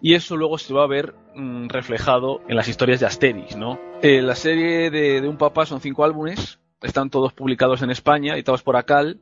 y 0.00 0.14
eso 0.14 0.36
luego 0.36 0.56
se 0.56 0.72
va 0.72 0.84
a 0.84 0.86
ver 0.86 1.14
mm, 1.34 1.68
reflejado 1.68 2.40
en 2.48 2.56
las 2.56 2.66
historias 2.68 3.00
de 3.00 3.06
Asterix, 3.06 3.56
¿no? 3.56 3.78
Eh, 4.00 4.22
la 4.22 4.34
serie 4.34 4.90
de, 4.90 5.26
Un 5.28 5.36
Papá 5.36 5.66
son 5.66 5.80
cinco 5.80 6.04
álbumes, 6.04 6.60
están 6.82 7.10
todos 7.10 7.32
publicados 7.32 7.82
en 7.82 7.90
España, 7.90 8.34
editados 8.34 8.62
por 8.62 8.76
Acal, 8.76 9.20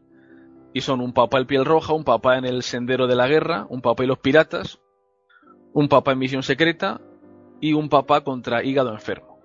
y 0.75 0.83
son 0.83 1.01
Un 1.01 1.15
Papá 1.15 1.39
el 1.39 1.47
Piel 1.47 1.65
Roja, 1.65 1.95
Un 1.95 2.05
Papá 2.05 2.37
en 2.37 2.45
el 2.45 2.63
Sendero 2.63 3.07
de 3.07 3.17
la 3.17 3.27
Guerra, 3.27 3.67
Un 3.71 3.81
Papá 3.81 4.05
y 4.05 4.07
los 4.07 4.19
Piratas, 4.19 4.79
Un 5.73 5.89
Papá 5.89 6.13
en 6.13 6.19
Misión 6.19 6.43
Secreta, 6.43 7.01
y 7.61 7.73
Un 7.73 7.89
Papá 7.89 8.23
contra 8.23 8.63
Hígado 8.63 8.93
Enfermo. 8.93 9.37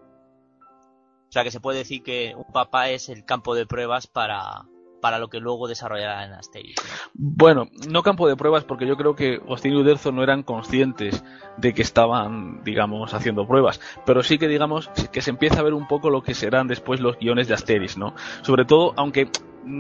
O 1.32 1.32
sea 1.32 1.44
que 1.44 1.52
se 1.52 1.62
puede 1.62 1.80
decir 1.80 2.04
que 2.04 2.34
un 2.36 2.52
papá 2.52 2.90
es 2.90 3.08
el 3.08 3.24
campo 3.24 3.56
de 3.56 3.66
pruebas 3.66 4.06
para, 4.08 4.66
para 5.02 5.20
lo 5.20 5.30
que 5.30 5.40
luego 5.40 5.68
desarrollará 5.68 6.26
en 6.26 6.34
Asterix. 6.34 6.82
Bueno, 7.14 7.68
no 7.90 8.04
campo 8.04 8.28
de 8.28 8.36
pruebas 8.36 8.64
porque 8.64 8.88
yo 8.88 8.96
creo 8.96 9.16
que 9.16 9.42
Austin 9.48 9.74
y 9.74 9.78
Uderzo 9.78 10.12
no 10.12 10.24
eran 10.24 10.44
conscientes 10.44 11.24
de 11.58 11.74
que 11.74 11.82
estaban, 11.82 12.64
digamos, 12.64 13.14
haciendo 13.14 13.48
pruebas, 13.48 13.82
pero 14.06 14.24
sí 14.24 14.38
que 14.38 14.48
digamos 14.48 14.90
que 15.12 15.22
se 15.22 15.32
empieza 15.32 15.60
a 15.60 15.64
ver 15.64 15.74
un 15.74 15.88
poco 15.88 16.10
lo 16.10 16.24
que 16.24 16.34
serán 16.34 16.68
después 16.68 17.00
los 17.00 17.18
guiones 17.18 17.48
de 17.48 17.56
Asterix, 17.56 17.98
¿no? 17.98 18.16
Sobre 18.44 18.66
todo, 18.66 18.94
aunque 18.96 19.30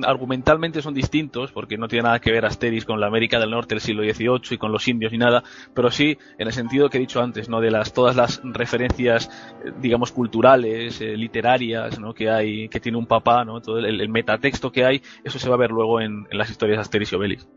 argumentalmente 0.03 0.81
son 0.81 0.93
distintos, 0.93 1.51
porque 1.51 1.77
no 1.77 1.87
tiene 1.87 2.03
nada 2.03 2.19
que 2.19 2.31
ver 2.31 2.45
Asteris 2.45 2.85
con 2.85 2.99
la 2.99 3.07
América 3.07 3.39
del 3.39 3.51
Norte 3.51 3.75
del 3.75 3.81
siglo 3.81 4.03
XVIII 4.03 4.41
y 4.51 4.57
con 4.57 4.71
los 4.71 4.87
indios 4.87 5.11
ni 5.11 5.17
nada, 5.17 5.43
pero 5.73 5.91
sí 5.91 6.17
en 6.37 6.47
el 6.47 6.53
sentido 6.53 6.89
que 6.89 6.97
he 6.97 6.99
dicho 6.99 7.21
antes, 7.21 7.49
¿no? 7.49 7.61
De 7.61 7.71
las, 7.71 7.93
todas 7.93 8.15
las 8.15 8.41
referencias, 8.43 9.29
eh, 9.65 9.71
digamos, 9.79 10.11
culturales, 10.11 11.01
eh, 11.01 11.17
literarias, 11.17 11.99
¿no? 11.99 12.13
Que 12.13 12.29
hay, 12.29 12.69
que 12.69 12.79
tiene 12.79 12.97
un 12.97 13.07
papá, 13.07 13.43
¿no? 13.45 13.61
Todo 13.61 13.79
el, 13.79 14.09
metatexto 14.09 14.71
que 14.71 14.85
hay, 14.85 15.01
eso 15.23 15.39
se 15.39 15.49
va 15.49 15.55
a 15.55 15.59
ver 15.59 15.71
luego 15.71 16.01
en, 16.01 16.27
las 16.31 16.49
historias 16.49 16.77
de 16.77 16.81
Asteris 16.81 17.11
y 17.11 17.15
Obelix. 17.15 17.47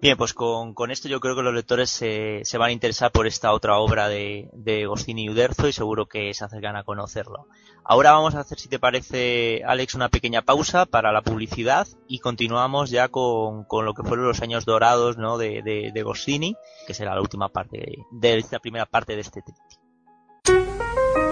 Bien, 0.00 0.18
pues 0.18 0.34
con, 0.34 0.74
esto 0.90 1.08
yo 1.08 1.18
creo 1.18 1.34
que 1.34 1.42
los 1.42 1.54
lectores 1.54 1.88
se, 1.88 2.42
van 2.58 2.68
a 2.68 2.72
interesar 2.72 3.10
por 3.10 3.26
esta 3.26 3.52
otra 3.52 3.78
obra 3.78 4.08
de, 4.08 4.50
de 4.52 4.84
Gostini 4.84 5.24
y 5.24 5.30
Uderzo 5.30 5.66
y 5.66 5.72
seguro 5.72 6.06
que 6.06 6.34
se 6.34 6.44
acercan 6.44 6.76
a 6.76 6.84
conocerlo. 6.84 7.46
Ahora 7.86 8.12
vamos 8.12 8.34
a 8.34 8.40
hacer, 8.40 8.58
si 8.58 8.68
te 8.68 8.78
parece, 8.78 9.62
Alex, 9.66 9.94
una 9.94 10.08
pequeña 10.08 10.40
pausa 10.40 10.86
para 10.86 11.12
la 11.12 11.20
publicidad 11.20 11.86
y 12.08 12.18
continuamos 12.18 12.88
ya 12.88 13.08
con, 13.08 13.66
lo 13.70 13.94
que 13.94 14.02
fueron 14.02 14.26
los 14.26 14.40
años 14.40 14.64
dorados 14.64 15.18
¿no? 15.18 15.36
de, 15.36 15.62
de, 15.62 16.02
Gostini, 16.02 16.56
que 16.86 16.94
será 16.94 17.14
la 17.14 17.20
última 17.20 17.50
parte 17.50 17.84
de, 18.10 18.38
esta 18.38 18.58
primera 18.58 18.86
parte 18.86 19.14
de 19.14 19.20
este 19.20 19.42
tríptico. 19.42 19.82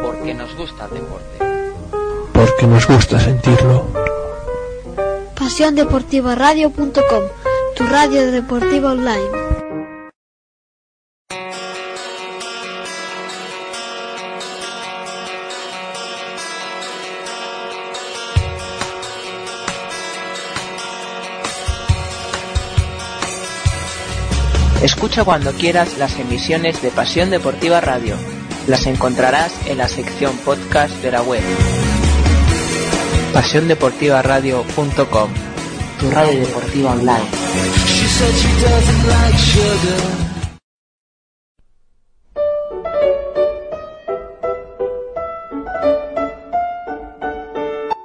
Porque 0.02 0.34
nos 0.34 0.54
gusta 0.56 0.84
el 0.86 0.90
deporte. 0.90 1.38
Porque 2.34 2.66
nos 2.66 2.86
gusta 2.86 3.18
sentirlo. 3.18 4.11
PasiónDeportivaRadio.com 5.42 7.24
tu 7.74 7.84
radio 7.84 8.30
deportiva 8.30 8.92
online. 8.92 9.18
Escucha 24.80 25.24
cuando 25.24 25.50
quieras 25.54 25.98
las 25.98 26.16
emisiones 26.20 26.80
de 26.82 26.92
Pasión 26.92 27.30
Deportiva 27.30 27.80
Radio. 27.80 28.14
Las 28.68 28.86
encontrarás 28.86 29.52
en 29.66 29.78
la 29.78 29.88
sección 29.88 30.36
podcast 30.44 30.94
de 31.02 31.10
la 31.10 31.22
web 31.22 31.42
pasiondeportivaradio.com, 33.32 35.30
tu 35.98 36.10
radio 36.10 36.40
deportiva 36.40 36.90
online. 36.92 37.24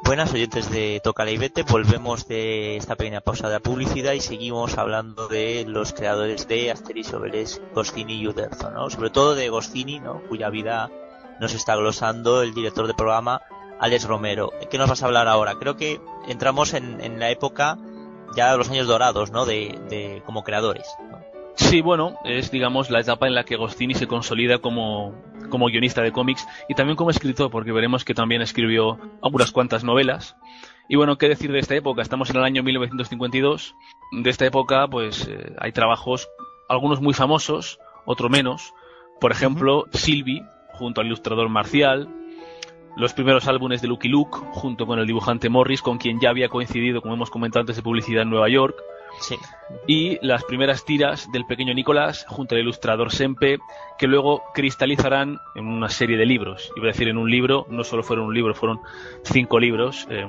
Buenas 0.04 0.34
oyentes 0.34 0.72
de 0.72 1.02
Toca 1.04 1.30
y 1.30 1.38
Vete, 1.38 1.64
volvemos 1.64 2.28
de 2.30 2.78
esta 2.78 2.96
pequeña 2.96 3.20
pausa 3.20 3.48
de 3.48 3.56
la 3.56 3.60
publicidad 3.60 4.14
y 4.14 4.22
seguimos 4.22 4.78
hablando 4.78 5.28
de 5.28 5.66
los 5.68 5.92
creadores 5.92 6.48
de 6.48 6.72
Asterix, 6.72 7.14
Obelix, 7.14 7.62
Gostini 7.76 8.22
y 8.22 8.28
Uderzo, 8.28 8.72
¿no? 8.72 8.90
Sobre 8.90 9.10
todo 9.10 9.36
de 9.36 9.50
Gostini, 9.50 10.00
¿no? 10.00 10.22
Cuya 10.30 10.50
vida 10.50 10.90
nos 11.42 11.54
está 11.54 11.76
glosando 11.76 12.42
el 12.42 12.54
director 12.54 12.88
de 12.88 12.94
programa 12.94 13.42
Alex 13.80 14.06
Romero. 14.06 14.52
¿Qué 14.70 14.78
nos 14.78 14.90
vas 14.90 15.04
a 15.04 15.06
hablar 15.06 15.28
ahora? 15.28 15.56
Creo 15.60 15.78
que 15.78 16.00
entramos 16.28 16.74
en, 16.74 17.20
la 17.20 17.30
época 17.30 17.78
ya 18.36 18.52
de 18.52 18.58
los 18.58 18.70
años 18.70 18.88
dorados, 18.88 19.32
¿no? 19.32 19.46
De, 19.46 20.22
como 20.26 20.44
creadores. 20.44 20.88
Sí, 21.56 21.82
bueno, 21.82 22.18
es 22.24 22.52
digamos 22.52 22.90
la 22.92 23.00
etapa 23.00 23.28
en 23.28 23.34
la 23.34 23.44
que 23.44 23.56
Gostini 23.56 23.96
se 23.96 24.08
consolida 24.08 24.60
como, 24.60 25.16
como 25.50 25.68
guionista 25.68 26.04
de 26.04 26.12
cómics 26.12 26.48
y 26.70 26.76
también 26.76 26.96
como 26.96 27.10
escritor, 27.10 27.50
porque 27.50 27.72
veremos 27.72 28.06
que 28.06 28.14
también 28.14 28.42
escribió 28.42 29.00
unas 29.22 29.52
cuantas 29.52 29.84
novelas. 29.84 30.36
Y 30.90 30.96
bueno, 30.96 31.18
¿qué 31.18 31.28
decir 31.28 31.52
de 31.52 31.60
esta 31.60 31.76
época? 31.76 32.02
Estamos 32.02 32.30
en 32.30 32.38
el 32.38 32.44
año 32.44 32.64
1952. 32.64 33.76
De 34.22 34.30
esta 34.30 34.46
época, 34.46 34.88
pues 34.88 35.28
eh, 35.28 35.54
hay 35.60 35.72
trabajos, 35.74 36.30
algunos 36.70 37.02
muy 37.02 37.14
famosos, 37.14 37.80
otros 38.06 38.32
menos. 38.32 38.74
Por 39.20 39.32
ejemplo, 39.32 39.86
Sylvie, 39.92 40.46
junto 40.74 41.02
al 41.02 41.08
ilustrador 41.08 41.50
Marcial, 41.50 42.08
los 42.98 43.14
primeros 43.14 43.48
álbumes 43.48 43.82
de 43.82 43.88
Lucky 43.88 44.10
Luke, 44.10 44.38
junto 44.52 44.86
con 44.88 45.00
el 45.00 45.06
dibujante 45.06 45.50
Morris, 45.50 45.82
con 45.82 45.98
quien 45.98 46.20
ya 46.20 46.30
había 46.30 46.50
coincidido, 46.50 47.02
como 47.02 47.14
hemos 47.14 47.30
comentado 47.30 47.62
antes, 47.62 47.76
de 47.76 47.84
publicidad 47.84 48.24
en 48.24 48.30
Nueva 48.30 48.50
York. 48.50 48.76
Sí. 49.20 49.36
Y 49.88 50.26
las 50.26 50.44
primeras 50.44 50.84
tiras 50.84 51.32
del 51.32 51.46
pequeño 51.46 51.74
Nicolás, 51.74 52.26
junto 52.28 52.56
al 52.56 52.62
ilustrador 52.62 53.12
Sempe, 53.12 53.60
que 53.98 54.08
luego 54.08 54.44
cristalizarán 54.54 55.40
en 55.56 55.68
una 55.68 55.90
serie 55.90 56.18
de 56.18 56.26
libros. 56.26 56.72
Iba 56.76 56.88
a 56.88 56.92
decir 56.92 57.08
en 57.08 57.18
un 57.18 57.30
libro, 57.30 57.68
no 57.70 57.84
solo 57.84 58.04
fueron 58.04 58.26
un 58.26 58.34
libro, 58.34 58.54
fueron 58.54 58.80
cinco 59.24 59.60
libros. 59.60 60.08
Eh, 60.10 60.26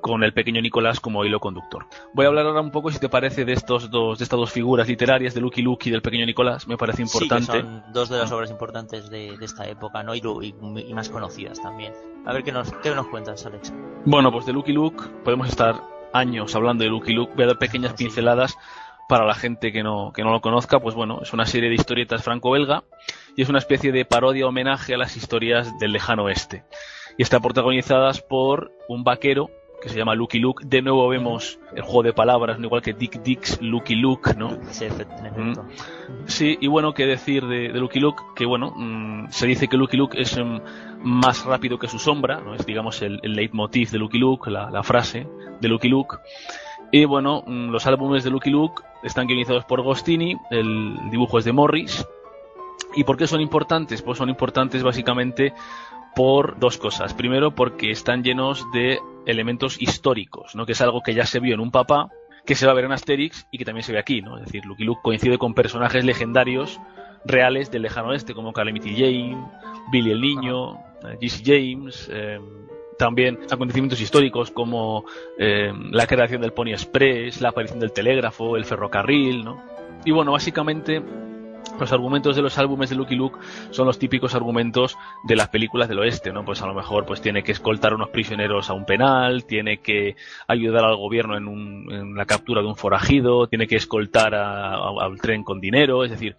con 0.00 0.22
el 0.24 0.32
pequeño 0.32 0.60
Nicolás 0.60 1.00
como 1.00 1.24
hilo 1.24 1.40
conductor. 1.40 1.86
Voy 2.12 2.24
a 2.24 2.28
hablar 2.28 2.46
ahora 2.46 2.60
un 2.60 2.70
poco, 2.70 2.90
si 2.90 2.98
te 2.98 3.08
parece, 3.08 3.44
de 3.44 3.52
estos 3.52 3.90
dos, 3.90 4.18
de 4.18 4.24
estas 4.24 4.38
dos 4.38 4.50
figuras 4.50 4.88
literarias, 4.88 5.34
de 5.34 5.40
Lucky 5.40 5.62
Luke 5.62 5.88
y 5.88 5.92
del 5.92 6.02
pequeño 6.02 6.26
Nicolás. 6.26 6.66
Me 6.66 6.76
parece 6.76 7.02
importante. 7.02 7.52
Sí, 7.52 7.58
son 7.60 7.82
dos 7.92 8.08
de 8.08 8.18
las 8.18 8.32
obras 8.32 8.50
importantes 8.50 9.10
de, 9.10 9.36
esta 9.40 9.66
época, 9.68 10.02
¿no? 10.02 10.14
Y, 10.14 10.20
y, 10.20 10.94
más 10.94 11.08
conocidas 11.08 11.60
también. 11.60 11.92
A 12.26 12.32
ver 12.32 12.42
qué 12.42 12.52
nos, 12.52 12.72
qué 12.82 12.94
nos 12.94 13.06
cuentas, 13.08 13.44
Alex. 13.46 13.72
Bueno, 14.04 14.30
pues 14.32 14.46
de 14.46 14.52
Lucky 14.52 14.72
Luke 14.72 15.04
podemos 15.24 15.48
estar 15.48 15.80
años 16.12 16.54
hablando 16.54 16.84
de 16.84 16.90
Lucky 16.90 17.12
Luke. 17.12 17.32
Voy 17.34 17.44
a 17.44 17.48
dar 17.48 17.58
pequeñas 17.58 17.94
pinceladas 17.94 18.56
para 19.10 19.26
la 19.26 19.34
gente 19.34 19.72
que 19.72 19.82
no, 19.82 20.12
que 20.14 20.22
no 20.22 20.30
lo 20.30 20.40
conozca, 20.40 20.78
pues 20.78 20.94
bueno, 20.94 21.18
es 21.20 21.32
una 21.32 21.44
serie 21.44 21.68
de 21.68 21.74
historietas 21.74 22.22
franco-belga 22.22 22.84
y 23.36 23.42
es 23.42 23.48
una 23.48 23.58
especie 23.58 23.90
de 23.90 24.04
parodia 24.04 24.46
homenaje 24.46 24.94
a 24.94 24.98
las 24.98 25.16
historias 25.16 25.76
del 25.80 25.92
lejano 25.92 26.24
oeste. 26.24 26.62
Y 27.18 27.22
está 27.22 27.40
protagonizadas 27.40 28.22
por 28.22 28.70
un 28.88 29.02
vaquero 29.02 29.50
que 29.80 29.88
se 29.88 29.96
llama 29.96 30.14
Lucky 30.14 30.38
Luke. 30.38 30.64
De 30.66 30.82
nuevo 30.82 31.08
vemos 31.08 31.58
el 31.74 31.82
juego 31.82 32.02
de 32.02 32.12
palabras, 32.12 32.58
¿no? 32.58 32.66
igual 32.66 32.82
que 32.82 32.92
Dick 32.92 33.22
Dix, 33.22 33.60
Lucky 33.62 33.94
Luke, 33.94 34.34
¿no? 34.36 34.58
Sí, 34.70 34.86
mm. 34.86 35.52
sí 36.26 36.58
y 36.60 36.66
bueno, 36.66 36.92
qué 36.92 37.06
decir 37.06 37.46
de, 37.46 37.68
Lucky 37.68 38.00
Luke, 38.00 38.22
que 38.36 38.44
bueno, 38.46 38.72
mm, 38.76 39.30
se 39.30 39.46
dice 39.46 39.68
que 39.68 39.76
Lucky 39.76 39.96
Luke 39.96 40.20
es 40.20 40.38
mm, 40.38 40.60
más 41.02 41.44
rápido 41.44 41.78
que 41.78 41.88
su 41.88 41.98
sombra, 41.98 42.40
¿no? 42.40 42.54
Es 42.54 42.66
digamos 42.66 43.00
el, 43.02 43.20
leitmotiv 43.22 43.90
de 43.90 43.98
Lucky 43.98 44.18
Luke, 44.18 44.50
la, 44.50 44.82
frase 44.82 45.26
de 45.60 45.68
Lucky 45.68 45.88
Luke. 45.88 46.16
Y 46.92 47.04
bueno, 47.04 47.44
los 47.46 47.86
álbumes 47.86 48.24
de 48.24 48.30
Lucky 48.30 48.50
Luke 48.50 48.82
están 49.02 49.26
guionizados 49.26 49.64
por 49.64 49.82
Gostini, 49.82 50.36
el 50.50 50.96
dibujo 51.10 51.38
es 51.38 51.44
de 51.44 51.52
Morris. 51.52 52.06
¿Y 52.94 53.04
por 53.04 53.16
qué 53.16 53.28
son 53.28 53.40
importantes? 53.40 54.02
Pues 54.02 54.18
son 54.18 54.28
importantes 54.28 54.82
básicamente 54.82 55.54
por 56.14 56.58
dos 56.58 56.78
cosas. 56.78 57.14
Primero, 57.14 57.54
porque 57.54 57.90
están 57.90 58.22
llenos 58.22 58.66
de 58.72 58.98
elementos 59.26 59.80
históricos, 59.80 60.54
¿no? 60.54 60.66
Que 60.66 60.72
es 60.72 60.80
algo 60.80 61.02
que 61.02 61.14
ya 61.14 61.26
se 61.26 61.40
vio 61.40 61.54
en 61.54 61.60
un 61.60 61.70
papá, 61.70 62.10
que 62.44 62.54
se 62.54 62.66
va 62.66 62.72
a 62.72 62.74
ver 62.74 62.84
en 62.84 62.92
Asterix 62.92 63.46
y 63.50 63.58
que 63.58 63.64
también 63.64 63.84
se 63.84 63.92
ve 63.92 63.98
aquí, 63.98 64.22
¿no? 64.22 64.38
Es 64.38 64.46
decir, 64.46 64.64
Lucky 64.64 64.84
Luke 64.84 65.00
coincide 65.02 65.38
con 65.38 65.54
personajes 65.54 66.04
legendarios 66.04 66.80
reales 67.24 67.70
del 67.70 67.82
lejano 67.82 68.08
oeste, 68.08 68.34
como 68.34 68.52
Calamity 68.52 68.94
Jane, 68.94 69.36
Billy 69.92 70.10
el 70.10 70.20
Niño, 70.20 70.74
eh, 70.74 71.18
Jesse 71.20 71.42
James, 71.44 72.08
eh, 72.12 72.40
también 72.98 73.38
acontecimientos 73.50 74.00
históricos 74.00 74.50
como 74.50 75.04
eh, 75.38 75.72
la 75.90 76.06
creación 76.06 76.42
del 76.42 76.52
Pony 76.52 76.68
Express, 76.68 77.40
la 77.40 77.50
aparición 77.50 77.80
del 77.80 77.92
telégrafo, 77.92 78.56
el 78.56 78.64
ferrocarril, 78.64 79.44
¿no? 79.44 79.62
Y 80.04 80.12
bueno, 80.12 80.32
básicamente 80.32 81.02
los 81.78 81.92
argumentos 81.92 82.36
de 82.36 82.42
los 82.42 82.58
álbumes 82.58 82.90
de 82.90 82.96
Lucky 82.96 83.14
Luke 83.14 83.38
son 83.70 83.86
los 83.86 83.98
típicos 83.98 84.34
argumentos 84.34 84.96
de 85.24 85.36
las 85.36 85.48
películas 85.48 85.88
del 85.88 85.98
oeste, 85.98 86.32
¿no? 86.32 86.44
Pues 86.44 86.62
a 86.62 86.66
lo 86.66 86.74
mejor 86.74 87.06
pues 87.06 87.20
tiene 87.20 87.42
que 87.42 87.52
escoltar 87.52 87.92
a 87.92 87.96
unos 87.96 88.10
prisioneros 88.10 88.70
a 88.70 88.74
un 88.74 88.84
penal, 88.84 89.44
tiene 89.44 89.78
que 89.78 90.16
ayudar 90.46 90.84
al 90.84 90.96
gobierno 90.96 91.36
en, 91.36 92.14
la 92.14 92.26
captura 92.26 92.60
de 92.60 92.68
un 92.68 92.76
forajido, 92.76 93.46
tiene 93.46 93.66
que 93.66 93.76
escoltar 93.76 94.34
al 94.34 95.20
tren 95.20 95.42
con 95.42 95.60
dinero, 95.60 96.04
es 96.04 96.10
decir, 96.10 96.36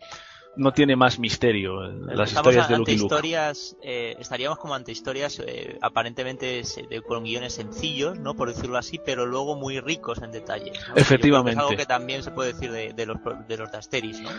no 0.56 0.74
tiene 0.74 0.96
más 0.96 1.20
misterio 1.20 1.82
las 1.82 2.34
historias 2.34 2.68
de 2.68 2.78
Lucky 2.78 2.98
Luke. 2.98 3.04
Historias, 3.06 3.78
eh, 3.82 4.16
estaríamos 4.20 4.58
como 4.60 4.76
ante 4.76 4.92
historias 4.92 5.42
eh, 5.46 5.78
aparentemente 5.82 6.62
con 7.08 7.24
guiones 7.24 7.54
sencillos, 7.54 8.20
¿no? 8.20 8.36
Por 8.36 8.50
decirlo 8.50 8.78
así, 8.78 9.00
pero 9.04 9.26
luego 9.26 9.56
muy 9.56 9.80
ricos 9.80 10.22
en 10.22 10.32
detalles. 10.32 10.80
Efectivamente. 10.96 11.52
Es 11.52 11.58
algo 11.58 11.78
que 11.78 11.86
también 11.86 12.24
se 12.24 12.32
puede 12.32 12.54
decir 12.54 12.72
de, 12.72 13.06
los, 13.06 13.18
de 13.48 13.58
los 13.58 13.72
de 13.72 13.78
Asteris, 13.78 14.22
¿no? 14.22 14.30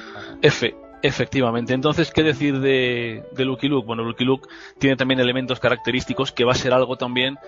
efectivamente. 1.03 1.72
Entonces, 1.75 2.12
¿qué 2.12 2.22
decir 2.22 2.61
de, 2.61 3.25
de 3.33 3.44
Lucky 3.44 3.68
Luke? 3.68 3.87
Bueno, 3.87 4.05
Lucky 4.05 4.25
Luke 4.25 4.48
tiene 4.79 4.96
también 4.96 5.18
elementos 5.18 5.59
característicos 5.59 6.31
que 6.31 6.44
va 6.44 6.53
a 6.53 6.57
ser 6.57 6.72
algo 6.72 6.96
también 6.96 7.38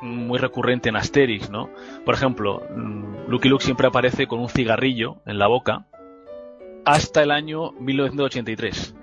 muy 0.00 0.38
recurrente 0.38 0.88
en 0.88 0.96
Asterix, 0.96 1.50
¿no? 1.50 1.70
Por 2.04 2.14
ejemplo, 2.14 2.62
mm, 2.74 3.28
Lucky 3.28 3.48
Luke 3.48 3.64
siempre 3.64 3.86
aparece 3.86 4.26
con 4.26 4.40
un 4.40 4.48
cigarrillo 4.48 5.16
en 5.26 5.38
la 5.38 5.46
boca, 5.46 5.86
hasta 6.84 7.22
el 7.22 7.30
año 7.30 7.72
1983 7.72 8.94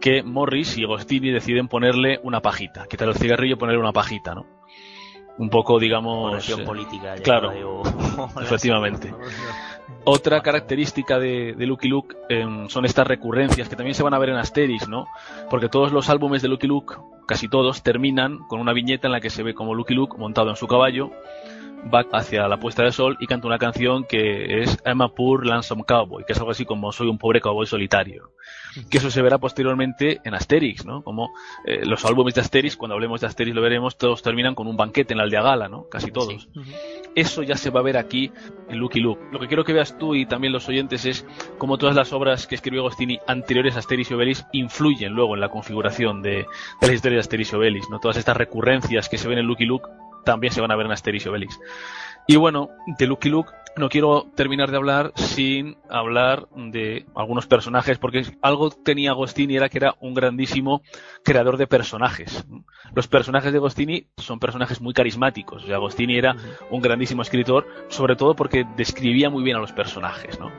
que 0.00 0.22
Morris 0.22 0.76
y 0.76 0.84
Agostini 0.84 1.30
deciden 1.30 1.66
ponerle 1.66 2.20
una 2.22 2.40
pajita, 2.40 2.86
quitar 2.86 3.08
el 3.08 3.14
cigarrillo 3.14 3.54
y 3.54 3.58
ponerle 3.58 3.80
una 3.80 3.92
pajita, 3.92 4.34
¿no? 4.34 4.44
Un 5.38 5.48
poco, 5.48 5.78
digamos... 5.78 6.48
Eh, 6.48 6.58
política. 6.58 7.14
Claro, 7.16 7.82
efectivamente. 8.40 9.14
Otra 10.04 10.42
característica 10.42 11.18
de, 11.18 11.54
Lucky 11.58 11.88
Luke 11.88 12.14
em, 12.28 12.68
son 12.68 12.84
estas 12.84 13.06
recurrencias 13.06 13.68
que 13.68 13.76
también 13.76 13.94
se 13.94 14.02
van 14.02 14.12
a 14.12 14.18
ver 14.18 14.28
en 14.28 14.36
Asterix, 14.36 14.86
¿no? 14.86 15.06
Porque 15.48 15.70
todos 15.70 15.92
los 15.92 16.10
álbumes 16.10 16.42
de 16.42 16.48
Lucky 16.48 16.66
Luke, 16.66 16.96
casi 17.26 17.48
todos, 17.48 17.82
terminan 17.82 18.40
con 18.48 18.60
una 18.60 18.74
viñeta 18.74 19.08
en 19.08 19.12
la 19.12 19.20
que 19.20 19.30
se 19.30 19.42
ve 19.42 19.54
como 19.54 19.74
Lucky 19.74 19.94
Luke 19.94 20.18
montado 20.18 20.50
en 20.50 20.56
su 20.56 20.66
caballo 20.66 21.10
va 21.92 22.04
hacia 22.12 22.48
la 22.48 22.58
puesta 22.58 22.82
de 22.82 22.92
sol 22.92 23.16
y 23.20 23.26
canta 23.26 23.46
una 23.46 23.58
canción 23.58 24.04
que 24.04 24.62
es 24.62 24.78
I'm 24.84 25.02
a 25.02 25.08
Poor 25.08 25.46
Lonesome 25.46 25.84
Cowboy, 25.84 26.24
que 26.24 26.32
es 26.32 26.38
algo 26.38 26.50
así 26.50 26.64
como 26.64 26.92
Soy 26.92 27.08
un 27.08 27.18
pobre 27.18 27.40
cowboy 27.40 27.66
solitario. 27.66 28.30
Que 28.90 28.98
eso 28.98 29.10
se 29.10 29.22
verá 29.22 29.38
posteriormente 29.38 30.20
en 30.24 30.34
Asterix, 30.34 30.84
¿no? 30.84 31.02
Como 31.02 31.32
eh, 31.64 31.86
los 31.86 32.04
álbumes 32.04 32.34
de 32.34 32.40
Asterix, 32.40 32.76
cuando 32.76 32.94
hablemos 32.94 33.20
de 33.20 33.28
Asterix 33.28 33.54
lo 33.54 33.62
veremos, 33.62 33.96
todos 33.96 34.22
terminan 34.22 34.54
con 34.54 34.66
un 34.66 34.76
banquete 34.76 35.14
en 35.14 35.18
la 35.18 35.24
aldea 35.24 35.42
gala, 35.42 35.68
¿no? 35.68 35.88
Casi 35.88 36.10
todos. 36.10 36.48
Eso 37.14 37.42
ya 37.42 37.56
se 37.56 37.70
va 37.70 37.80
a 37.80 37.84
ver 37.84 37.96
aquí 37.96 38.32
en 38.68 38.78
Lucky 38.78 39.00
Luke. 39.00 39.22
Lo 39.30 39.38
que 39.38 39.46
quiero 39.46 39.64
que 39.64 39.72
veas 39.72 39.96
tú 39.96 40.14
y 40.14 40.26
también 40.26 40.52
los 40.52 40.68
oyentes 40.68 41.06
es 41.06 41.26
cómo 41.58 41.78
todas 41.78 41.94
las 41.94 42.12
obras 42.12 42.46
que 42.46 42.56
escribió 42.56 42.80
Agostini 42.80 43.18
anteriores 43.26 43.76
a 43.76 43.78
Asterix 43.78 44.10
y 44.10 44.14
Obelix 44.14 44.46
influyen 44.52 45.12
luego 45.12 45.34
en 45.34 45.40
la 45.40 45.48
configuración 45.48 46.20
de, 46.22 46.46
de 46.80 46.86
la 46.86 46.92
historia 46.92 47.16
de 47.16 47.20
Asterix 47.20 47.52
y 47.52 47.56
Obelix, 47.56 47.88
¿no? 47.90 48.00
Todas 48.00 48.16
estas 48.16 48.36
recurrencias 48.36 49.08
que 49.08 49.18
se 49.18 49.28
ven 49.28 49.38
en 49.38 49.46
Lucky 49.46 49.64
Luke 49.64 49.88
también 50.24 50.52
se 50.52 50.60
van 50.60 50.70
a 50.70 50.76
ver 50.76 50.86
en 50.86 50.92
Asterix 50.92 51.26
y 51.26 51.28
Obelix. 51.28 51.60
Y 52.26 52.36
bueno, 52.36 52.70
de 52.98 53.06
Lucky 53.06 53.28
Luke 53.28 53.50
no 53.76 53.88
quiero 53.88 54.26
terminar 54.34 54.70
de 54.70 54.76
hablar 54.76 55.12
sin 55.16 55.76
hablar 55.88 56.48
de 56.54 57.06
algunos 57.14 57.46
personajes, 57.46 57.98
porque 57.98 58.24
algo 58.40 58.70
tenía 58.70 59.10
Agostini 59.10 59.56
era 59.56 59.68
que 59.68 59.78
era 59.78 59.96
un 60.00 60.14
grandísimo 60.14 60.82
creador 61.24 61.56
de 61.56 61.66
personajes. 61.66 62.46
Los 62.94 63.08
personajes 63.08 63.52
de 63.52 63.58
Agostini 63.58 64.06
son 64.16 64.38
personajes 64.38 64.80
muy 64.80 64.94
carismáticos. 64.94 65.68
O 65.68 65.74
Agostini 65.74 66.16
era 66.16 66.36
un 66.70 66.80
grandísimo 66.80 67.22
escritor, 67.22 67.66
sobre 67.88 68.16
todo 68.16 68.34
porque 68.36 68.64
describía 68.76 69.28
muy 69.28 69.42
bien 69.42 69.56
a 69.56 69.60
los 69.60 69.72
personajes. 69.72 70.38
¿no? 70.38 70.50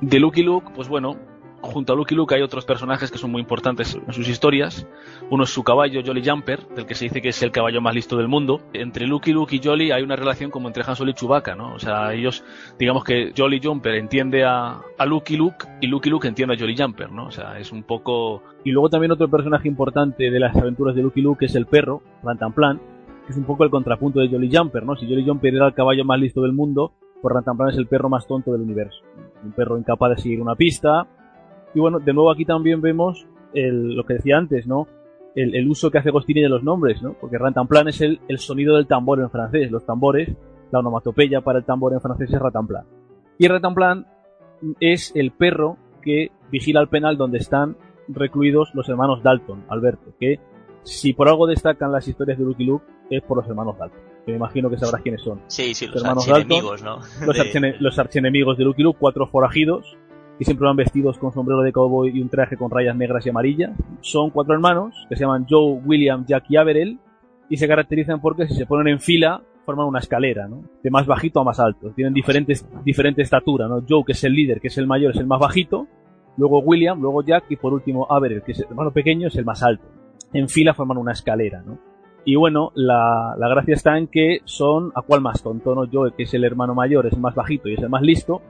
De 0.00 0.18
Lucky 0.18 0.42
Luke, 0.42 0.72
pues 0.74 0.88
bueno, 0.88 1.16
junto 1.62 1.92
a 1.92 1.96
Lucky 1.96 2.14
Luke 2.14 2.34
hay 2.34 2.42
otros 2.42 2.64
personajes 2.66 3.10
que 3.10 3.18
son 3.18 3.30
muy 3.30 3.40
importantes 3.40 3.94
en 3.94 4.12
sus 4.12 4.28
historias. 4.28 4.86
Uno 5.30 5.44
es 5.44 5.50
su 5.50 5.62
caballo, 5.62 6.02
Jolly 6.04 6.22
Jumper, 6.28 6.66
del 6.74 6.86
que 6.86 6.94
se 6.94 7.06
dice 7.06 7.22
que 7.22 7.28
es 7.28 7.42
el 7.42 7.52
caballo 7.52 7.80
más 7.80 7.94
listo 7.94 8.16
del 8.16 8.28
mundo. 8.28 8.60
Entre 8.72 9.06
Lucky 9.06 9.32
Luke 9.32 9.54
y 9.54 9.60
Jolly 9.62 9.92
hay 9.92 10.02
una 10.02 10.16
relación 10.16 10.50
como 10.50 10.68
entre 10.68 10.82
Han 10.86 10.96
Solo 10.96 11.12
y 11.12 11.14
Chewbacca, 11.14 11.54
¿no? 11.54 11.74
O 11.74 11.78
sea, 11.78 12.12
ellos, 12.12 12.44
digamos 12.78 13.04
que 13.04 13.32
Jolly 13.36 13.60
Jumper 13.62 13.94
entiende 13.94 14.44
a, 14.44 14.80
a 14.98 15.06
Lucky 15.06 15.36
Luke 15.36 15.66
y 15.80 15.86
Lucky 15.86 16.10
Luke 16.10 16.28
entiende 16.28 16.54
a 16.54 16.58
Jolly 16.58 16.76
Jumper, 16.76 17.10
¿no? 17.10 17.26
O 17.26 17.30
sea, 17.30 17.58
es 17.58 17.72
un 17.72 17.84
poco... 17.84 18.42
Y 18.64 18.70
luego 18.70 18.90
también 18.90 19.12
otro 19.12 19.28
personaje 19.30 19.68
importante 19.68 20.30
de 20.30 20.40
las 20.40 20.56
aventuras 20.56 20.94
de 20.94 21.02
Lucky 21.02 21.20
Luke 21.20 21.44
es 21.44 21.54
el 21.54 21.66
perro, 21.66 22.02
Rantanplan, 22.22 22.80
que 23.26 23.32
es 23.32 23.36
un 23.36 23.44
poco 23.44 23.64
el 23.64 23.70
contrapunto 23.70 24.20
de 24.20 24.28
Jolly 24.28 24.54
Jumper, 24.54 24.84
¿no? 24.84 24.96
Si 24.96 25.06
Jolly 25.06 25.24
Jumper 25.24 25.54
era 25.54 25.66
el 25.68 25.74
caballo 25.74 26.04
más 26.04 26.18
listo 26.18 26.42
del 26.42 26.52
mundo, 26.52 26.92
pues 27.20 27.32
Rantanplan 27.32 27.70
es 27.70 27.76
el 27.76 27.86
perro 27.86 28.08
más 28.08 28.26
tonto 28.26 28.52
del 28.52 28.62
universo. 28.62 29.02
Un 29.44 29.52
perro 29.52 29.78
incapaz 29.78 30.16
de 30.16 30.22
seguir 30.22 30.40
una 30.40 30.56
pista, 30.56 31.06
y 31.74 31.80
bueno, 31.80 31.98
de 32.00 32.12
nuevo 32.12 32.30
aquí 32.30 32.44
también 32.44 32.80
vemos 32.80 33.26
lo 33.54 34.04
que 34.04 34.14
decía 34.14 34.38
antes, 34.38 34.66
¿no? 34.66 34.86
el, 35.34 35.54
el 35.54 35.68
uso 35.68 35.90
que 35.90 35.98
hace 35.98 36.10
Gostini 36.10 36.42
de 36.42 36.48
los 36.50 36.62
nombres, 36.62 37.02
¿no? 37.02 37.14
Porque 37.20 37.38
Rantanplan 37.38 37.88
es 37.88 38.00
el, 38.02 38.20
el 38.28 38.38
sonido 38.38 38.76
del 38.76 38.86
tambor 38.86 39.18
en 39.20 39.30
francés. 39.30 39.70
Los 39.70 39.86
tambores, 39.86 40.28
la 40.70 40.80
onomatopeya 40.80 41.40
para 41.40 41.60
el 41.60 41.64
tambor 41.64 41.94
en 41.94 42.00
francés 42.02 42.30
es 42.30 42.38
Rantanplan. 42.38 42.84
Y 43.38 43.48
Rantanplan 43.48 44.06
es 44.80 45.10
el 45.14 45.30
perro 45.30 45.78
que 46.02 46.30
vigila 46.50 46.80
el 46.82 46.88
penal 46.88 47.16
donde 47.16 47.38
están 47.38 47.76
recluidos 48.08 48.74
los 48.74 48.88
hermanos 48.90 49.22
Dalton, 49.22 49.64
Alberto, 49.68 50.12
que 50.20 50.38
si 50.82 51.12
por 51.14 51.28
algo 51.28 51.46
destacan 51.46 51.92
las 51.92 52.06
historias 52.06 52.38
de 52.38 52.44
Lucky 52.44 52.64
Luke 52.64 52.84
es 53.08 53.22
por 53.22 53.38
los 53.38 53.48
hermanos 53.48 53.78
Dalton. 53.78 54.00
Que 54.26 54.32
me 54.32 54.36
imagino 54.36 54.68
que 54.70 54.76
sabrás 54.78 55.02
quiénes 55.02 55.22
son. 55.22 55.40
Sí, 55.48 55.74
sí, 55.74 55.86
los 55.86 55.96
hermanos 55.96 56.28
archienemigos, 56.28 56.82
¿no? 56.84 56.98
Los, 57.26 57.36
De- 57.52 57.76
los 57.80 57.98
archienemigos 57.98 58.56
de 58.58 58.64
Lucky 58.64 58.82
Luke, 58.82 58.98
cuatro 59.00 59.26
forajidos, 59.26 59.96
que 60.42 60.46
siempre 60.46 60.66
van 60.66 60.74
vestidos 60.74 61.18
con 61.18 61.32
sombrero 61.32 61.62
de 61.62 61.70
cowboy 61.70 62.10
y 62.12 62.20
un 62.20 62.28
traje 62.28 62.56
con 62.56 62.68
rayas 62.68 62.96
negras 62.96 63.24
y 63.24 63.30
amarillas. 63.30 63.70
Son 64.00 64.30
cuatro 64.30 64.54
hermanos 64.54 65.06
que 65.08 65.14
se 65.14 65.20
llaman 65.20 65.46
Joe, 65.48 65.80
William, 65.84 66.24
Jack 66.26 66.46
y 66.48 66.56
Averell 66.56 66.98
y 67.48 67.56
se 67.58 67.68
caracterizan 67.68 68.20
porque 68.20 68.48
si 68.48 68.54
se 68.54 68.66
ponen 68.66 68.88
en 68.88 68.98
fila 68.98 69.40
forman 69.64 69.86
una 69.86 70.00
escalera. 70.00 70.48
De 70.82 70.90
más 70.90 71.06
bajito 71.06 71.38
a 71.38 71.44
más 71.44 71.60
alto. 71.60 71.92
Tienen 71.94 72.12
diferentes, 72.12 72.66
diferente 72.84 73.22
estatura, 73.22 73.68
¿no? 73.68 73.84
Joe, 73.88 74.02
que 74.04 74.12
es 74.12 74.24
el 74.24 74.32
líder, 74.32 74.60
que 74.60 74.66
es 74.66 74.78
el 74.78 74.88
mayor, 74.88 75.12
es 75.12 75.20
el 75.20 75.28
más 75.28 75.38
bajito. 75.38 75.86
Luego 76.36 76.58
William, 76.58 77.00
luego 77.00 77.22
Jack 77.22 77.44
y 77.50 77.54
por 77.54 77.72
último 77.72 78.08
Averell, 78.10 78.42
que 78.42 78.50
es 78.50 78.58
el 78.58 78.66
hermano 78.66 78.90
pequeño, 78.90 79.28
es 79.28 79.36
el 79.36 79.44
más 79.44 79.62
alto. 79.62 79.84
En 80.32 80.48
fila 80.48 80.74
forman 80.74 80.98
una 80.98 81.12
escalera. 81.12 81.62
Y 82.24 82.34
bueno, 82.34 82.72
la, 82.74 83.36
la 83.38 83.48
gracia 83.48 83.74
está 83.74 83.96
en 83.96 84.08
que 84.08 84.40
son 84.44 84.90
a 84.96 85.02
cuál 85.02 85.20
más 85.20 85.40
tonto, 85.40 85.72
¿no? 85.76 85.88
Joe, 85.92 86.10
que 86.16 86.24
es 86.24 86.34
el 86.34 86.42
hermano 86.42 86.74
mayor, 86.74 87.06
es 87.06 87.12
el 87.12 87.20
más 87.20 87.36
bajito 87.36 87.68
y 87.68 87.74
es 87.74 87.80
el 87.80 87.90
más 87.90 88.02
listo. 88.02 88.42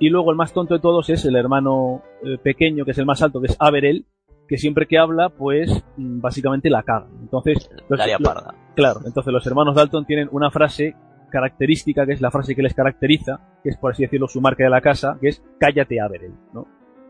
Y 0.00 0.10
luego 0.10 0.30
el 0.30 0.36
más 0.36 0.52
tonto 0.52 0.74
de 0.74 0.80
todos 0.80 1.10
es 1.10 1.24
el 1.24 1.34
hermano 1.36 2.02
eh, 2.24 2.38
pequeño, 2.42 2.84
que 2.84 2.92
es 2.92 2.98
el 2.98 3.06
más 3.06 3.20
alto, 3.22 3.40
que 3.40 3.48
es 3.48 3.56
Averell, 3.58 4.06
que 4.46 4.56
siempre 4.56 4.86
que 4.86 4.96
habla, 4.98 5.28
pues 5.30 5.84
mm, 5.96 6.20
básicamente 6.20 6.70
la 6.70 6.82
caga. 6.82 7.08
Entonces, 7.20 7.68
los- 7.88 8.00
parda. 8.22 8.54
Claro, 8.76 9.00
entonces 9.04 9.32
los 9.32 9.46
hermanos 9.46 9.74
Dalton 9.74 10.06
tienen 10.06 10.28
una 10.32 10.50
frase 10.50 10.94
característica, 11.30 12.06
que 12.06 12.12
es 12.12 12.20
la 12.20 12.30
frase 12.30 12.54
que 12.54 12.62
les 12.62 12.74
caracteriza, 12.74 13.40
que 13.62 13.70
es 13.70 13.76
por 13.76 13.90
así 13.92 14.02
decirlo 14.04 14.28
su 14.28 14.40
marca 14.40 14.64
de 14.64 14.70
la 14.70 14.80
casa, 14.80 15.18
que 15.20 15.28
es 15.28 15.42
cállate 15.58 16.00
Averell, 16.00 16.32
¿no? 16.54 16.66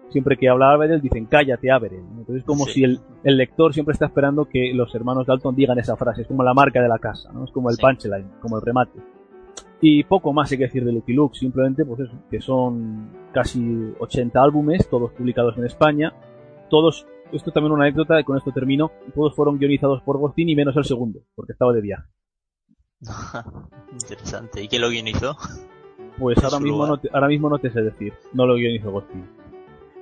Siempre 0.09 0.37
que 0.39 0.49
habla 0.49 0.73
Averell 0.73 1.01
dicen 1.03 1.27
cállate 1.27 1.71
Averell. 1.71 2.01
Entonces 2.01 2.37
es 2.37 2.45
como 2.45 2.65
Sí. 2.65 2.73
si 2.73 2.85
el, 2.85 2.99
el 3.25 3.37
lector 3.37 3.75
siempre 3.75 3.93
está 3.93 4.07
esperando 4.07 4.47
que 4.47 4.73
los 4.75 4.93
hermanos 4.95 5.27
Dalton 5.27 5.55
digan 5.55 5.79
esa 5.79 5.97
frase, 5.97 6.23
es 6.23 6.27
como 6.29 6.43
la 6.43 6.55
marca 6.55 6.81
de 6.83 6.89
la 6.89 6.99
casa, 6.99 7.31
¿no? 7.33 7.45
Es 7.45 7.53
como 7.53 7.69
el 7.69 7.77
Sí. 7.77 7.83
punchline, 7.83 8.27
como 8.41 8.57
el 8.57 8.63
remate. 8.65 8.99
Y 9.81 10.03
poco 10.05 10.33
más 10.33 10.51
hay 10.51 10.59
que 10.59 10.65
decir 10.65 10.85
de 10.85 10.93
Lucky 10.93 11.13
Luke, 11.13 11.39
simplemente 11.39 11.85
pues 11.85 12.01
eso, 12.01 12.13
que 12.31 12.41
son 12.41 13.11
casi 13.33 13.93
80 13.99 14.43
álbumes, 14.43 14.89
todos 14.89 15.13
publicados 15.13 15.57
en 15.57 15.67
España, 15.67 16.13
todos, 16.69 17.07
esto 17.33 17.53
también 17.53 17.73
una 17.73 17.85
anécdota, 17.85 18.19
y 18.19 18.25
con 18.25 18.37
esto 18.37 18.51
termino, 18.51 18.91
todos 19.15 19.37
fueron 19.37 19.59
guionizados 19.59 20.03
por 20.03 20.19
Gostini 20.19 20.57
menos 20.57 20.77
el 20.77 20.85
segundo, 20.85 21.21
porque 21.37 21.53
estaba 21.53 21.73
de 21.73 21.81
viaje. 21.81 22.09
Interesante. 23.93 24.63
¿Y 24.63 24.69
quién 24.69 24.83
lo 24.83 24.89
guionizó? 24.89 25.37
Pues 26.19 26.39
ahora 26.43 26.59
mismo, 26.59 26.79
lugar. 26.79 26.91
no 26.91 26.99
te, 26.99 27.09
ahora 27.13 27.29
mismo 27.29 27.49
no 27.49 27.59
te 27.59 27.71
sé 27.71 27.81
decir, 27.81 28.15
no 28.33 28.47
lo 28.47 28.55
guionizó 28.57 28.91
Gostini. 28.91 29.25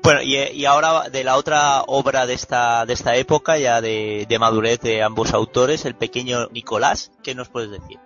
Bueno, 0.03 0.23
y, 0.23 0.37
y 0.37 0.65
ahora 0.65 1.11
de 1.11 1.25
la 1.25 1.37
otra 1.37 1.83
obra 1.83 2.27
de 2.27 2.35
esta, 2.35 2.87
de 2.87 2.95
esta 2.95 3.17
época, 3.17 3.59
ya 3.59 3.83
de, 3.83 4.25
de 4.27 4.39
madurez 4.39 4.81
de 4.81 5.03
ambos 5.03 5.35
autores, 5.35 5.85
el 5.85 5.97
pequeño 5.97 6.47
Nicolás, 6.53 7.13
¿qué 7.23 7.35
nos 7.35 7.49
puedes 7.51 7.71
decir? 7.71 7.99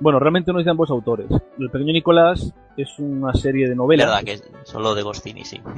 Bueno, 0.00 0.18
realmente 0.20 0.52
no 0.52 0.58
es 0.58 0.64
de 0.64 0.70
ambos 0.70 0.90
autores. 0.90 1.26
El 1.58 1.70
pequeño 1.70 1.92
Nicolás 1.92 2.54
es 2.76 2.98
una 2.98 3.34
serie 3.34 3.68
de 3.68 3.74
novelas. 3.74 4.06
Verdad 4.06 4.24
que 4.24 4.32
es 4.32 4.50
solo 4.64 4.94
de 4.94 5.02
Gostini, 5.02 5.44
sí. 5.44 5.60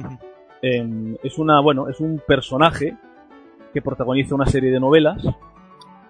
Eh, 0.63 1.17
es 1.23 1.39
una, 1.39 1.59
bueno, 1.59 1.89
es 1.89 1.99
un 1.99 2.21
personaje 2.27 2.95
que 3.73 3.81
protagoniza 3.81 4.35
una 4.35 4.45
serie 4.45 4.69
de 4.69 4.79
novelas 4.79 5.25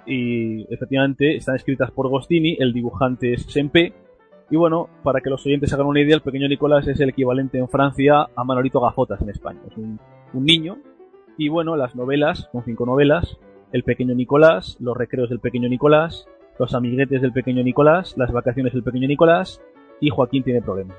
y 0.06 0.64
efectivamente 0.74 1.38
están 1.38 1.56
escritas 1.56 1.90
por 1.92 2.10
Gostini, 2.10 2.58
el 2.60 2.74
dibujante 2.74 3.32
es 3.32 3.46
Sempe 3.46 3.94
y 4.50 4.58
bueno, 4.58 4.90
para 5.04 5.22
que 5.22 5.30
los 5.30 5.46
oyentes 5.46 5.72
hagan 5.72 5.88
una 5.88 6.02
idea, 6.02 6.16
el 6.16 6.22
pequeño 6.22 6.50
Nicolás 6.50 6.86
es 6.86 7.00
el 7.00 7.08
equivalente 7.08 7.60
en 7.60 7.70
Francia 7.70 8.28
a 8.36 8.44
Manolito 8.44 8.82
Gafotas 8.82 9.22
en 9.22 9.30
España. 9.30 9.62
Es 9.70 9.78
un, 9.78 9.98
un 10.34 10.44
niño 10.44 10.78
y 11.38 11.48
bueno, 11.48 11.78
las 11.78 11.96
novelas, 11.96 12.50
son 12.52 12.64
cinco 12.66 12.86
novelas, 12.86 13.38
El 13.72 13.84
pequeño 13.84 14.14
Nicolás, 14.16 14.76
Los 14.82 14.98
recreos 14.98 15.30
del 15.30 15.40
pequeño 15.40 15.70
Nicolás, 15.70 16.28
Los 16.62 16.76
amiguetes 16.76 17.24
del 17.24 17.34
pequeño 17.34 17.64
Nicolás, 17.64 18.14
Las 18.18 18.32
vacaciones 18.32 18.72
del 18.74 18.84
pequeño 18.84 19.08
Nicolás 19.08 19.60
y 20.00 20.12
Joaquín 20.12 20.44
tiene 20.44 20.62
problemas. 20.62 20.96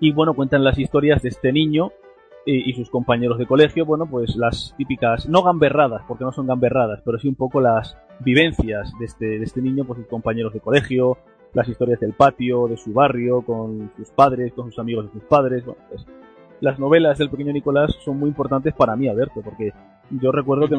Y 0.00 0.10
bueno, 0.10 0.34
cuentan 0.34 0.64
las 0.64 0.76
historias 0.80 1.22
de 1.22 1.28
este 1.28 1.52
niño 1.52 1.92
y, 2.44 2.68
y 2.68 2.74
sus 2.74 2.90
compañeros 2.90 3.38
de 3.38 3.46
colegio, 3.46 3.86
bueno, 3.86 4.06
pues 4.06 4.34
las 4.34 4.74
típicas, 4.76 5.28
no 5.28 5.44
gamberradas, 5.44 6.02
porque 6.08 6.24
no 6.24 6.32
son 6.32 6.48
gamberradas, 6.48 7.02
pero 7.04 7.20
sí 7.20 7.28
un 7.28 7.36
poco 7.36 7.60
las 7.60 7.96
vivencias 8.18 8.90
de 8.98 9.04
este, 9.04 9.26
de 9.38 9.44
este 9.44 9.62
niño, 9.62 9.84
pues 9.84 10.00
sus 10.00 10.08
compañeros 10.08 10.52
de 10.52 10.58
colegio, 10.58 11.18
las 11.54 11.68
historias 11.68 12.00
del 12.00 12.14
patio, 12.14 12.66
de 12.66 12.78
su 12.78 12.92
barrio, 12.92 13.42
con 13.42 13.92
sus 13.96 14.10
padres, 14.10 14.52
con 14.54 14.70
sus 14.70 14.80
amigos 14.80 15.06
de 15.06 15.20
sus 15.20 15.22
padres, 15.28 15.62
pues 15.88 16.04
las 16.60 16.78
novelas 16.78 17.18
del 17.18 17.30
pequeño 17.30 17.52
Nicolás 17.52 17.94
son 18.04 18.18
muy 18.18 18.28
importantes 18.28 18.74
para 18.74 18.96
mí, 18.96 19.08
Alberto, 19.08 19.40
porque 19.42 19.72
yo 20.10 20.32
recuerdo 20.32 20.68
que 20.68 20.76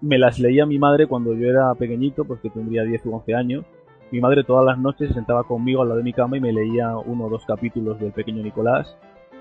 me 0.00 0.18
las 0.18 0.38
leía 0.38 0.66
mi 0.66 0.78
madre 0.78 1.06
cuando 1.06 1.34
yo 1.34 1.48
era 1.48 1.74
pequeñito, 1.74 2.24
pues 2.24 2.40
que 2.40 2.50
tendría 2.50 2.82
10 2.82 3.06
u 3.06 3.14
11 3.14 3.34
años. 3.34 3.64
Mi 4.10 4.20
madre 4.20 4.44
todas 4.44 4.64
las 4.64 4.78
noches 4.78 5.08
se 5.08 5.14
sentaba 5.14 5.44
conmigo 5.44 5.82
al 5.82 5.88
lado 5.88 5.98
de 5.98 6.04
mi 6.04 6.12
cama 6.12 6.36
y 6.36 6.40
me 6.40 6.52
leía 6.52 6.96
uno 6.96 7.24
o 7.24 7.30
dos 7.30 7.44
capítulos 7.46 7.98
del 7.98 8.12
pequeño 8.12 8.42
Nicolás. 8.42 8.96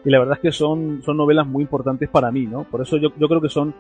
Y 0.06 0.10
la 0.10 0.20
verdad 0.20 0.36
es 0.36 0.42
que 0.42 0.52
son, 0.52 1.02
son 1.04 1.18
novelas 1.18 1.48
muy 1.48 1.64
importantes 1.64 2.10
para 2.10 2.32
mí, 2.32 2.46
¿no? 2.46 2.64
Por 2.64 2.82
eso 2.82 2.98
yo, 2.98 3.10
yo 3.18 3.28
creo 3.28 3.42
que 3.42 3.50
son 3.50 3.74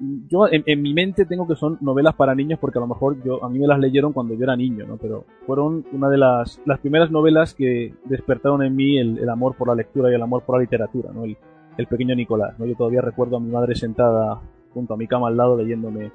yo 0.00 0.46
en, 0.50 0.82
mi 0.82 0.94
mente 0.94 1.24
tengo 1.24 1.46
que 1.46 1.56
son 1.56 1.78
novelas 1.80 2.14
para 2.14 2.34
niños 2.34 2.58
porque 2.60 2.78
a 2.78 2.80
lo 2.80 2.86
mejor 2.86 3.22
yo 3.24 3.44
a 3.44 3.48
mí 3.48 3.58
me 3.58 3.66
las 3.66 3.80
leyeron 3.80 4.12
cuando 4.12 4.34
yo 4.34 4.44
era 4.44 4.56
niño, 4.56 4.86
¿no? 4.86 4.96
Pero 4.96 5.24
fueron 5.46 5.84
una 5.92 6.08
de 6.08 6.18
las, 6.18 6.60
las 6.64 6.78
primeras 6.78 7.10
novelas 7.10 7.54
que 7.54 7.94
despertaron 8.04 8.62
en 8.62 8.76
mí 8.76 8.98
el, 8.98 9.18
el 9.18 9.28
amor 9.28 9.56
por 9.56 9.68
la 9.68 9.74
lectura 9.74 10.10
y 10.10 10.14
el 10.14 10.22
amor 10.22 10.42
por 10.42 10.56
la 10.56 10.62
literatura, 10.62 11.10
¿no? 11.12 11.24
El, 11.24 11.36
el 11.76 11.86
pequeño 11.86 12.14
Nicolás, 12.14 12.58
¿no? 12.58 12.66
Yo 12.66 12.74
todavía 12.74 13.00
recuerdo 13.00 13.36
a 13.36 13.40
mi 13.40 13.50
madre 13.50 13.74
sentada 13.74 14.40
junto 14.72 14.94
a 14.94 14.96
mi 14.96 15.06
cama 15.06 15.28
al 15.28 15.36
lado 15.36 15.56
leyéndome 15.56 16.12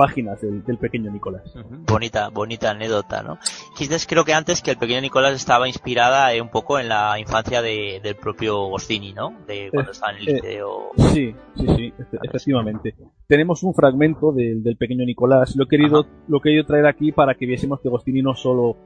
páginas 0.00 0.40
del, 0.40 0.64
del 0.64 0.78
pequeño 0.78 1.10
Nicolás. 1.10 1.42
Bonita, 1.86 2.30
bonita 2.30 2.70
anécdota, 2.70 3.22
¿no? 3.22 3.38
Quizás 3.76 4.06
creo 4.06 4.24
que 4.24 4.32
antes 4.32 4.62
que 4.62 4.70
el 4.70 4.78
pequeño 4.78 5.02
Nicolás 5.02 5.34
estaba 5.34 5.68
inspirada 5.68 6.32
eh, 6.32 6.40
un 6.40 6.48
poco 6.48 6.78
en 6.78 6.88
la 6.88 7.18
infancia 7.18 7.60
de, 7.60 8.00
del 8.02 8.16
propio 8.16 8.56
Gostini, 8.68 9.12
¿no? 9.12 9.34
De 9.46 9.68
cuando 9.70 9.90
Eh, 9.90 9.92
estaba 9.92 10.12
en 10.12 10.18
el 10.22 10.28
eh, 10.28 10.32
liceo. 10.34 10.90
Sí, 11.12 11.34
sí, 11.56 11.66
sí, 11.76 11.92
efe- 11.98 12.18
efectivamente. 12.22 12.94
Tenemos 13.26 13.62
un 13.62 13.74
fragmento 13.74 14.32
del, 14.32 14.62
del 14.62 14.76
pequeño 14.78 15.04
Nicolás. 15.04 15.54
Lo 15.54 15.64
he 15.64 15.68
querido, 15.68 16.06
lo 16.28 16.38
he 16.38 16.40
querido 16.40 16.64
traer 16.64 16.86
aquí 16.86 17.12
para 17.12 17.34
que 17.34 17.44
viésemos 17.44 17.80
que 17.80 17.88
Agostini 17.88 18.22
no 18.22 18.34
solo 18.34 18.76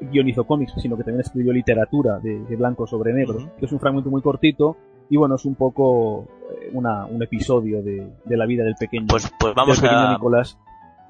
guionizó 0.00 0.44
cómics, 0.44 0.72
sino 0.82 0.96
que 0.96 1.04
también 1.04 1.20
escribió 1.20 1.52
literatura 1.52 2.18
de, 2.18 2.40
de 2.40 2.56
blanco 2.56 2.84
sobre 2.86 3.12
negro, 3.12 3.36
Ujú. 3.36 3.50
que 3.58 3.66
es 3.66 3.72
un 3.72 3.78
fragmento 3.78 4.10
muy 4.10 4.22
cortito 4.22 4.76
y 5.10 5.16
bueno, 5.16 5.34
es 5.36 5.44
un 5.44 5.54
poco 5.54 6.26
eh, 6.50 6.70
una, 6.72 7.06
un 7.06 7.22
episodio 7.22 7.82
de, 7.82 8.06
de 8.24 8.36
la 8.36 8.46
vida 8.46 8.64
del 8.64 8.74
pequeño, 8.78 9.06
Pues, 9.08 9.32
pues 9.38 9.54
vamos 9.54 9.80
del 9.80 9.88
pequeño 9.90 10.08
a... 10.08 10.12
Nicolás. 10.12 10.58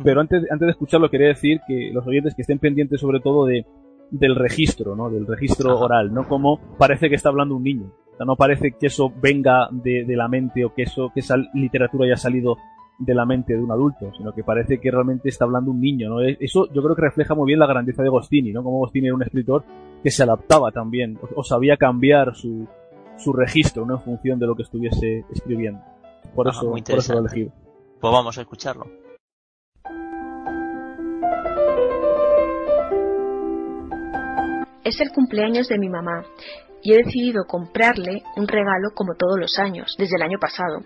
Pero 0.02 0.20
antes, 0.20 0.42
antes 0.50 0.66
de 0.66 0.70
escucharlo 0.72 1.09
quería 1.09 1.28
decir 1.28 1.61
que 1.68 1.90
los 1.92 2.04
oyentes 2.07 2.35
que 2.35 2.42
estén 2.42 2.59
pendientes 2.59 3.00
sobre 3.00 3.20
todo 3.20 3.46
de, 3.46 3.64
del 4.11 4.35
registro, 4.35 4.96
¿no? 4.96 5.09
Del 5.09 5.26
registro 5.26 5.78
oral, 5.78 6.12
¿no? 6.12 6.26
Como 6.26 6.59
parece 6.76 7.09
que 7.09 7.14
está 7.14 7.28
hablando 7.28 7.54
un 7.54 7.62
niño. 7.62 7.92
O 8.12 8.16
sea, 8.16 8.26
no 8.26 8.35
parece 8.37 8.72
que 8.72 8.87
eso 8.88 9.12
venga 9.22 9.68
de, 9.70 10.04
de 10.04 10.16
la 10.16 10.26
mente 10.28 10.64
o 10.64 10.74
que 10.74 10.83
eso, 10.83 11.11
que 11.14 11.20
esa 11.20 11.37
literatura 11.54 12.07
haya 12.07 12.16
salido 12.16 12.57
de 12.98 13.14
la 13.14 13.24
mente 13.24 13.54
de 13.54 13.62
un 13.62 13.70
adulto, 13.72 14.12
sino 14.16 14.33
que 14.33 14.44
parece 14.44 14.78
que 14.80 14.90
realmente 14.90 15.28
está 15.28 15.44
hablando 15.44 15.70
un 15.72 15.80
niño, 15.80 16.09
¿no? 16.09 16.20
E- 16.20 16.38
Eso 16.40 16.66
yo 16.72 16.83
creo 16.83 16.94
que 16.96 17.02
refleja 17.02 17.35
muy 17.35 17.46
bien 17.48 17.59
la 17.59 17.66
grandeza 17.66 18.02
de 18.02 18.09
Agostini, 18.09 18.52
¿no? 18.52 18.62
Como 18.62 18.76
Agostini 18.78 19.07
era 19.07 19.16
un 19.16 19.22
escritor 19.22 19.64
que 20.02 20.11
se 20.11 20.22
adaptaba 20.22 20.70
también, 20.72 21.18
o, 21.22 21.40
o 21.40 21.42
sabía 21.44 21.76
cambiar 21.76 22.35
su, 22.35 22.66
su 23.18 23.33
registro, 23.33 23.87
¿no? 23.87 23.94
En 23.94 24.03
función 24.03 24.38
de 24.38 24.46
lo 24.46 24.55
que 24.55 24.62
estuviese 24.62 25.24
escribiendo. 25.31 25.81
Por 26.35 26.48
Ajá, 26.48 26.59
eso, 26.59 26.70
muy 26.70 26.83
por 26.83 26.98
eso 26.98 27.12
lo 27.14 27.20
elegido. 27.20 27.53
Pues 28.00 28.12
vamos 28.12 28.37
a 28.38 28.40
escucharlo. 28.40 28.87
Es 34.85 35.00
el 35.00 35.11
cumpleaños 35.12 35.68
de 35.68 35.79
mi 35.79 35.88
mamá 35.88 36.24
y 36.83 36.92
he 36.92 36.98
decidido 36.98 37.44
comprarle 37.46 38.22
un 38.37 38.46
regalo 38.46 38.90
como 38.94 39.14
todos 39.14 39.40
los 39.40 39.59
años, 39.59 39.94
desde 39.98 40.16
el 40.16 40.22
año 40.22 40.38
pasado, 40.38 40.81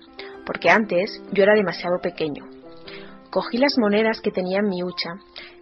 porque 0.47 0.71
antes 0.71 1.21
yo 1.33 1.43
era 1.43 1.55
demasiado 1.55 1.99
pequeño. 2.01 2.45
Cogí 3.31 3.59
las 3.59 3.77
monedas 3.77 4.21
que 4.21 4.31
tenía 4.31 4.61
en 4.61 4.69
mi 4.69 4.85
hucha 4.85 5.11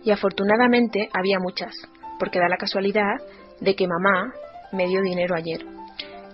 y 0.04 0.10
afortunadamente 0.10 1.08
había 1.12 1.38
muchas, 1.40 1.74
porque 2.18 2.38
da 2.38 2.48
la 2.48 2.58
casualidad 2.58 3.16
de 3.60 3.74
que 3.74 3.88
mamá 3.88 4.34
me 4.72 4.86
dio 4.86 5.00
dinero 5.00 5.34
ayer. 5.34 5.75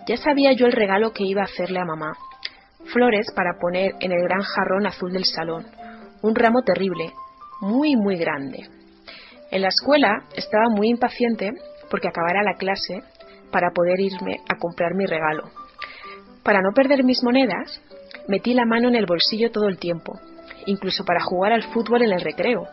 Ya 0.07 0.17
sabía 0.17 0.53
yo 0.53 0.67
el 0.67 0.73
regalo 0.73 1.13
que 1.13 1.25
iba 1.25 1.43
a 1.43 1.47
hacerle 1.47 1.81
a 1.81 1.85
mamá. 1.85 2.13
Flores 2.93 3.27
para 3.35 3.59
poner 3.61 3.93
en 4.01 4.13
el 4.13 4.23
gran 4.23 4.43
jarrón 4.43 4.87
azul 4.87 5.13
del 5.13 5.25
salón. 5.25 5.67
Un 6.23 6.35
ramo 6.35 6.63
terrible, 6.63 7.13
muy 7.61 7.97
muy 7.97 8.17
grande. 8.17 8.69
En 9.51 9.63
la 9.63 9.69
escuela 9.69 10.25
estaba 10.37 10.65
muy 10.71 10.89
impaciente 10.89 11.53
porque 11.91 12.09
acabara 12.09 12.43
la 12.43 12.55
clase 12.55 13.03
para 13.51 13.71
poder 13.71 14.01
irme 14.01 14.39
a 14.49 14.57
comprar 14.57 14.95
mi 14.95 15.07
regalo. 15.07 15.45
Para 16.43 16.61
no 16.61 16.73
perder 16.75 17.05
mis 17.05 17.23
monedas, 17.23 17.81
metí 18.29 18.55
la 18.55 18.65
mano 18.65 18.89
en 18.89 18.97
el 18.97 19.07
bolsillo 19.07 19.51
todo 19.51 19.69
el 19.69 19.79
tiempo 19.79 20.19
incluso 20.67 21.05
para 21.05 21.21
jugar 21.21 21.53
al 21.53 21.63
fútbol 21.65 22.03
en 22.03 22.13
el 22.13 22.21
recreo, 22.21 22.67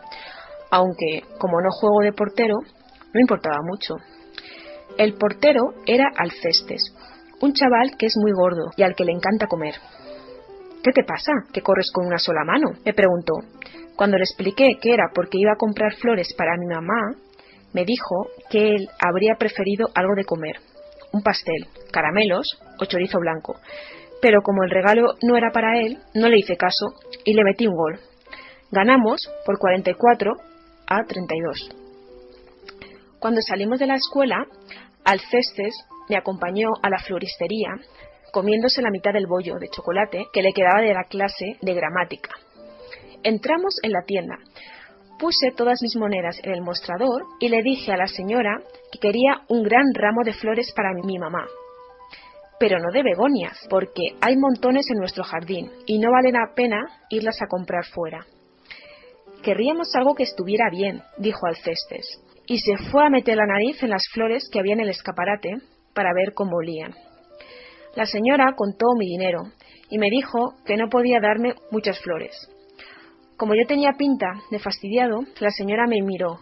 aunque, 0.70 1.24
como 1.38 1.60
no 1.60 1.70
juego 1.70 2.00
de 2.02 2.12
portero, 2.12 2.56
no 3.12 3.20
importaba 3.20 3.58
mucho. 3.62 3.96
El 4.98 5.14
portero 5.14 5.74
era 5.86 6.10
Alcestes, 6.16 6.94
un 7.40 7.52
chaval 7.52 7.96
que 7.98 8.06
es 8.06 8.14
muy 8.20 8.32
gordo 8.32 8.70
y 8.76 8.82
al 8.82 8.94
que 8.94 9.04
le 9.04 9.12
encanta 9.12 9.46
comer. 9.46 9.74
¿Qué 10.82 10.92
te 10.92 11.04
pasa? 11.04 11.32
¿Que 11.52 11.62
corres 11.62 11.90
con 11.92 12.06
una 12.06 12.18
sola 12.18 12.44
mano? 12.44 12.72
me 12.84 12.94
preguntó. 12.94 13.34
Cuando 13.96 14.16
le 14.16 14.24
expliqué 14.24 14.78
que 14.80 14.94
era 14.94 15.10
porque 15.14 15.38
iba 15.38 15.52
a 15.52 15.58
comprar 15.58 15.94
flores 15.94 16.34
para 16.36 16.56
mi 16.56 16.66
mamá, 16.66 17.16
me 17.72 17.84
dijo 17.84 18.28
que 18.48 18.74
él 18.74 18.88
habría 18.98 19.34
preferido 19.38 19.88
algo 19.94 20.14
de 20.16 20.24
comer, 20.24 20.56
un 21.12 21.22
pastel, 21.22 21.66
caramelos 21.92 22.46
o 22.80 22.84
chorizo 22.86 23.18
blanco. 23.18 23.56
Pero 24.22 24.42
como 24.42 24.64
el 24.64 24.70
regalo 24.70 25.14
no 25.22 25.36
era 25.36 25.50
para 25.50 25.80
él, 25.80 25.98
no 26.14 26.28
le 26.28 26.38
hice 26.38 26.56
caso 26.56 26.86
y 27.24 27.34
le 27.34 27.44
metí 27.44 27.66
un 27.66 27.76
gol. 27.76 28.00
Ganamos 28.70 29.20
por 29.44 29.58
44 29.58 30.32
a 30.86 31.04
32. 31.04 31.70
Cuando 33.18 33.40
salimos 33.42 33.78
de 33.78 33.86
la 33.86 33.96
escuela, 33.96 34.46
Alcestes 35.04 35.74
me 36.08 36.16
acompañó 36.16 36.70
a 36.82 36.90
la 36.90 36.98
floristería 36.98 37.70
comiéndose 38.30 38.82
la 38.82 38.90
mitad 38.90 39.12
del 39.12 39.26
bollo 39.26 39.56
de 39.58 39.68
chocolate 39.68 40.26
que 40.32 40.42
le 40.42 40.52
quedaba 40.52 40.80
de 40.80 40.94
la 40.94 41.04
clase 41.04 41.56
de 41.60 41.74
gramática. 41.74 42.30
Entramos 43.22 43.76
en 43.82 43.92
la 43.92 44.02
tienda. 44.06 44.36
Puse 45.18 45.52
todas 45.54 45.82
mis 45.82 45.96
monedas 45.96 46.40
en 46.42 46.52
el 46.52 46.62
mostrador 46.62 47.24
y 47.40 47.48
le 47.48 47.62
dije 47.62 47.92
a 47.92 47.96
la 47.96 48.06
señora 48.06 48.62
que 48.90 48.98
quería 48.98 49.42
un 49.48 49.62
gran 49.62 49.92
ramo 49.92 50.22
de 50.24 50.32
flores 50.32 50.72
para 50.74 50.94
mi 50.94 51.18
mamá. 51.18 51.46
Pero 52.58 52.78
no 52.78 52.90
de 52.92 53.02
begonias, 53.02 53.58
porque 53.68 54.02
hay 54.20 54.36
montones 54.36 54.86
en 54.90 54.98
nuestro 54.98 55.24
jardín 55.24 55.70
y 55.86 55.98
no 55.98 56.10
vale 56.10 56.32
la 56.32 56.52
pena 56.54 56.78
irlas 57.10 57.40
a 57.42 57.46
comprar 57.46 57.84
fuera. 57.86 58.24
Querríamos 59.42 59.94
algo 59.94 60.14
que 60.14 60.22
estuviera 60.22 60.68
bien, 60.70 61.02
dijo 61.18 61.46
Alcestes, 61.46 62.22
y 62.46 62.58
se 62.58 62.76
fue 62.90 63.06
a 63.06 63.10
meter 63.10 63.36
la 63.36 63.46
nariz 63.46 63.82
en 63.82 63.90
las 63.90 64.04
flores 64.12 64.48
que 64.50 64.58
había 64.58 64.74
en 64.74 64.80
el 64.80 64.90
escaparate 64.90 65.50
para 65.94 66.12
ver 66.14 66.34
cómo 66.34 66.56
olían. 66.56 66.94
La 67.96 68.06
señora 68.06 68.54
contó 68.56 68.86
mi 68.96 69.06
dinero 69.06 69.42
y 69.88 69.98
me 69.98 70.10
dijo 70.10 70.54
que 70.64 70.76
no 70.76 70.88
podía 70.88 71.20
darme 71.20 71.54
muchas 71.70 72.00
flores. 72.00 72.34
Como 73.36 73.54
yo 73.54 73.66
tenía 73.66 73.92
pinta 73.98 74.34
de 74.50 74.58
fastidiado, 74.58 75.20
la 75.40 75.50
señora 75.50 75.86
me 75.86 76.02
miró. 76.02 76.38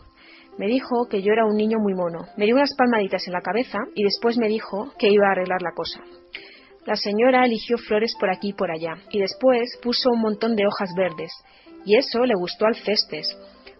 Me 0.59 0.67
dijo 0.67 1.07
que 1.09 1.23
yo 1.23 1.33
era 1.33 1.47
un 1.47 1.57
niño 1.57 1.79
muy 1.79 1.95
mono. 1.95 2.27
Me 2.37 2.45
dio 2.45 2.57
unas 2.57 2.75
palmaditas 2.75 3.27
en 3.29 3.33
la 3.33 3.41
cabeza 3.41 3.79
y 3.95 4.03
después 4.03 4.37
me 4.37 4.49
dijo 4.49 4.93
que 4.99 5.09
iba 5.09 5.29
a 5.29 5.31
arreglar 5.31 5.63
la 5.63 5.73
cosa. 5.73 6.01
La 6.85 6.97
señora 6.97 7.45
eligió 7.45 7.79
flores 7.79 8.15
por 8.19 8.31
aquí 8.31 8.49
y 8.49 8.55
por 8.55 8.71
allá 8.71 8.97
y 9.11 9.21
después 9.21 9.79
puso 9.83 10.11
un 10.11 10.21
montón 10.21 10.57
de 10.57 10.67
hojas 10.67 10.91
verdes 10.97 11.31
y 11.85 11.97
eso 11.97 12.25
le 12.25 12.35
gustó 12.35 12.67
al 12.67 12.75
cestes, 12.75 13.29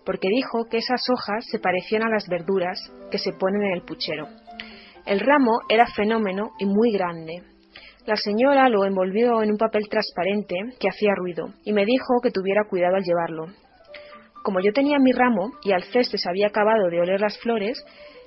porque 0.05 0.29
dijo 0.29 0.67
que 0.71 0.79
esas 0.79 1.03
hojas 1.11 1.45
se 1.51 1.59
parecían 1.59 2.03
a 2.03 2.11
las 2.11 2.29
verduras 2.29 2.79
que 3.11 3.19
se 3.19 3.33
ponen 3.33 3.63
en 3.63 3.73
el 3.73 3.83
puchero. 3.83 4.29
El 5.09 5.21
ramo 5.21 5.61
era 5.71 5.87
fenómeno 5.87 6.51
y 6.59 6.67
muy 6.67 6.93
grande. 6.93 7.43
La 8.05 8.17
señora 8.17 8.69
lo 8.69 8.85
envolvió 8.85 9.43
en 9.43 9.51
un 9.51 9.57
papel 9.57 9.89
transparente 9.89 10.55
que 10.79 10.89
hacía 10.91 11.15
ruido 11.17 11.47
y 11.65 11.73
me 11.73 11.87
dijo 11.87 12.21
que 12.23 12.31
tuviera 12.31 12.69
cuidado 12.69 12.97
al 12.97 13.05
llevarlo. 13.05 13.47
Como 14.45 14.61
yo 14.61 14.71
tenía 14.75 14.99
mi 14.99 15.13
ramo 15.13 15.53
y 15.63 15.73
al 15.73 15.85
cestes 15.85 16.27
había 16.27 16.49
acabado 16.49 16.91
de 16.91 17.01
oler 17.01 17.23
las 17.23 17.39
flores, 17.39 17.83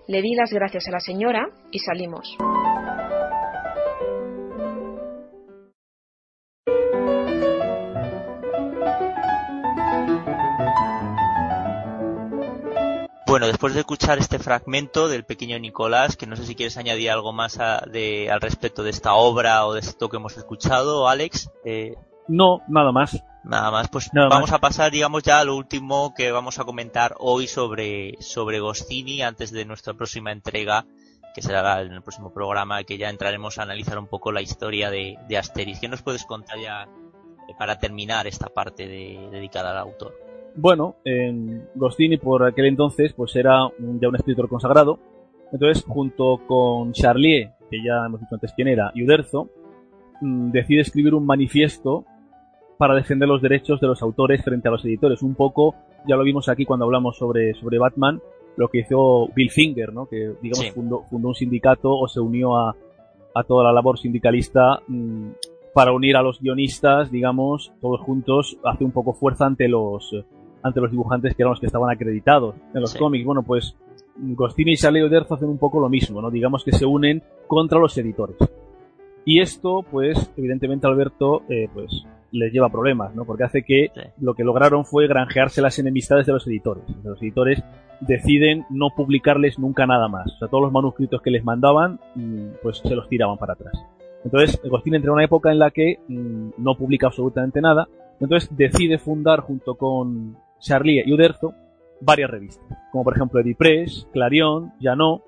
le 0.08 0.24
di 0.24 0.34
las 0.34 0.52
gracias 0.52 0.88
a 0.88 0.92
la 0.92 1.00
señora 1.00 1.46
y 1.70 1.78
salimos. 1.78 2.36
Bueno, 13.32 13.48
después 13.48 13.74
de 13.74 13.80
escuchar 13.80 14.20
este 14.20 14.40
fragmento 14.40 15.08
del 15.08 15.24
pequeño 15.24 15.58
Nicolás, 15.58 16.18
que 16.18 16.28
no 16.28 16.36
sé 16.36 16.46
si 16.46 16.54
quieres 16.54 16.76
añadir 16.76 17.12
algo 17.12 17.32
más 17.32 17.58
de, 17.90 18.30
al 18.30 18.42
respecto 18.42 18.84
de 18.84 18.90
esta 18.90 19.14
obra 19.14 19.66
o 19.66 19.74
de 19.74 19.80
esto 19.80 20.10
que 20.10 20.18
hemos 20.18 20.36
escuchado, 20.36 21.08
Alex. 21.08 21.50
Eh, 21.64 21.96
no, 22.28 22.60
nada 22.68 22.92
más. 22.92 23.24
Nada 23.46 23.72
más, 23.72 23.88
pues 23.88 24.10
vamos 24.14 24.52
a 24.52 24.60
pasar, 24.60 24.92
digamos, 24.92 25.24
ya 25.24 25.40
a 25.40 25.46
lo 25.46 25.56
último 25.56 26.14
que 26.14 26.34
vamos 26.34 26.60
a 26.60 26.66
comentar 26.66 27.16
hoy 27.20 27.48
sobre, 27.48 28.22
sobre 28.22 28.60
Gostini 28.60 29.22
antes 29.22 29.52
de 29.52 29.64
nuestra 29.64 29.94
próxima 29.94 30.34
entrega, 30.34 30.86
que 31.34 31.42
será 31.42 31.82
en 31.84 31.94
el 31.94 32.02
próximo 32.02 32.34
programa, 32.34 32.84
que 32.84 32.98
ya 32.98 33.10
entraremos 33.10 33.58
a 33.58 33.64
analizar 33.64 33.98
un 33.98 34.08
poco 34.08 34.34
la 34.34 34.42
historia 34.42 34.90
de, 34.90 35.18
de 35.30 35.38
Asteris. 35.38 35.80
¿Qué 35.80 35.88
nos 35.88 36.02
puedes 36.02 36.26
contar 36.26 36.60
ya 36.60 36.84
eh, 36.84 37.54
para 37.58 37.80
terminar 37.80 38.28
esta 38.28 38.48
parte 38.48 38.90
dedicada 38.90 39.72
al 39.72 39.78
autor? 39.78 40.31
Bueno, 40.56 40.96
en 41.06 41.68
Gostini 41.76 42.18
por 42.18 42.44
aquel 42.44 42.66
entonces 42.66 43.14
pues 43.14 43.36
era 43.36 43.66
un, 43.66 44.00
ya 44.00 44.10
un 44.10 44.16
escritor 44.16 44.50
consagrado. 44.50 45.00
Entonces, 45.52 45.84
junto 45.86 46.42
con 46.48 46.94
Charlier, 46.94 47.52
que 47.70 47.84
ya 47.84 48.06
hemos 48.06 48.22
dicho 48.22 48.36
antes 48.36 48.54
quién 48.54 48.70
era, 48.70 48.92
y 48.94 49.04
Uderzo, 49.04 49.50
mm, 50.22 50.52
decide 50.52 50.82
escribir 50.82 51.14
un 51.14 51.26
manifiesto 51.26 52.06
para 52.78 52.96
defender 52.96 53.28
los 53.28 53.42
derechos 53.42 53.80
de 53.80 53.88
los 53.88 54.02
autores 54.02 54.44
frente 54.44 54.68
a 54.68 54.72
los 54.72 54.84
editores. 54.86 55.22
Un 55.22 55.36
poco, 55.36 55.76
ya 56.08 56.16
lo 56.16 56.24
vimos 56.24 56.50
aquí 56.50 56.66
cuando 56.66 56.86
hablamos 56.86 57.18
sobre, 57.18 57.54
sobre 57.54 57.78
Batman, 57.78 58.22
lo 58.58 58.70
que 58.70 58.80
hizo 58.80 59.28
Bill 59.36 59.52
Finger, 59.52 59.94
¿no? 59.94 60.08
que 60.08 60.34
digamos 60.42 60.72
fundó, 60.72 61.04
fundó, 61.04 61.30
un 61.30 61.36
sindicato 61.36 61.92
o 61.92 62.08
se 62.08 62.20
unió 62.20 62.58
a, 62.58 62.76
a 63.34 63.44
toda 63.44 63.66
la 63.66 63.72
labor 63.72 64.00
sindicalista 64.00 64.82
mm, 64.88 65.30
para 65.74 65.94
unir 65.94 66.18
a 66.18 66.22
los 66.22 66.40
guionistas, 66.42 67.12
digamos, 67.12 67.72
todos 67.82 68.02
juntos, 68.02 68.58
hace 68.64 68.84
un 68.84 68.92
poco 68.92 69.14
fuerza 69.14 69.46
ante 69.46 69.68
los 69.68 70.14
ante 70.64 70.82
los 70.82 70.92
dibujantes 70.92 71.36
que 71.36 71.44
eran 71.44 71.52
los 71.52 71.60
que 71.60 71.68
estaban 71.68 71.90
acreditados 71.90 72.56
en 72.74 72.82
los 72.82 72.96
cómics. 72.96 73.26
Bueno, 73.26 73.44
pues 73.44 73.76
Gostini 74.16 74.74
y 74.74 74.78
Charlie 74.78 75.04
Oderzo 75.04 75.36
hacen 75.36 75.50
un 75.50 75.58
poco 75.58 75.80
lo 75.80 75.90
mismo, 75.90 76.22
¿no? 76.22 76.30
Digamos 76.30 76.64
que 76.64 76.72
se 76.72 76.86
unen 76.86 77.24
contra 77.48 77.80
los 77.80 77.98
editores. 77.98 78.38
Y 79.26 79.40
esto, 79.40 79.84
pues, 79.90 80.32
evidentemente 80.36 80.88
Alberto, 80.88 81.44
eh, 81.50 81.70
pues, 81.74 82.06
les 82.32 82.52
lleva 82.52 82.70
problemas, 82.70 83.14
¿no? 83.14 83.26
Porque 83.26 83.44
hace 83.44 83.64
que 83.64 83.92
lo 84.20 84.34
que 84.34 84.44
lograron 84.44 84.86
fue 84.86 85.08
granjearse 85.08 85.62
las 85.62 85.78
enemistades 85.80 86.26
de 86.26 86.34
los 86.34 86.48
editores. 86.48 86.84
Los 87.04 87.22
editores 87.22 87.64
deciden 88.00 88.66
no 88.70 88.90
publicarles 88.96 89.60
nunca 89.60 89.86
nada 89.86 90.08
más. 90.08 90.34
O 90.34 90.38
sea, 90.40 90.48
todos 90.48 90.64
los 90.64 90.72
manuscritos 90.72 91.22
que 91.22 91.30
les 91.30 91.44
mandaban, 91.44 92.00
mm, 92.16 92.48
pues 92.64 92.80
se 92.80 92.96
los 92.96 93.08
tiraban 93.10 93.38
para 93.38 93.54
atrás. 93.54 93.74
Entonces, 94.24 94.60
Gostini 94.64 94.98
entra 94.98 95.10
en 95.10 95.14
una 95.14 95.26
época 95.26 95.52
en 95.52 95.60
la 95.60 95.72
que 95.72 96.00
mm, 96.08 96.50
no 96.58 96.76
publica 96.76 97.08
absolutamente 97.08 97.62
nada. 97.62 97.88
Entonces 98.20 98.50
decide 98.56 98.98
fundar 98.98 99.42
junto 99.42 99.76
con 99.76 100.38
Charlie 100.62 101.04
y 101.06 101.14
Uderzo 101.14 101.54
varias 102.00 102.30
revistas, 102.30 102.66
como 102.92 103.04
por 103.04 103.16
ejemplo 103.16 103.40
Edipress, 103.40 104.08
Clarion, 104.12 104.74
Janot, 104.82 105.24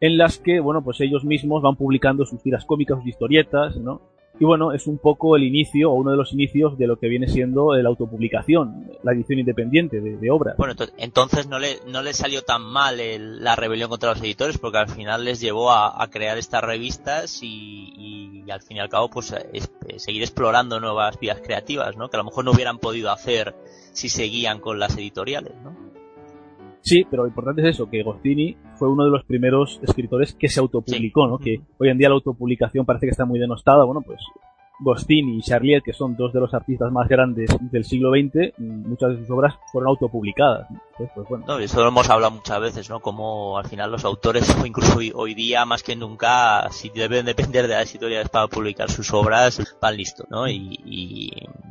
en 0.00 0.18
las 0.18 0.38
que, 0.38 0.60
bueno, 0.60 0.82
pues 0.82 1.00
ellos 1.00 1.24
mismos 1.24 1.62
van 1.62 1.76
publicando 1.76 2.24
sus 2.24 2.42
tiras 2.42 2.64
cómicas, 2.64 2.98
sus 2.98 3.08
historietas, 3.08 3.76
¿no? 3.76 4.00
Y 4.40 4.44
bueno, 4.44 4.72
es 4.72 4.86
un 4.86 4.98
poco 4.98 5.36
el 5.36 5.42
inicio 5.42 5.90
o 5.90 5.94
uno 5.94 6.12
de 6.12 6.16
los 6.16 6.32
inicios 6.32 6.78
de 6.78 6.86
lo 6.86 6.98
que 6.98 7.08
viene 7.08 7.26
siendo 7.26 7.74
la 7.74 7.88
autopublicación, 7.88 8.90
la 9.02 9.12
edición 9.12 9.40
independiente 9.40 10.00
de, 10.00 10.30
obras. 10.30 10.56
Bueno, 10.56 10.74
entonces 10.96 11.48
no 11.48 11.58
le, 11.58 11.80
no 11.86 12.02
le 12.02 12.12
salió 12.14 12.42
tan 12.42 12.62
mal 12.62 12.98
la 13.42 13.56
rebelión 13.56 13.88
contra 13.88 14.10
los 14.10 14.20
editores 14.20 14.58
porque 14.58 14.78
al 14.78 14.88
final 14.88 15.24
les 15.24 15.40
llevó 15.40 15.72
a, 15.72 16.06
crear 16.10 16.38
estas 16.38 16.62
revistas 16.62 17.40
y, 17.42 18.44
al 18.50 18.62
fin 18.62 18.76
y 18.76 18.80
al 18.80 18.88
cabo 18.88 19.10
pues 19.10 19.34
seguir 19.96 20.22
explorando 20.22 20.80
nuevas 20.80 21.18
vías 21.18 21.40
creativas, 21.42 21.96
¿no? 21.96 22.08
Que 22.08 22.16
a 22.16 22.18
lo 22.18 22.24
mejor 22.24 22.44
no 22.44 22.52
hubieran 22.52 22.78
podido 22.78 23.10
hacer 23.10 23.54
si 23.92 24.08
seguían 24.08 24.60
con 24.60 24.78
las 24.78 24.96
editoriales, 24.96 25.54
¿no? 25.62 25.97
Sí, 26.80 27.06
pero 27.10 27.22
lo 27.22 27.28
importante 27.28 27.62
es 27.62 27.68
eso, 27.68 27.88
que 27.90 28.02
Gostini 28.02 28.56
fue 28.76 28.90
uno 28.90 29.04
de 29.04 29.10
los 29.10 29.24
primeros 29.24 29.80
escritores 29.82 30.34
que 30.34 30.48
se 30.48 30.60
autopublicó, 30.60 31.26
¿no? 31.26 31.38
Que 31.38 31.60
hoy 31.78 31.88
en 31.88 31.98
día 31.98 32.08
la 32.08 32.14
autopublicación 32.14 32.86
parece 32.86 33.06
que 33.06 33.10
está 33.10 33.24
muy 33.24 33.38
denostada, 33.38 33.84
bueno, 33.84 34.00
pues 34.00 34.20
Gostini 34.80 35.38
y 35.38 35.42
Charlier, 35.42 35.82
que 35.82 35.92
son 35.92 36.16
dos 36.16 36.32
de 36.32 36.40
los 36.40 36.54
artistas 36.54 36.92
más 36.92 37.08
grandes 37.08 37.50
del 37.60 37.84
siglo 37.84 38.10
XX, 38.10 38.58
muchas 38.58 39.10
de 39.10 39.18
sus 39.18 39.30
obras 39.30 39.54
fueron 39.72 39.88
autopublicadas. 39.88 40.68
pues 40.96 41.28
bueno. 41.28 41.44
no, 41.46 41.58
eso 41.58 41.82
lo 41.82 41.88
hemos 41.88 42.08
hablado 42.08 42.32
muchas 42.32 42.60
veces, 42.60 42.88
¿no? 42.88 43.00
Como 43.00 43.58
al 43.58 43.66
final 43.66 43.90
los 43.90 44.04
autores, 44.04 44.48
incluso 44.64 44.98
hoy, 45.14 45.34
día 45.34 45.64
más 45.64 45.82
que 45.82 45.96
nunca, 45.96 46.68
si 46.70 46.90
deben 46.90 47.26
depender 47.26 47.66
de 47.66 47.74
las 47.74 47.90
editoriales 47.90 48.28
para 48.28 48.46
publicar 48.46 48.90
sus 48.90 49.12
obras, 49.12 49.76
van 49.80 49.96
listo, 49.96 50.24
¿no? 50.30 50.48
Y, 50.48 50.78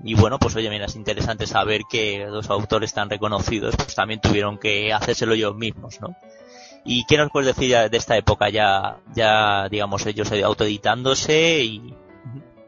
y, 0.03 0.13
bueno, 0.15 0.37
pues 0.37 0.55
oye, 0.55 0.69
mira, 0.69 0.85
es 0.85 0.95
interesante 0.95 1.47
saber 1.47 1.81
que 1.89 2.25
dos 2.25 2.49
autores 2.49 2.93
tan 2.93 3.09
reconocidos 3.09 3.75
pues 3.75 3.95
también 3.95 4.19
tuvieron 4.19 4.57
que 4.57 4.91
hacérselo 4.93 5.33
ellos 5.33 5.55
mismos, 5.55 5.99
¿no? 6.01 6.15
¿Y 6.83 7.05
qué 7.05 7.17
nos 7.17 7.29
puedes 7.31 7.55
decir 7.55 7.75
de 7.89 7.97
esta 7.97 8.15
época 8.15 8.49
ya, 8.49 8.97
ya 9.13 9.67
digamos, 9.69 10.05
ellos 10.05 10.31
autoeditándose 10.31 11.63
y, 11.63 11.93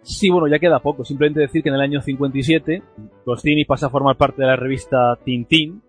Sí, 0.02 0.30
bueno, 0.30 0.48
ya 0.48 0.60
queda 0.60 0.80
poco. 0.80 1.04
Simplemente 1.04 1.42
decir 1.42 1.62
que 1.62 1.70
en 1.70 1.76
el 1.76 1.82
año 1.82 2.02
57 2.02 2.82
Gostini 3.26 3.66
pasa 3.66 3.88
a 3.88 3.90
formar 3.90 4.16
parte 4.16 4.42
de 4.42 4.48
la 4.48 4.56
revista 4.56 5.18
Tintín. 5.24 5.82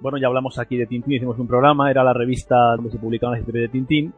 Bueno, 0.00 0.18
ya 0.18 0.26
hablamos 0.26 0.58
aquí 0.58 0.76
de 0.76 0.86
Tintín, 0.86 1.14
hicimos 1.14 1.38
un 1.38 1.46
programa, 1.46 1.90
era 1.90 2.04
la 2.04 2.12
revista 2.12 2.56
donde 2.76 2.90
se 2.90 2.98
publicaban 2.98 3.32
las 3.32 3.40
historias 3.40 3.70
de 3.70 3.72
Tintín. 3.72 4.12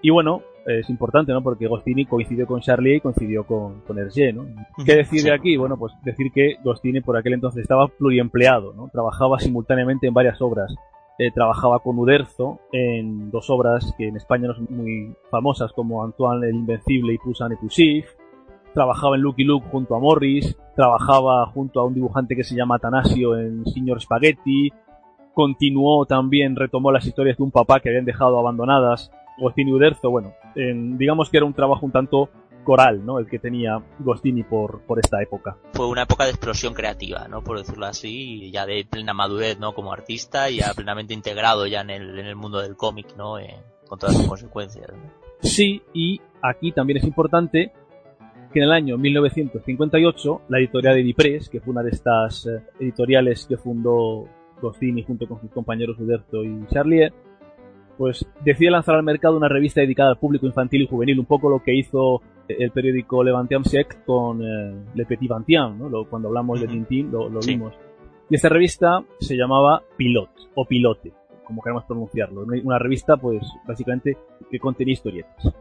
Y 0.00 0.10
bueno, 0.10 0.42
es 0.66 0.88
importante, 0.88 1.32
¿no? 1.32 1.42
Porque 1.42 1.66
Gostini 1.66 2.06
coincidió 2.06 2.46
con 2.46 2.60
Charlie 2.60 2.96
y 2.96 3.00
coincidió 3.00 3.44
con, 3.44 3.80
con 3.82 3.98
Hergé, 3.98 4.32
¿no? 4.32 4.46
¿Qué 4.84 4.96
decir 4.96 5.22
de 5.22 5.32
aquí? 5.32 5.56
Bueno, 5.56 5.76
pues 5.76 5.92
decir 6.02 6.32
que 6.32 6.56
Gostini 6.62 7.00
por 7.00 7.16
aquel 7.16 7.34
entonces 7.34 7.62
estaba 7.62 7.88
pluriempleado, 7.88 8.72
¿no? 8.72 8.88
Trabajaba 8.92 9.38
simultáneamente 9.38 10.06
en 10.06 10.14
varias 10.14 10.40
obras. 10.40 10.74
Eh, 11.18 11.30
trabajaba 11.30 11.78
con 11.78 11.98
Uderzo 11.98 12.58
en 12.72 13.30
dos 13.30 13.48
obras 13.48 13.94
que 13.96 14.08
en 14.08 14.16
España 14.16 14.48
no 14.48 14.54
son 14.54 14.66
muy 14.70 15.14
famosas 15.30 15.72
como 15.72 16.02
Antoine 16.02 16.48
el 16.48 16.56
Invencible 16.56 17.14
y 17.14 17.18
Poussin 17.18 17.52
et 17.52 17.58
Poussif. 17.60 18.06
Trabajaba 18.74 19.14
en 19.14 19.22
Lucky 19.22 19.44
Luke 19.44 19.68
junto 19.70 19.94
a 19.94 20.00
Morris. 20.00 20.56
Trabajaba 20.74 21.46
junto 21.46 21.80
a 21.80 21.84
un 21.84 21.94
dibujante 21.94 22.34
que 22.34 22.42
se 22.42 22.56
llama 22.56 22.76
Atanasio 22.76 23.38
en 23.38 23.64
Signor 23.66 24.00
Spaghetti. 24.00 24.72
Continuó 25.32 26.04
también, 26.06 26.56
retomó 26.56 26.90
las 26.90 27.06
historias 27.06 27.36
de 27.36 27.44
un 27.44 27.52
papá 27.52 27.78
que 27.78 27.88
habían 27.88 28.04
dejado 28.04 28.38
abandonadas. 28.38 29.12
Gostini 29.38 29.72
Uderzo, 29.72 30.10
bueno, 30.10 30.32
en, 30.56 30.98
digamos 30.98 31.30
que 31.30 31.36
era 31.36 31.46
un 31.46 31.54
trabajo 31.54 31.86
un 31.86 31.92
tanto 31.92 32.30
coral, 32.64 33.04
¿no? 33.04 33.18
El 33.18 33.26
que 33.26 33.38
tenía 33.38 33.80
Gostini 34.00 34.42
por, 34.42 34.80
por 34.82 34.98
esta 34.98 35.22
época. 35.22 35.56
Fue 35.72 35.86
una 35.86 36.02
época 36.02 36.24
de 36.24 36.30
explosión 36.30 36.74
creativa, 36.74 37.28
¿no? 37.28 37.42
Por 37.42 37.58
decirlo 37.58 37.86
así, 37.86 38.50
ya 38.50 38.66
de 38.66 38.86
plena 38.88 39.14
madurez, 39.14 39.58
¿no? 39.60 39.74
Como 39.74 39.92
artista 39.92 40.50
y 40.50 40.58
ya 40.58 40.72
plenamente 40.74 41.14
integrado 41.14 41.66
ya 41.66 41.82
en 41.82 41.90
el, 41.90 42.18
en 42.18 42.26
el 42.26 42.36
mundo 42.36 42.60
del 42.60 42.76
cómic, 42.76 43.14
¿no? 43.16 43.38
Eh, 43.38 43.54
con 43.86 43.98
todas 43.98 44.16
sus 44.16 44.26
consecuencias. 44.26 44.88
¿no? 44.88 45.24
Sí, 45.40 45.82
y 45.92 46.20
aquí 46.42 46.72
también 46.72 46.98
es 46.98 47.04
importante 47.04 47.72
que 48.54 48.60
en 48.60 48.64
el 48.66 48.72
año 48.72 48.96
1958 48.96 50.42
la 50.48 50.58
editorial 50.58 50.96
Edipress, 50.98 51.48
que 51.50 51.60
fue 51.60 51.72
una 51.72 51.82
de 51.82 51.90
estas 51.90 52.46
eh, 52.46 52.62
editoriales 52.80 53.46
que 53.46 53.56
fundó 53.58 54.26
Gostini 54.62 55.02
junto 55.02 55.26
con 55.28 55.40
sus 55.40 55.50
compañeros 55.50 55.98
Uderzo 55.98 56.42
y 56.44 56.64
Charlier, 56.68 57.12
pues 57.98 58.26
decide 58.44 58.70
lanzar 58.70 58.94
al 58.96 59.02
mercado 59.02 59.36
una 59.36 59.48
revista 59.48 59.80
dedicada 59.80 60.10
al 60.10 60.18
público 60.18 60.46
infantil 60.46 60.82
y 60.82 60.86
juvenil, 60.88 61.18
un 61.20 61.26
poco 61.26 61.48
lo 61.50 61.62
que 61.62 61.74
hizo 61.74 62.22
el 62.48 62.70
periódico 62.70 63.22
Le 63.24 63.32
Vingt 63.32 63.66
Siècle 63.66 63.98
con 64.06 64.42
eh, 64.42 64.74
Le 64.94 65.04
Petit 65.06 65.28
Vingtième, 65.30 65.78
¿no? 65.78 65.88
Lo- 65.88 66.08
cuando 66.08 66.28
hablamos 66.28 66.60
de 66.60 66.66
Tintín 66.68 67.10
lo, 67.10 67.28
lo 67.28 67.40
Sí. 67.42 67.52
vimos. 67.52 67.74
Y 68.30 68.36
esta 68.36 68.48
revista 68.48 69.04
se 69.20 69.36
llamaba 69.36 69.82
Pilot, 69.96 70.30
o 70.54 70.64
Pilote, 70.66 71.12
como 71.44 71.62
queramos 71.62 71.84
pronunciarlo. 71.84 72.44
Una 72.64 72.78
revista, 72.78 73.16
pues, 73.16 73.42
básicamente, 73.66 74.16
que 74.50 74.58
contenía 74.58 74.94
historietas. 74.94 75.54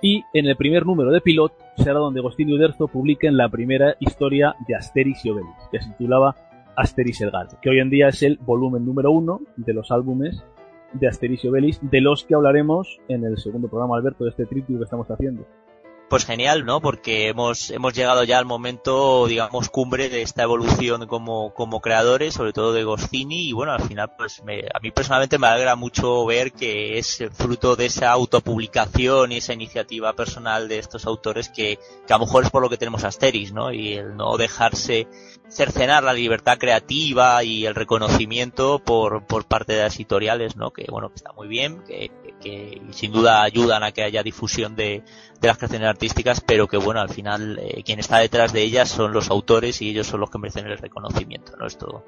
Y 0.00 0.24
en 0.32 0.46
el 0.46 0.56
primer 0.56 0.86
número 0.86 1.10
de 1.10 1.20
Pilot 1.20 1.52
será 1.76 1.98
donde 1.98 2.20
Agostini 2.20 2.52
Uderzo 2.52 2.88
publiquen 2.88 3.36
la 3.36 3.48
primera 3.48 3.96
historia 4.00 4.54
de 4.66 4.74
Asterix 4.74 5.24
y 5.24 5.30
Obelix, 5.30 5.68
que 5.70 5.80
se 5.80 5.90
titulaba 5.90 6.36
Asterix 6.76 7.20
el 7.20 7.30
Gato, 7.30 7.58
que 7.60 7.70
hoy 7.70 7.80
en 7.80 7.90
día 7.90 8.08
es 8.08 8.22
el 8.22 8.38
volumen 8.38 8.84
número 8.84 9.10
uno 9.10 9.40
de 9.56 9.74
los 9.74 9.90
álbumes 9.90 10.44
de 10.92 11.08
Asterix 11.08 11.44
y 11.44 11.48
Obelix, 11.48 11.80
de 11.82 12.00
los 12.00 12.24
que 12.24 12.34
hablaremos 12.34 13.00
en 13.08 13.24
el 13.24 13.38
segundo 13.38 13.68
programa, 13.68 13.96
Alberto, 13.96 14.24
de 14.24 14.30
este 14.30 14.46
tríptico 14.46 14.78
que 14.78 14.84
estamos 14.84 15.10
haciendo. 15.10 15.46
Pues 16.12 16.26
genial, 16.26 16.66
¿no? 16.66 16.82
Porque 16.82 17.28
hemos, 17.28 17.70
hemos 17.70 17.94
llegado 17.94 18.22
ya 18.24 18.36
al 18.36 18.44
momento, 18.44 19.26
digamos, 19.26 19.70
cumbre 19.70 20.10
de 20.10 20.20
esta 20.20 20.42
evolución 20.42 21.06
como, 21.06 21.54
como 21.54 21.80
creadores, 21.80 22.34
sobre 22.34 22.52
todo 22.52 22.74
de 22.74 22.84
Goscini, 22.84 23.48
y 23.48 23.52
bueno, 23.54 23.72
al 23.72 23.80
final, 23.80 24.10
pues 24.18 24.42
me- 24.44 24.66
a 24.74 24.78
mí 24.82 24.90
personalmente 24.90 25.38
me 25.38 25.46
alegra 25.46 25.74
mucho 25.74 26.26
ver 26.26 26.52
que 26.52 26.98
es 26.98 27.24
fruto 27.32 27.76
de 27.76 27.86
esa 27.86 28.10
autopublicación 28.12 29.32
y 29.32 29.38
esa 29.38 29.54
iniciativa 29.54 30.12
personal 30.12 30.68
de 30.68 30.80
estos 30.80 31.06
autores 31.06 31.48
que, 31.48 31.78
que 32.06 32.12
a 32.12 32.18
lo 32.18 32.26
mejor 32.26 32.44
es 32.44 32.50
por 32.50 32.60
lo 32.60 32.68
que 32.68 32.76
tenemos 32.76 33.04
Asterix, 33.04 33.54
¿no? 33.54 33.72
Y 33.72 33.94
el 33.94 34.14
no 34.14 34.36
dejarse 34.36 35.08
cercenar 35.48 36.02
la 36.02 36.14
libertad 36.14 36.56
creativa 36.58 37.44
y 37.44 37.66
el 37.66 37.74
reconocimiento 37.74 38.78
por, 38.78 39.26
por 39.26 39.44
parte 39.46 39.74
de 39.74 39.82
las 39.82 39.96
editoriales, 39.96 40.56
¿no? 40.56 40.70
Que 40.70 40.86
bueno, 40.90 41.10
que 41.10 41.16
está 41.16 41.32
muy 41.32 41.46
bien, 41.48 41.82
que, 41.84 42.10
sin 42.90 43.12
duda 43.12 43.42
ayudan 43.42 43.82
a 43.84 43.92
que 43.92 44.02
haya 44.02 44.22
difusión 44.22 44.74
de, 44.74 45.04
de 45.40 45.48
las 45.48 45.58
creaciones 45.58 45.88
artísticas, 45.88 46.40
pero 46.40 46.66
que 46.66 46.76
bueno, 46.76 47.00
al 47.00 47.10
final 47.10 47.58
eh, 47.62 47.82
quien 47.84 48.00
está 48.00 48.18
detrás 48.18 48.52
de 48.52 48.62
ellas 48.62 48.88
son 48.88 49.12
los 49.12 49.30
autores 49.30 49.80
y 49.82 49.90
ellos 49.90 50.06
son 50.08 50.20
los 50.20 50.30
que 50.30 50.38
merecen 50.38 50.66
el 50.66 50.78
reconocimiento, 50.78 51.56
¿no? 51.56 51.66
Esto 51.66 52.04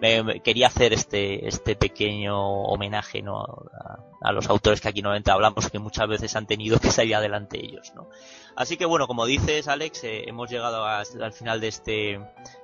me, 0.00 0.22
me- 0.22 0.40
quería 0.40 0.68
hacer 0.68 0.92
este 0.92 1.46
este 1.48 1.76
pequeño 1.76 2.36
homenaje, 2.38 3.22
¿no? 3.22 3.42
A, 3.42 4.32
los 4.32 4.48
autores 4.48 4.80
que 4.80 4.88
aquí 4.88 5.02
normalmente 5.02 5.30
hablamos 5.30 5.68
que 5.68 5.78
muchas 5.78 6.08
veces 6.08 6.34
han 6.34 6.46
tenido 6.46 6.78
que 6.78 6.90
salir 6.90 7.14
adelante 7.16 7.62
ellos, 7.62 7.92
¿no? 7.94 8.08
Así 8.56 8.76
que 8.76 8.84
bueno, 8.86 9.06
como 9.08 9.26
dices 9.26 9.66
Alex, 9.68 10.04
eh, 10.04 10.24
hemos 10.28 10.48
llegado 10.50 10.84
a- 10.84 11.00
al 11.20 11.32
final 11.32 11.60
de 11.60 11.68
este 11.68 12.20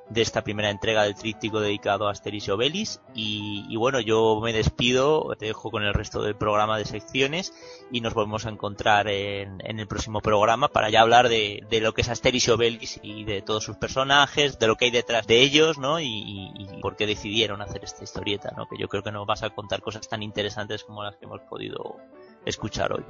de 0.08 0.22
esta 0.22 0.42
primera 0.42 0.70
entrega 0.70 1.04
del 1.04 1.14
tríptico 1.14 1.60
dedicado 1.60 2.08
a 2.08 2.10
Asterix 2.10 2.48
y 2.48 2.50
Obelix 2.50 3.00
y, 3.14 3.76
bueno, 3.76 4.00
yo 4.00 4.40
me 4.42 4.52
despido, 4.52 5.36
te 5.38 5.46
dejo 5.46 5.70
con 5.70 5.84
el 5.84 5.94
resto 5.94 6.20
del 6.20 6.34
programa 6.34 6.76
de 6.78 6.84
secciones 6.84 7.54
y 7.92 8.00
nos 8.00 8.12
volvemos 8.12 8.44
a 8.44 8.48
encontrar 8.50 9.06
en, 9.06 9.58
en 9.64 9.78
el 9.78 9.86
próximo 9.86 10.20
programa 10.20 10.66
para 10.66 10.90
ya 10.90 11.02
hablar 11.02 11.28
de, 11.28 11.64
de 11.70 11.80
lo 11.80 11.94
que 11.94 12.00
es 12.00 12.08
Asterix 12.08 12.48
y 12.48 12.50
Obelix 12.50 12.98
y 13.04 13.22
de 13.22 13.40
todos 13.40 13.62
sus 13.62 13.76
personajes, 13.76 14.58
de 14.58 14.66
lo 14.66 14.74
que 14.74 14.86
hay 14.86 14.90
detrás 14.90 15.28
de 15.28 15.42
ellos, 15.42 15.78
¿no? 15.78 16.00
Y, 16.00 16.06
y- 16.08 16.50
y 16.56 16.80
por 16.80 16.96
qué 16.96 17.06
decidieron 17.06 17.62
hacer 17.62 17.84
esta 17.84 18.02
historieta, 18.02 18.52
¿no? 18.56 18.66
Que 18.68 18.76
yo 18.78 18.88
creo 18.88 19.04
que 19.04 19.12
nos 19.12 19.24
vas 19.28 19.44
a 19.44 19.50
contar 19.50 19.80
cosas 19.80 20.08
tan 20.08 20.24
interesantes 20.24 20.82
como 20.82 21.04
las 21.04 21.14
que 21.18 21.26
hemos 21.26 21.40
podido 21.42 21.98
escuchar 22.44 22.92
hoy. 22.94 23.04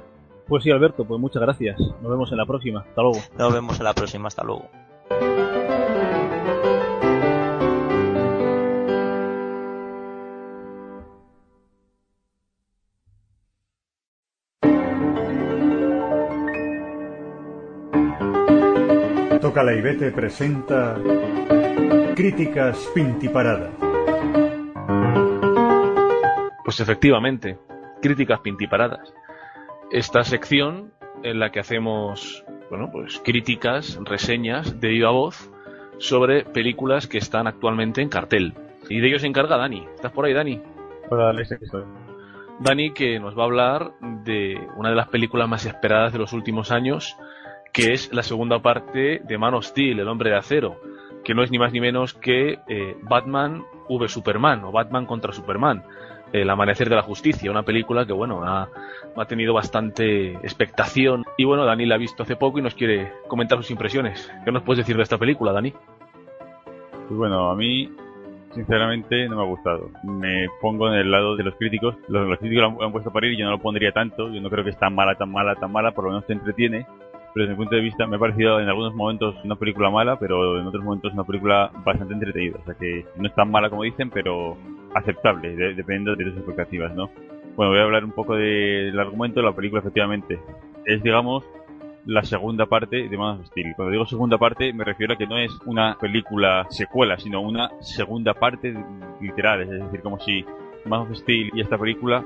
Pues 0.51 0.65
sí, 0.65 0.69
Alberto, 0.69 1.05
pues 1.05 1.17
muchas 1.17 1.41
gracias. 1.41 1.79
Nos 1.79 2.11
vemos 2.11 2.29
en 2.29 2.37
la 2.37 2.45
próxima. 2.45 2.81
Hasta 2.81 3.01
luego. 3.01 3.19
Nos 3.37 3.53
vemos 3.53 3.79
en 3.79 3.85
la 3.85 3.93
próxima, 3.93 4.27
hasta 4.27 4.43
luego. 4.43 4.69
Toca 19.39 19.63
la 19.63 19.73
Ibete 19.73 20.11
presenta 20.11 20.97
Críticas 22.13 22.77
Pintiparadas. 22.93 23.71
Pues 26.65 26.77
efectivamente, 26.81 27.57
críticas 28.01 28.41
pintiparadas. 28.41 29.13
Esta 29.91 30.23
sección 30.23 30.93
en 31.21 31.39
la 31.39 31.51
que 31.51 31.59
hacemos, 31.59 32.45
bueno, 32.69 32.89
pues 32.93 33.21
críticas, 33.25 33.99
reseñas 34.05 34.79
de 34.79 34.87
viva 34.87 35.11
voz 35.11 35.51
sobre 35.97 36.45
películas 36.45 37.07
que 37.07 37.17
están 37.17 37.45
actualmente 37.45 38.01
en 38.01 38.07
cartel. 38.07 38.53
Y 38.89 39.01
de 39.01 39.09
ello 39.09 39.19
se 39.19 39.27
encarga 39.27 39.57
Dani. 39.57 39.85
¿Estás 39.93 40.13
por 40.13 40.23
ahí, 40.23 40.33
Dani? 40.33 40.61
Hola, 41.09 41.31
Alex, 41.31 41.51
estoy. 41.51 41.83
Dani 42.59 42.93
que 42.93 43.19
nos 43.19 43.37
va 43.37 43.41
a 43.41 43.45
hablar 43.47 43.91
de 44.23 44.65
una 44.77 44.91
de 44.91 44.95
las 44.95 45.09
películas 45.09 45.49
más 45.49 45.65
esperadas 45.65 46.13
de 46.13 46.19
los 46.19 46.31
últimos 46.31 46.71
años, 46.71 47.17
que 47.73 47.91
es 47.91 48.13
la 48.13 48.23
segunda 48.23 48.59
parte 48.59 49.19
de 49.19 49.37
Man 49.37 49.55
of 49.55 49.65
Steel, 49.65 49.99
El 49.99 50.07
Hombre 50.07 50.29
de 50.29 50.37
Acero, 50.37 50.79
que 51.25 51.33
no 51.33 51.43
es 51.43 51.51
ni 51.51 51.59
más 51.59 51.73
ni 51.73 51.81
menos 51.81 52.13
que 52.13 52.59
eh, 52.69 52.95
Batman 53.01 53.65
v 53.89 54.07
Superman 54.07 54.63
o 54.63 54.71
Batman 54.71 55.05
contra 55.05 55.33
Superman, 55.33 55.83
El 56.33 56.49
Amanecer 56.49 56.89
de 56.89 56.95
la 56.95 57.01
Justicia, 57.01 57.51
una 57.51 57.63
película 57.63 58.05
que 58.05 58.13
bueno 58.13 58.43
ha, 58.43 58.69
ha 59.15 59.25
tenido 59.25 59.53
bastante 59.53 60.33
expectación 60.35 61.25
y 61.37 61.45
bueno 61.45 61.65
Dani 61.65 61.85
la 61.85 61.95
ha 61.95 61.97
visto 61.97 62.23
hace 62.23 62.35
poco 62.35 62.59
y 62.59 62.61
nos 62.61 62.75
quiere 62.75 63.11
comentar 63.27 63.57
sus 63.57 63.71
impresiones. 63.71 64.31
¿Qué 64.45 64.51
nos 64.51 64.63
puedes 64.63 64.79
decir 64.79 64.95
de 64.95 65.03
esta 65.03 65.17
película, 65.17 65.51
Dani? 65.51 65.73
Pues 67.07 67.17
bueno, 67.17 67.49
a 67.49 67.55
mí 67.55 67.91
sinceramente 68.53 69.27
no 69.27 69.37
me 69.37 69.43
ha 69.43 69.45
gustado. 69.45 69.89
Me 70.03 70.47
pongo 70.61 70.87
en 70.87 70.95
el 70.95 71.11
lado 71.11 71.35
de 71.35 71.43
los 71.43 71.55
críticos. 71.55 71.95
Los, 72.07 72.39
críticos 72.39 72.73
lo 72.73 72.85
han 72.85 72.91
puesto 72.91 73.09
a 73.09 73.13
parir 73.13 73.33
y 73.33 73.37
yo 73.37 73.45
no 73.45 73.51
lo 73.51 73.59
pondría 73.59 73.91
tanto. 73.91 74.29
Yo 74.29 74.41
no 74.41 74.49
creo 74.49 74.63
que 74.63 74.71
es 74.71 74.77
tan 74.77 74.93
mala, 74.95 75.15
tan 75.15 75.31
mala, 75.31 75.55
tan 75.55 75.71
mala. 75.71 75.91
Por 75.91 76.05
lo 76.05 76.11
menos 76.11 76.25
te 76.25 76.33
entretiene. 76.33 76.85
Pero 77.33 77.45
desde 77.45 77.51
mi 77.57 77.57
punto 77.63 77.75
de 77.75 77.81
vista 77.81 78.05
me 78.07 78.17
ha 78.17 78.19
parecido 78.19 78.59
en 78.59 78.67
algunos 78.67 78.93
momentos 78.93 79.35
una 79.43 79.55
película 79.55 79.89
mala, 79.89 80.17
pero 80.19 80.59
en 80.59 80.67
otros 80.67 80.83
momentos 80.83 81.13
una 81.13 81.23
película 81.23 81.71
bastante 81.85 82.13
entretenida. 82.13 82.57
O 82.61 82.65
sea 82.65 82.75
que 82.75 83.05
no 83.15 83.27
es 83.27 83.35
tan 83.35 83.49
mala 83.49 83.69
como 83.69 83.83
dicen, 83.83 84.09
pero 84.09 84.57
aceptable, 84.93 85.55
de- 85.55 85.73
dependiendo 85.73 86.15
de 86.15 86.25
tus 86.25 86.37
expectativas, 86.37 86.93
¿no? 86.93 87.09
Bueno, 87.55 87.71
voy 87.71 87.79
a 87.79 87.83
hablar 87.83 88.03
un 88.03 88.11
poco 88.11 88.35
del 88.35 88.97
argumento 88.99 89.39
de 89.39 89.45
la 89.45 89.53
película, 89.55 89.79
efectivamente. 89.81 90.39
Es, 90.85 91.01
digamos, 91.03 91.43
la 92.05 92.23
segunda 92.23 92.65
parte 92.65 93.07
de 93.07 93.17
Man 93.17 93.39
of 93.39 93.45
Steel. 93.47 93.73
Cuando 93.75 93.91
digo 93.91 94.05
segunda 94.05 94.37
parte 94.37 94.73
me 94.73 94.83
refiero 94.83 95.13
a 95.13 95.17
que 95.17 95.27
no 95.27 95.37
es 95.37 95.51
una 95.65 95.97
película 95.99 96.65
secuela, 96.69 97.17
sino 97.19 97.41
una 97.41 97.69
segunda 97.81 98.33
parte 98.33 98.73
literal. 99.21 99.61
Es 99.61 99.69
decir, 99.69 100.01
como 100.01 100.19
si 100.19 100.43
Man 100.85 101.01
of 101.01 101.13
Steel 101.15 101.51
y 101.53 101.61
esta 101.61 101.77
película 101.77 102.23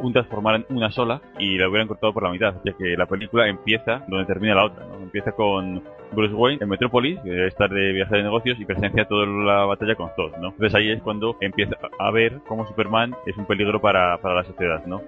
juntas 0.00 0.26
formaran 0.26 0.64
una 0.70 0.90
sola 0.90 1.20
y 1.38 1.58
la 1.58 1.68
hubieran 1.68 1.88
cortado 1.88 2.12
por 2.12 2.22
la 2.22 2.30
mitad, 2.30 2.54
ya 2.64 2.72
que 2.72 2.96
la 2.96 3.06
película 3.06 3.48
empieza 3.48 4.02
donde 4.08 4.24
termina 4.26 4.54
la 4.54 4.64
otra. 4.64 4.84
¿no? 4.86 4.94
Empieza 5.02 5.32
con 5.32 5.82
Bruce 6.12 6.34
Wayne 6.34 6.58
en 6.62 6.68
Metrópolis, 6.68 7.18
que 7.20 7.46
estar 7.46 7.70
de 7.70 7.92
viaje 7.92 8.16
de 8.16 8.22
negocios 8.22 8.58
y 8.60 8.64
presencia 8.64 9.04
toda 9.06 9.26
la 9.26 9.64
batalla 9.64 9.94
con 9.94 10.10
Thor, 10.16 10.32
¿no? 10.40 10.48
Entonces 10.48 10.74
ahí 10.74 10.90
es 10.90 11.02
cuando 11.02 11.36
empieza 11.40 11.76
a 11.98 12.10
ver 12.10 12.40
cómo 12.46 12.66
Superman 12.66 13.14
es 13.26 13.36
un 13.36 13.46
peligro 13.46 13.80
para, 13.80 14.18
para 14.18 14.34
la 14.36 14.44
sociedad, 14.44 14.84
¿no? 14.86 15.00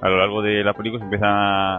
a 0.00 0.08
lo 0.08 0.16
largo 0.18 0.42
de 0.42 0.62
la 0.62 0.74
película 0.74 1.00
se 1.00 1.04
empieza 1.06 1.26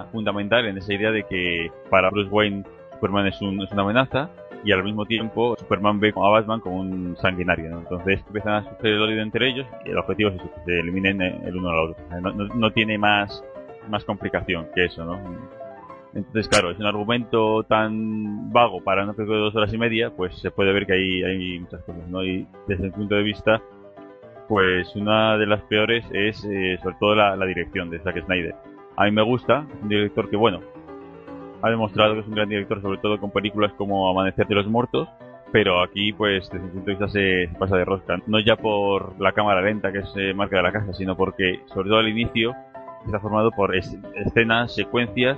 a 0.02 0.06
fundamentar 0.12 0.66
en 0.66 0.78
esa 0.78 0.94
idea 0.94 1.10
de 1.10 1.24
que 1.24 1.72
para 1.90 2.10
Bruce 2.10 2.30
Wayne 2.30 2.64
Superman 2.96 3.28
es, 3.28 3.42
un- 3.42 3.62
es 3.62 3.72
una 3.72 3.84
amenaza 3.84 4.30
y 4.64 4.72
al 4.72 4.84
mismo 4.84 5.06
tiempo 5.06 5.56
Superman 5.58 6.00
ve 6.00 6.14
a 6.16 6.20
Batman 6.30 6.60
como 6.60 6.82
un 6.82 7.16
sanguinario, 7.18 7.70
¿no? 7.70 7.80
Entonces 7.80 8.22
empiezan 8.28 8.54
a 8.56 8.64
sufrir 8.70 8.94
el 8.94 9.02
odio 9.02 9.22
entre 9.22 9.48
ellos 9.50 9.66
y 9.86 9.90
el 9.92 9.98
objetivo 9.98 10.30
es 10.32 10.42
que 10.42 10.50
se 10.66 10.80
eliminen 10.80 11.22
eh, 11.22 11.40
el 11.46 11.56
uno 11.58 11.70
al 11.70 11.78
otro. 11.92 12.04
No, 12.22 12.32
no- 12.34 12.54
no 12.56 12.72
tiene 12.72 12.98
más, 12.98 13.44
más 13.90 14.04
complicación 14.04 14.68
que 14.76 14.86
eso, 14.86 15.06
¿no? 15.06 15.20
Entonces, 16.14 16.48
claro, 16.50 16.72
es 16.72 16.80
un 16.80 16.88
argumento 16.88 17.64
tan 17.64 18.52
vago 18.52 18.84
para 18.84 19.04
una 19.04 19.14
película 19.14 19.38
de 19.38 19.44
dos 19.44 19.56
horas 19.56 19.72
y 19.74 19.78
media, 19.78 20.10
pues 20.10 20.36
se 20.40 20.50
puede 20.50 20.74
ver 20.74 20.88
que 20.88 20.94
hay, 20.94 21.24
hay 21.24 21.60
muchas 21.60 21.84
cosas, 21.84 22.08
¿no? 22.10 22.24
Y 22.24 22.48
desde 22.68 22.86
mi 22.86 22.90
punto 22.90 23.14
de 23.16 23.22
vista, 23.24 23.62
pues 24.48 24.96
una 24.96 25.38
de 25.38 25.46
las 25.46 25.62
peores 25.64 26.04
es 26.12 26.44
eh, 26.46 26.80
sobre 26.82 26.96
todo 27.00 27.14
la, 27.16 27.36
la, 27.36 27.46
dirección 27.46 27.92
de 27.92 28.00
Zack 28.00 28.26
Snyder. 28.26 28.56
A 28.98 29.06
mí 29.06 29.12
me 29.12 29.22
gusta, 29.22 29.68
es 29.72 29.84
un 29.84 29.90
director 29.90 30.30
que, 30.32 30.36
bueno, 30.36 30.62
ha 31.62 31.70
demostrado 31.70 32.14
que 32.14 32.22
es 32.22 32.28
un 32.28 32.36
gran 32.36 32.50
director, 32.50 32.82
sobre 32.82 33.00
todo 33.00 33.20
con 33.20 33.32
películas 33.32 33.74
como 33.74 34.10
Amanecer 34.10 34.48
de 34.48 34.56
los 34.56 34.68
Muertos, 34.68 35.10
pero 35.52 35.82
aquí, 35.82 36.14
pues, 36.14 36.50
desde 36.50 36.66
mi 36.66 36.72
punto 36.72 36.86
de 36.86 36.92
vista 36.92 37.10
se, 37.10 37.50
pasa 37.58 37.78
de 37.78 37.86
rosca. 37.86 38.18
No 38.28 38.40
ya 38.40 38.56
por 38.56 39.20
la 39.20 39.32
cámara 39.32 39.62
lenta, 39.62 39.92
que 39.92 40.00
es 40.00 40.36
marca 40.36 40.58
de 40.58 40.64
la 40.64 40.72
casa, 40.72 40.94
sino 40.94 41.18
porque, 41.18 41.62
sobre 41.74 41.90
todo 41.90 42.00
al 42.00 42.08
inicio, 42.08 42.56
está 43.06 43.20
formado 43.20 43.52
por 43.52 43.76
escenas, 43.76 44.76
secuencias 44.76 45.38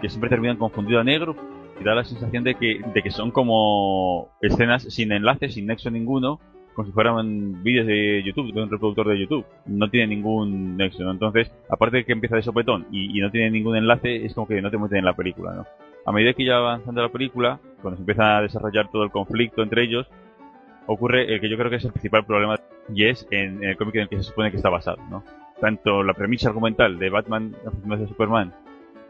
que 0.00 0.08
siempre 0.08 0.30
terminan 0.30 0.56
confundido 0.56 1.00
a 1.00 1.04
negro 1.04 1.34
y 1.80 1.84
da 1.84 1.94
la 1.94 2.04
sensación 2.04 2.44
de 2.44 2.54
que, 2.54 2.80
de 2.94 3.02
que 3.02 3.10
son 3.10 3.30
como 3.30 4.28
escenas 4.40 4.82
sin 4.84 5.10
enlace, 5.12 5.48
sin 5.48 5.66
nexo 5.66 5.90
ninguno, 5.90 6.40
como 6.74 6.86
si 6.86 6.92
fueran 6.92 7.62
vídeos 7.62 7.86
de 7.86 8.22
YouTube, 8.24 8.52
de 8.52 8.62
un 8.62 8.70
reproductor 8.70 9.08
de 9.08 9.20
YouTube. 9.20 9.46
No 9.66 9.88
tiene 9.88 10.08
ningún 10.08 10.76
nexo, 10.76 11.02
¿no? 11.04 11.12
Entonces, 11.12 11.50
aparte 11.68 11.98
de 11.98 12.04
que 12.04 12.12
empieza 12.12 12.36
de 12.36 12.42
sopetón 12.42 12.86
y, 12.90 13.16
y, 13.16 13.20
no 13.20 13.30
tiene 13.30 13.50
ningún 13.50 13.76
enlace, 13.76 14.24
es 14.24 14.34
como 14.34 14.46
que 14.46 14.60
no 14.60 14.70
te 14.70 14.78
meten 14.78 14.98
en 14.98 15.04
la 15.04 15.14
película, 15.14 15.54
¿no? 15.54 15.66
A 16.06 16.12
medida 16.12 16.34
que 16.34 16.44
ya 16.44 16.58
va 16.58 16.74
avanzando 16.74 17.00
la 17.00 17.08
película, 17.08 17.60
cuando 17.80 17.96
se 17.96 18.02
empieza 18.02 18.36
a 18.36 18.42
desarrollar 18.42 18.90
todo 18.90 19.04
el 19.04 19.10
conflicto 19.10 19.62
entre 19.62 19.84
ellos, 19.84 20.06
ocurre 20.86 21.32
el 21.32 21.40
que 21.40 21.48
yo 21.48 21.56
creo 21.56 21.70
que 21.70 21.76
es 21.76 21.84
el 21.84 21.92
principal 21.92 22.26
problema 22.26 22.60
y 22.92 23.06
es 23.06 23.26
en, 23.30 23.62
en 23.62 23.70
el 23.70 23.76
cómic 23.76 23.94
en 23.94 24.00
el 24.02 24.08
que 24.08 24.16
se 24.16 24.24
supone 24.24 24.50
que 24.50 24.58
está 24.58 24.68
basado, 24.68 24.98
¿no? 25.10 25.24
Tanto 25.60 26.02
la 26.02 26.12
premisa 26.12 26.48
argumental 26.48 26.98
de 26.98 27.08
Batman 27.08 27.54
de 27.84 28.08
Superman 28.08 28.52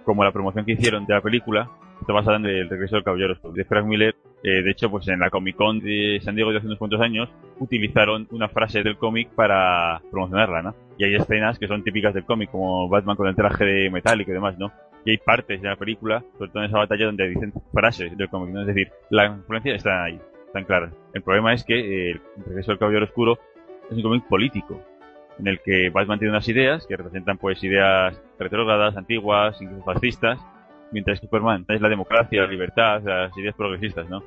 como 0.05 0.23
la 0.23 0.33
promoción 0.33 0.65
que 0.65 0.73
hicieron 0.73 1.07
de 1.07 1.15
la 1.15 1.21
película 1.21 1.71
está 2.05 2.13
basada 2.13 2.37
en 2.37 2.47
el 2.47 2.69
regreso 2.69 2.97
del 2.97 3.05
caballero 3.05 3.35
de 3.43 3.65
Frank 3.65 3.87
Miller. 3.87 4.15
Eh, 4.43 4.63
de 4.63 4.71
hecho, 4.71 4.91
pues 4.91 5.09
en 5.09 5.21
la 5.21 5.31
Comic 5.31 5.57
Con 5.57 5.81
de 5.81 6.21
San 6.23 6.35
Diego 6.35 6.53
de 6.53 6.59
hace 6.59 6.67
unos 6.67 6.79
cuantos 6.79 7.01
años 7.01 7.31
utilizaron 7.59 8.29
una 8.31 8.49
frase 8.49 8.83
del 8.83 8.99
cómic 8.99 9.31
para 9.31 10.03
promocionarla, 10.11 10.63
¿no? 10.63 10.75
Y 10.99 11.05
hay 11.05 11.15
escenas 11.15 11.59
que 11.59 11.67
son 11.67 11.83
típicas 11.83 12.13
del 12.13 12.25
cómic, 12.25 12.51
como 12.51 12.89
Batman 12.89 13.17
con 13.17 13.27
el 13.27 13.35
traje 13.35 13.65
de 13.65 13.91
metálico 13.91 14.31
y 14.31 14.35
demás, 14.35 14.59
¿no? 14.59 14.71
Y 15.07 15.13
hay 15.13 15.17
partes 15.17 15.63
de 15.63 15.69
la 15.69 15.77
película, 15.77 16.23
sobre 16.39 16.51
todo 16.51 16.63
en 16.63 16.69
esa 16.69 16.79
batalla, 16.79 17.07
donde 17.07 17.29
dicen 17.29 17.53
frases 17.73 18.17
del 18.17 18.29
cómic, 18.29 18.55
¿no? 18.55 18.61
Es 18.61 18.67
decir, 18.67 18.91
la 19.09 19.27
influencia 19.27 19.75
está 19.75 20.05
ahí, 20.05 20.21
tan 20.53 20.65
clara. 20.65 20.91
El 21.15 21.23
problema 21.23 21.55
es 21.55 21.65
que 21.65 21.79
eh, 21.79 22.11
el 22.11 22.45
regreso 22.45 22.73
del 22.73 22.79
caballero 22.79 23.07
oscuro 23.07 23.39
es 23.91 23.97
un 23.97 24.03
cómic 24.03 24.25
político, 24.29 24.79
en 25.39 25.49
el 25.49 25.61
que 25.61 25.89
Batman 25.89 26.19
tiene 26.19 26.33
unas 26.33 26.49
ideas 26.49 26.87
que 26.87 26.97
representan 26.97 27.39
pues 27.39 27.65
ideas 27.65 28.21
retrógradas, 28.39 28.97
antiguas, 28.97 29.61
incluso 29.63 29.85
fascistas, 29.85 30.39
mientras 30.95 31.21
que 31.21 31.27
Superman 31.27 31.67
es 31.69 31.81
la 31.81 31.89
democracia, 31.89 32.43
la 32.43 32.49
libertad, 32.49 33.03
las 33.03 33.37
ideas 33.37 33.55
progresistas, 33.55 34.09
¿no? 34.09 34.23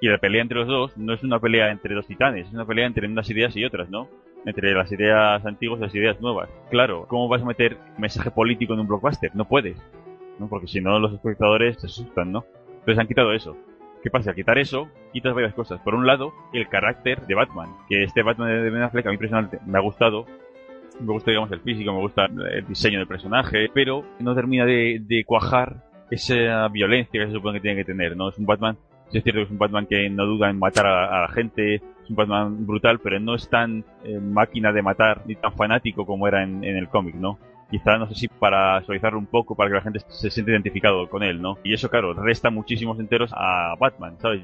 Y 0.00 0.08
la 0.08 0.18
pelea 0.18 0.42
entre 0.42 0.58
los 0.58 0.66
dos 0.66 0.96
no 0.96 1.12
es 1.12 1.22
una 1.22 1.38
pelea 1.38 1.70
entre 1.70 1.94
dos 1.94 2.06
titanes, 2.06 2.48
es 2.48 2.52
una 2.52 2.64
pelea 2.64 2.86
entre 2.86 3.06
unas 3.06 3.28
ideas 3.30 3.54
y 3.54 3.64
otras, 3.64 3.88
¿no? 3.90 4.08
Entre 4.44 4.72
las 4.72 4.90
ideas 4.90 5.44
antiguas 5.44 5.78
y 5.78 5.82
las 5.84 5.94
ideas 5.94 6.20
nuevas. 6.20 6.48
Claro, 6.70 7.06
¿cómo 7.08 7.28
vas 7.28 7.42
a 7.42 7.46
meter 7.46 7.76
mensaje 7.98 8.30
político 8.30 8.74
en 8.74 8.80
un 8.80 8.88
blockbuster? 8.88 9.30
No 9.34 9.44
puedes, 9.44 9.76
¿no? 10.38 10.48
Porque 10.48 10.66
si 10.66 10.80
no 10.80 10.98
los 10.98 11.12
espectadores 11.12 11.78
se 11.80 11.86
asustan, 11.86 12.32
¿no? 12.32 12.44
Entonces 12.70 12.98
han 12.98 13.08
quitado 13.08 13.32
eso. 13.32 13.56
¿Qué 14.02 14.10
pasa? 14.10 14.30
Al 14.30 14.36
quitar 14.36 14.58
eso, 14.58 14.88
quitas 15.12 15.34
varias 15.34 15.54
cosas. 15.54 15.80
Por 15.80 15.94
un 15.94 16.06
lado, 16.06 16.32
el 16.52 16.68
carácter 16.68 17.26
de 17.26 17.34
Batman, 17.34 17.70
que 17.88 18.04
este 18.04 18.22
Batman 18.22 18.48
de 18.48 18.70
Ben 18.70 18.82
Affleck 18.82 19.06
a 19.06 19.10
mí 19.10 19.18
personalmente 19.18 19.58
me 19.66 19.78
ha 19.78 19.82
gustado, 19.82 20.26
me 21.00 21.12
gusta, 21.12 21.30
digamos, 21.30 21.50
el 21.52 21.60
físico, 21.60 21.92
me 21.92 22.00
gusta 22.00 22.26
el 22.26 22.66
diseño 22.66 22.98
del 22.98 23.08
personaje, 23.08 23.68
pero 23.72 24.04
no 24.18 24.34
termina 24.34 24.64
de, 24.64 25.00
de, 25.02 25.24
cuajar 25.24 25.82
esa 26.10 26.68
violencia 26.68 27.20
que 27.20 27.26
se 27.26 27.32
supone 27.32 27.58
que 27.58 27.62
tiene 27.62 27.76
que 27.76 27.84
tener, 27.84 28.16
¿no? 28.16 28.28
Es 28.28 28.38
un 28.38 28.46
Batman, 28.46 28.76
es 29.12 29.22
cierto 29.22 29.32
que 29.32 29.42
es 29.42 29.50
un 29.50 29.58
Batman 29.58 29.86
que 29.86 30.08
no 30.10 30.26
duda 30.26 30.50
en 30.50 30.58
matar 30.58 30.86
a, 30.86 31.18
a 31.18 31.20
la 31.22 31.28
gente, 31.28 31.76
es 31.76 32.10
un 32.10 32.16
Batman 32.16 32.66
brutal, 32.66 32.98
pero 33.00 33.18
no 33.20 33.34
es 33.34 33.48
tan 33.48 33.84
eh, 34.04 34.18
máquina 34.18 34.72
de 34.72 34.82
matar 34.82 35.22
ni 35.26 35.34
tan 35.34 35.52
fanático 35.52 36.06
como 36.06 36.28
era 36.28 36.42
en, 36.42 36.64
en 36.64 36.76
el 36.76 36.88
cómic, 36.88 37.14
¿no? 37.14 37.38
Quizá, 37.70 37.98
no 37.98 38.06
sé 38.06 38.14
si 38.14 38.28
para 38.28 38.80
suavizarlo 38.84 39.18
un 39.18 39.26
poco, 39.26 39.56
para 39.56 39.68
que 39.68 39.74
la 39.74 39.82
gente 39.82 39.98
se 40.06 40.30
siente 40.30 40.52
identificado 40.52 41.08
con 41.08 41.24
él, 41.24 41.42
¿no? 41.42 41.58
Y 41.64 41.74
eso, 41.74 41.90
claro, 41.90 42.14
resta 42.14 42.48
muchísimos 42.48 43.00
enteros 43.00 43.32
a 43.34 43.74
Batman, 43.78 44.14
¿sabes? 44.20 44.42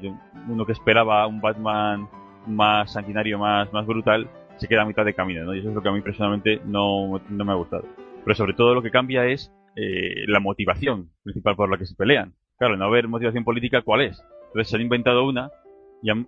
Uno 0.49 0.65
que 0.65 0.73
esperaba 0.73 1.25
un 1.25 1.39
Batman 1.39 2.09
más 2.45 2.91
sanguinario, 2.91 3.39
más, 3.39 3.71
más 3.71 3.85
brutal, 3.85 4.27
se 4.57 4.67
queda 4.67 4.81
a 4.81 4.85
mitad 4.85 5.05
de 5.05 5.13
camino, 5.13 5.45
¿no? 5.45 5.55
Y 5.55 5.59
eso 5.59 5.69
es 5.69 5.75
lo 5.75 5.81
que 5.81 5.87
a 5.87 5.93
mí 5.93 6.01
personalmente 6.01 6.59
no, 6.65 7.21
no 7.29 7.45
me 7.45 7.51
ha 7.53 7.55
gustado. 7.55 7.85
Pero 8.25 8.35
sobre 8.35 8.53
todo 8.53 8.75
lo 8.75 8.81
que 8.81 8.91
cambia 8.91 9.25
es 9.25 9.53
eh, 9.75 10.25
la 10.27 10.39
motivación 10.39 11.09
principal 11.23 11.55
por 11.55 11.69
la 11.69 11.77
que 11.77 11.85
se 11.85 11.95
pelean. 11.95 12.33
Claro, 12.57 12.77
no 12.77 12.85
haber 12.85 13.07
motivación 13.07 13.43
política, 13.43 13.81
¿cuál 13.81 14.01
es? 14.01 14.23
Entonces 14.47 14.69
se 14.69 14.75
han 14.75 14.81
inventado 14.81 15.25
una 15.25 15.51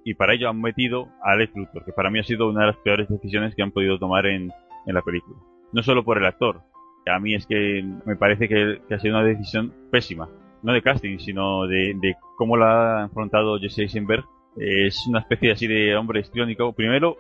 y, 0.03 0.13
para 0.13 0.33
ello 0.33 0.49
han 0.49 0.61
metido 0.61 1.09
a 1.21 1.35
Lex 1.35 1.53
Luthor, 1.55 1.83
que 1.83 1.91
para 1.91 2.09
mí 2.09 2.19
ha 2.19 2.23
sido 2.23 2.49
una 2.49 2.61
de 2.61 2.67
las 2.67 2.77
peores 2.77 3.09
decisiones 3.09 3.53
que 3.55 3.61
han 3.61 3.71
podido 3.71 3.99
tomar 3.99 4.25
en, 4.25 4.49
en 4.85 4.93
la 4.93 5.01
película. 5.01 5.37
No 5.73 5.83
solo 5.83 6.03
por 6.05 6.17
el 6.17 6.25
actor, 6.25 6.61
a 7.05 7.19
mí 7.19 7.35
es 7.35 7.45
que 7.45 7.83
me 8.05 8.15
parece 8.15 8.47
que, 8.47 8.81
que 8.87 8.95
ha 8.95 8.99
sido 8.99 9.17
una 9.17 9.25
decisión 9.25 9.73
pésima. 9.91 10.29
No 10.63 10.73
de 10.73 10.81
casting, 10.81 11.19
sino 11.19 11.67
de, 11.67 11.93
de 12.01 12.15
cómo 12.37 12.55
la 12.57 13.01
ha 13.01 13.03
enfrentado 13.03 13.59
Jesse 13.59 13.79
Eisenberg 13.79 14.23
es 14.57 15.05
una 15.07 15.19
especie 15.19 15.51
así 15.51 15.67
de 15.67 15.95
hombre 15.95 16.21
histriónico. 16.21 16.73
Primero, 16.73 17.17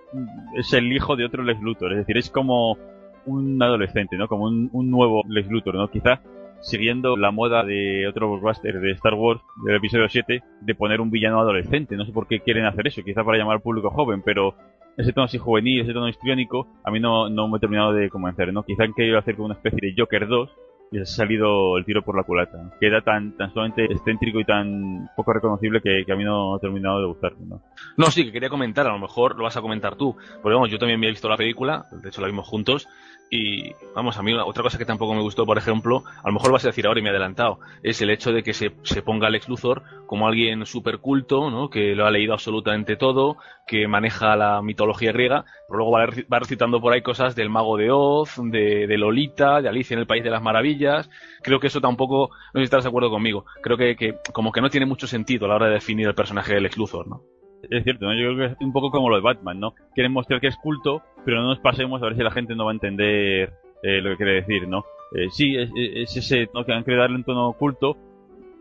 es 0.55 0.71
el 0.73 0.91
hijo 0.91 1.15
de 1.15 1.25
otro 1.25 1.43
Lex 1.43 1.61
Luthor, 1.61 1.91
es 1.91 1.99
decir, 1.99 2.17
es 2.17 2.29
como 2.29 2.77
un 3.25 3.61
adolescente, 3.61 4.17
¿no? 4.17 4.27
Como 4.27 4.45
un, 4.45 4.91
nuevo 4.91 5.23
Lex 5.27 5.49
Luthor, 5.49 5.75
¿no? 5.75 5.89
Quizá 5.89 6.21
siguiendo 6.61 7.15
la 7.15 7.31
moda 7.31 7.63
de 7.63 8.07
otro 8.07 8.29
blockbuster 8.29 8.79
de 8.79 8.91
Star 8.91 9.13
Wars, 9.13 9.41
del 9.65 9.75
episodio 9.75 10.09
7, 10.09 10.41
de 10.61 10.75
poner 10.75 11.01
un 11.01 11.11
villano 11.11 11.39
adolescente. 11.39 11.95
No 11.95 12.05
sé 12.05 12.11
por 12.11 12.27
qué 12.27 12.39
quieren 12.39 12.65
hacer 12.65 12.87
eso, 12.87 13.03
quizá 13.03 13.23
para 13.23 13.37
llamar 13.37 13.55
al 13.55 13.61
público 13.61 13.89
joven, 13.89 14.21
pero 14.23 14.55
ese 14.97 15.13
tono 15.13 15.25
así 15.25 15.37
juvenil, 15.37 15.81
ese 15.81 15.93
tono 15.93 16.07
histriónico, 16.07 16.67
a 16.83 16.91
mí 16.91 16.99
no, 16.99 17.29
no 17.29 17.47
me 17.47 17.57
he 17.57 17.59
terminado 17.59 17.93
de 17.93 18.09
convencer, 18.09 18.51
¿no? 18.53 18.63
Quizá 18.63 18.83
han 18.83 18.93
querido 18.93 19.17
hacer 19.17 19.35
como 19.35 19.47
una 19.47 19.55
especie 19.55 19.79
de 19.81 19.95
Joker 19.97 20.27
2, 20.27 20.49
y 20.91 20.99
ha 20.99 21.05
salido 21.05 21.77
el 21.77 21.85
tiro 21.85 22.03
por 22.03 22.15
la 22.15 22.23
culata. 22.23 22.71
Queda 22.79 23.01
tan, 23.01 23.35
tan 23.35 23.53
solamente 23.53 23.85
excéntrico 23.85 24.39
y 24.39 24.45
tan 24.45 25.09
poco 25.15 25.33
reconocible 25.33 25.81
que, 25.81 26.11
a 26.11 26.15
mí 26.15 26.23
no 26.23 26.55
ha 26.55 26.59
terminado 26.59 26.99
de 26.99 27.07
gustarme, 27.07 27.45
¿no? 27.45 27.61
No, 27.97 28.11
sí, 28.11 28.25
que 28.25 28.31
quería 28.31 28.49
comentar, 28.49 28.87
a 28.87 28.93
lo 28.93 28.99
mejor 28.99 29.35
lo 29.35 29.43
vas 29.43 29.57
a 29.57 29.61
comentar 29.61 29.95
tú. 29.95 30.15
Porque 30.41 30.53
vamos, 30.53 30.69
yo 30.69 30.79
también 30.79 30.99
me 30.99 31.07
he 31.07 31.11
visto 31.11 31.29
la 31.29 31.37
película, 31.37 31.85
de 31.91 32.09
hecho 32.09 32.21
la 32.21 32.27
vimos 32.27 32.47
juntos, 32.47 32.87
y 33.29 33.73
vamos, 33.95 34.17
a 34.17 34.23
mí 34.23 34.33
otra 34.33 34.63
cosa 34.63 34.77
que 34.77 34.85
tampoco 34.85 35.15
me 35.15 35.21
gustó, 35.21 35.45
por 35.45 35.57
ejemplo, 35.57 36.03
a 36.23 36.27
lo 36.27 36.33
mejor 36.33 36.51
vas 36.51 36.63
a 36.63 36.69
decir 36.69 36.85
ahora 36.85 36.99
y 36.99 37.03
me 37.03 37.09
he 37.09 37.11
adelantado, 37.11 37.59
es 37.81 38.01
el 38.01 38.11
hecho 38.11 38.31
de 38.31 38.43
que 38.43 38.53
se, 38.53 38.71
se 38.83 39.01
ponga 39.01 39.27
Alex 39.27 39.49
Luthor 39.49 39.83
como 40.05 40.27
alguien 40.27 40.65
súper 40.65 40.99
culto, 40.99 41.49
¿no? 41.49 41.69
que 41.69 41.95
lo 41.95 42.05
ha 42.05 42.11
leído 42.11 42.33
absolutamente 42.33 42.95
todo, 42.95 43.37
que 43.65 43.87
maneja 43.87 44.35
la 44.35 44.61
mitología 44.61 45.11
griega, 45.11 45.45
pero 45.67 45.79
luego 45.79 45.91
va, 45.91 46.39
recitando 46.39 46.79
por 46.79 46.93
ahí 46.93 47.01
cosas 47.01 47.35
del 47.35 47.49
mago 47.49 47.77
de 47.77 47.89
Oz, 47.91 48.39
de, 48.43 48.87
de, 48.87 48.97
Lolita, 48.97 49.61
de 49.61 49.69
Alicia 49.69 49.95
en 49.95 50.01
el 50.01 50.07
País 50.07 50.23
de 50.23 50.29
las 50.29 50.41
Maravillas. 50.41 51.09
Creo 51.41 51.59
que 51.59 51.67
eso 51.67 51.81
tampoco, 51.81 52.29
no 52.29 52.59
sé 52.59 52.59
si 52.59 52.63
estás 52.63 52.83
de 52.83 52.89
acuerdo 52.89 53.09
conmigo, 53.09 53.45
creo 53.61 53.77
que, 53.77 54.15
como 54.33 54.51
que 54.51 54.61
no 54.61 54.69
tiene 54.69 54.85
mucho 54.85 55.07
sentido 55.07 55.45
a 55.45 55.49
la 55.49 55.55
hora 55.55 55.67
de 55.67 55.73
definir 55.73 56.07
el 56.07 56.15
personaje 56.15 56.53
de 56.53 56.61
Lex 56.61 56.77
Luthor, 56.77 57.07
¿no? 57.07 57.21
Es 57.69 57.83
cierto, 57.83 58.05
¿no? 58.05 58.13
yo 58.13 58.35
creo 58.35 58.37
que 58.37 58.53
es 58.53 58.61
un 58.61 58.71
poco 58.71 58.91
como 58.91 59.09
lo 59.09 59.15
de 59.15 59.23
Batman, 59.23 59.59
¿no? 59.59 59.73
Quieren 59.95 60.11
mostrar 60.11 60.39
que 60.39 60.47
es 60.47 60.57
culto, 60.57 61.01
pero 61.25 61.41
no 61.41 61.47
nos 61.47 61.59
pasemos 61.59 62.01
a 62.01 62.05
ver 62.05 62.15
si 62.15 62.21
la 62.21 62.29
gente 62.29 62.55
no 62.55 62.65
va 62.65 62.71
a 62.71 62.75
entender 62.75 63.53
eh, 63.81 64.01
lo 64.01 64.11
que 64.11 64.17
quiere 64.17 64.33
decir, 64.41 64.67
¿no? 64.67 64.85
Eh, 65.15 65.29
sí, 65.31 65.55
es, 65.55 65.69
es, 65.75 66.17
ese, 66.17 66.47
¿no? 66.53 66.63
Que 66.63 66.73
han 66.73 66.83
querido 66.83 67.01
darle 67.01 67.15
un 67.15 67.23
tono 67.23 67.47
oculto 67.47 67.97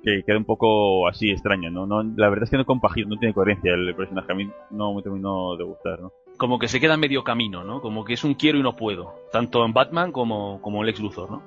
que 0.04 0.22
queda 0.24 0.38
un 0.38 0.44
poco 0.44 1.08
así 1.08 1.30
extraño, 1.30 1.70
¿no? 1.70 1.86
no 1.86 2.02
la 2.02 2.28
verdad 2.28 2.44
es 2.44 2.50
que 2.50 2.56
no 2.56 2.64
compagina, 2.64 3.08
no 3.08 3.18
tiene 3.18 3.34
coherencia 3.34 3.72
el 3.72 3.94
personaje, 3.94 4.32
a 4.32 4.34
mí 4.34 4.48
no 4.70 4.94
me 4.94 5.02
terminó 5.02 5.56
de 5.56 5.64
gustar, 5.64 6.00
¿no? 6.00 6.12
Como 6.36 6.58
que 6.58 6.68
se 6.68 6.80
queda 6.80 6.94
en 6.94 7.00
medio 7.00 7.24
camino, 7.24 7.64
¿no? 7.64 7.80
Como 7.80 8.04
que 8.04 8.14
es 8.14 8.24
un 8.24 8.34
quiero 8.34 8.58
y 8.58 8.62
no 8.62 8.76
puedo, 8.76 9.14
tanto 9.32 9.64
en 9.64 9.72
Batman 9.72 10.12
como, 10.12 10.60
como 10.60 10.80
en 10.80 10.86
Lex 10.86 11.00
Luthor, 11.00 11.30
¿no? 11.30 11.42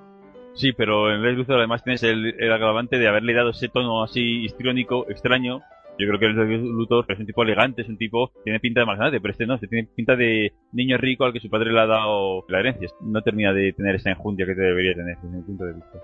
Sí, 0.54 0.74
pero 0.74 1.14
en 1.14 1.22
Lex 1.22 1.38
Luthor 1.38 1.58
además 1.60 1.84
tienes 1.84 2.02
el, 2.04 2.36
el 2.40 2.52
agravante 2.52 2.98
de 2.98 3.08
haberle 3.08 3.34
dado 3.34 3.52
ese 3.52 3.70
tono 3.70 4.04
así 4.04 4.44
histriónico, 4.44 5.06
extraño, 5.10 5.62
yo 6.00 6.08
creo 6.08 6.20
que 6.20 6.26
el 6.28 6.62
Luthor 6.62 7.06
es 7.10 7.20
un 7.20 7.26
tipo 7.26 7.44
elegante, 7.44 7.82
es 7.82 7.90
un 7.90 7.98
tipo, 7.98 8.32
tiene 8.44 8.60
pinta 8.60 8.82
de 8.82 8.86
magnate, 8.86 9.20
pero 9.20 9.32
este 9.32 9.48
no, 9.48 9.56
este 9.56 9.68
tiene 9.68 9.88
pinta 9.96 10.16
de 10.16 10.54
niño 10.72 10.98
rico 10.98 11.26
al 11.26 11.34
que 11.34 11.40
su 11.40 11.50
padre 11.50 11.72
le 11.72 11.80
ha 11.80 11.88
dado 11.88 12.46
la 12.50 12.60
herencia. 12.60 12.90
No 13.02 13.22
termina 13.22 13.52
de 13.52 13.74
tener 13.74 13.96
esa 13.96 14.12
enjundia 14.12 14.46
que 14.46 14.54
te 14.54 14.62
debería 14.62 14.94
tener, 14.94 15.18
desde 15.18 15.38
mi 15.38 15.44
punto 15.44 15.66
de 15.66 15.74
vista. 15.74 16.00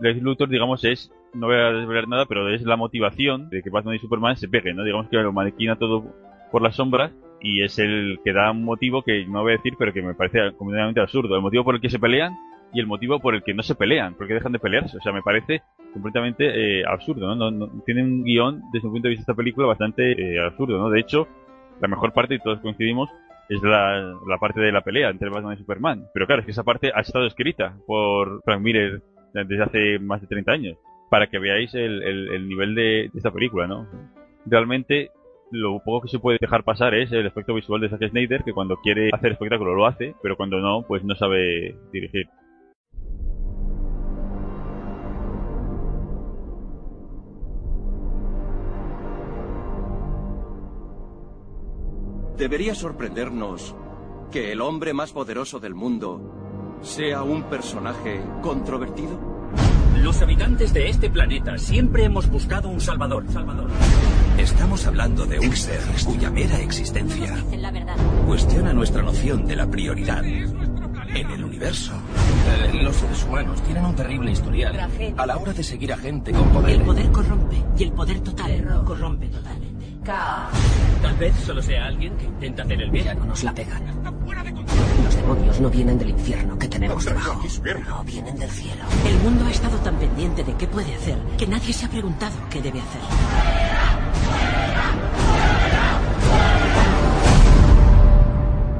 Lex 0.00 0.22
Luthor, 0.22 0.48
digamos, 0.48 0.84
es, 0.84 1.10
no 1.34 1.46
voy 1.46 1.56
a 1.56 1.72
desvelar 1.72 2.08
nada, 2.08 2.26
pero 2.26 2.48
es 2.48 2.62
la 2.62 2.76
motivación 2.76 3.48
de 3.50 3.62
que 3.62 3.70
Batman 3.70 3.94
y 3.94 3.98
Superman 3.98 4.36
se 4.36 4.48
peguen, 4.48 4.76
¿no? 4.76 4.84
Digamos 4.84 5.08
que 5.08 5.16
lo 5.16 5.32
manequina 5.32 5.76
todo 5.76 6.04
por 6.50 6.62
las 6.62 6.76
sombras 6.76 7.12
y 7.40 7.62
es 7.62 7.78
el 7.78 8.18
que 8.24 8.32
da 8.32 8.50
un 8.50 8.64
motivo 8.64 9.02
que 9.02 9.26
no 9.26 9.42
voy 9.42 9.52
a 9.52 9.56
decir, 9.56 9.74
pero 9.78 9.92
que 9.92 10.02
me 10.02 10.14
parece 10.14 10.52
completamente 10.52 11.00
absurdo. 11.00 11.36
El 11.36 11.42
motivo 11.42 11.64
por 11.64 11.74
el 11.74 11.80
que 11.80 11.90
se 11.90 11.98
pelean 11.98 12.34
y 12.72 12.80
el 12.80 12.86
motivo 12.86 13.20
por 13.20 13.34
el 13.34 13.42
que 13.42 13.54
no 13.54 13.62
se 13.62 13.74
pelean, 13.74 14.14
porque 14.14 14.34
dejan 14.34 14.52
de 14.52 14.58
pelearse. 14.58 14.96
O 14.96 15.00
sea, 15.00 15.12
me 15.12 15.22
parece 15.22 15.62
completamente 15.92 16.80
eh, 16.80 16.84
absurdo, 16.86 17.26
¿no? 17.26 17.36
No, 17.36 17.50
¿no? 17.50 17.82
Tiene 17.84 18.02
un 18.02 18.24
guion, 18.24 18.62
desde 18.72 18.86
un 18.86 18.94
punto 18.94 19.08
de 19.08 19.10
vista 19.10 19.20
de 19.20 19.32
esta 19.32 19.34
película, 19.34 19.66
bastante 19.66 20.12
eh, 20.12 20.40
absurdo, 20.44 20.78
¿no? 20.78 20.90
De 20.90 21.00
hecho, 21.00 21.28
la 21.80 21.88
mejor 21.88 22.12
parte, 22.12 22.34
y 22.34 22.38
todos 22.38 22.60
coincidimos, 22.60 23.08
es 23.48 23.62
la, 23.62 24.14
la, 24.26 24.38
parte 24.38 24.60
de 24.60 24.72
la 24.72 24.80
pelea 24.80 25.08
entre 25.10 25.30
Batman 25.30 25.54
y 25.54 25.58
Superman. 25.58 26.06
Pero 26.12 26.26
claro, 26.26 26.40
es 26.40 26.46
que 26.46 26.52
esa 26.52 26.64
parte 26.64 26.90
ha 26.94 27.00
estado 27.00 27.26
escrita 27.26 27.76
por 27.86 28.42
Frank 28.42 28.60
Miller 28.60 29.02
desde 29.44 29.62
hace 29.62 29.98
más 29.98 30.20
de 30.20 30.26
30 30.26 30.52
años. 30.52 30.78
para 31.10 31.28
que 31.28 31.38
veáis 31.38 31.74
el, 31.74 32.02
el, 32.02 32.28
el 32.34 32.48
nivel 32.48 32.74
de, 32.74 33.10
de 33.12 33.18
esta 33.18 33.30
película, 33.30 33.66
¿no? 33.66 33.86
Realmente 34.44 35.10
lo 35.52 35.78
poco 35.84 36.02
que 36.02 36.08
se 36.08 36.18
puede 36.18 36.38
dejar 36.40 36.64
pasar 36.64 36.94
es 36.94 37.12
el 37.12 37.26
efecto 37.26 37.54
visual 37.54 37.80
de 37.80 37.88
Zack 37.88 38.08
Snyder, 38.10 38.42
que 38.42 38.52
cuando 38.52 38.76
quiere 38.82 39.10
hacer 39.12 39.32
espectáculo 39.32 39.74
lo 39.74 39.86
hace, 39.86 40.14
pero 40.22 40.36
cuando 40.36 40.58
no, 40.58 40.82
pues 40.82 41.04
no 41.04 41.14
sabe 41.14 41.76
dirigir. 41.92 42.26
Debería 52.36 52.74
sorprendernos 52.74 53.74
que 54.30 54.52
el 54.52 54.60
hombre 54.60 54.92
más 54.92 55.12
poderoso 55.12 55.58
del 55.58 55.74
mundo 55.74 56.45
sea 56.82 57.22
un 57.22 57.44
personaje 57.44 58.20
controvertido. 58.42 59.36
Los 60.02 60.20
habitantes 60.22 60.72
de 60.72 60.88
este 60.88 61.10
planeta 61.10 61.58
siempre 61.58 62.04
hemos 62.04 62.28
buscado 62.28 62.68
un 62.68 62.80
salvador. 62.80 63.24
Salvador. 63.32 63.68
Estamos 64.38 64.86
hablando 64.86 65.26
de 65.26 65.40
un 65.40 65.56
ser 65.56 65.80
cuya 66.04 66.30
mera 66.30 66.60
existencia 66.60 67.34
La 67.58 67.70
verdad. 67.70 67.96
cuestiona 68.26 68.72
nuestra 68.72 69.02
noción 69.02 69.46
de 69.46 69.56
la 69.56 69.66
prioridad 69.66 70.22
en 70.24 71.30
el 71.30 71.44
universo. 71.44 71.92
Eh, 71.94 72.82
los 72.82 72.94
seres 72.96 73.24
humanos 73.24 73.62
tienen 73.62 73.84
un 73.86 73.96
terrible 73.96 74.30
historial. 74.30 74.90
A 75.16 75.26
la 75.26 75.36
hora 75.38 75.52
de 75.54 75.62
seguir 75.62 75.92
a 75.92 75.96
gente 75.96 76.30
con 76.32 76.48
poder. 76.50 76.70
El 76.76 76.82
poder 76.82 77.10
corrompe 77.10 77.56
y 77.78 77.82
el 77.84 77.92
poder 77.92 78.20
total 78.20 78.82
corrompe 78.84 79.26
totalmente. 79.28 79.86
Caos. 80.04 80.52
Tal 81.02 81.16
vez 81.16 81.34
solo 81.44 81.62
sea 81.62 81.86
alguien 81.86 82.16
que 82.16 82.26
intenta 82.26 82.62
hacer 82.62 82.80
el 82.82 82.90
bien. 82.90 83.06
Ya 83.06 83.14
no 83.14 83.24
nos 83.24 83.42
la 83.42 83.54
pegan. 83.54 83.82
Los 85.06 85.14
demonios 85.14 85.60
no 85.60 85.70
vienen 85.70 85.98
del 85.98 86.10
infierno 86.10 86.58
que 86.58 86.66
tenemos 86.66 87.04
debajo. 87.04 87.40
No 87.88 88.02
vienen 88.02 88.36
del 88.36 88.50
cielo. 88.50 88.82
El 89.06 89.16
mundo 89.18 89.44
ha 89.44 89.50
estado 89.52 89.78
tan 89.78 89.94
pendiente 90.00 90.42
de 90.42 90.52
qué 90.54 90.66
puede 90.66 90.96
hacer 90.96 91.16
que 91.38 91.46
nadie 91.46 91.72
se 91.72 91.86
ha 91.86 91.88
preguntado 91.88 92.34
qué 92.50 92.60
debe 92.60 92.80
hacer. 92.80 93.00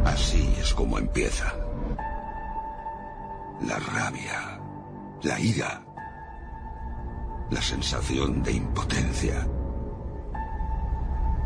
Así 0.04 0.52
es 0.60 0.74
como 0.74 0.98
empieza. 0.98 1.54
La 3.60 3.78
rabia, 3.78 4.60
la 5.22 5.38
ira, 5.38 5.80
la 7.50 7.62
sensación 7.62 8.42
de 8.42 8.50
impotencia 8.50 9.46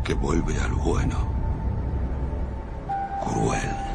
que 0.03 0.15
vuelve 0.15 0.59
al 0.59 0.73
bueno. 0.73 1.31
Cruel. 3.23 3.90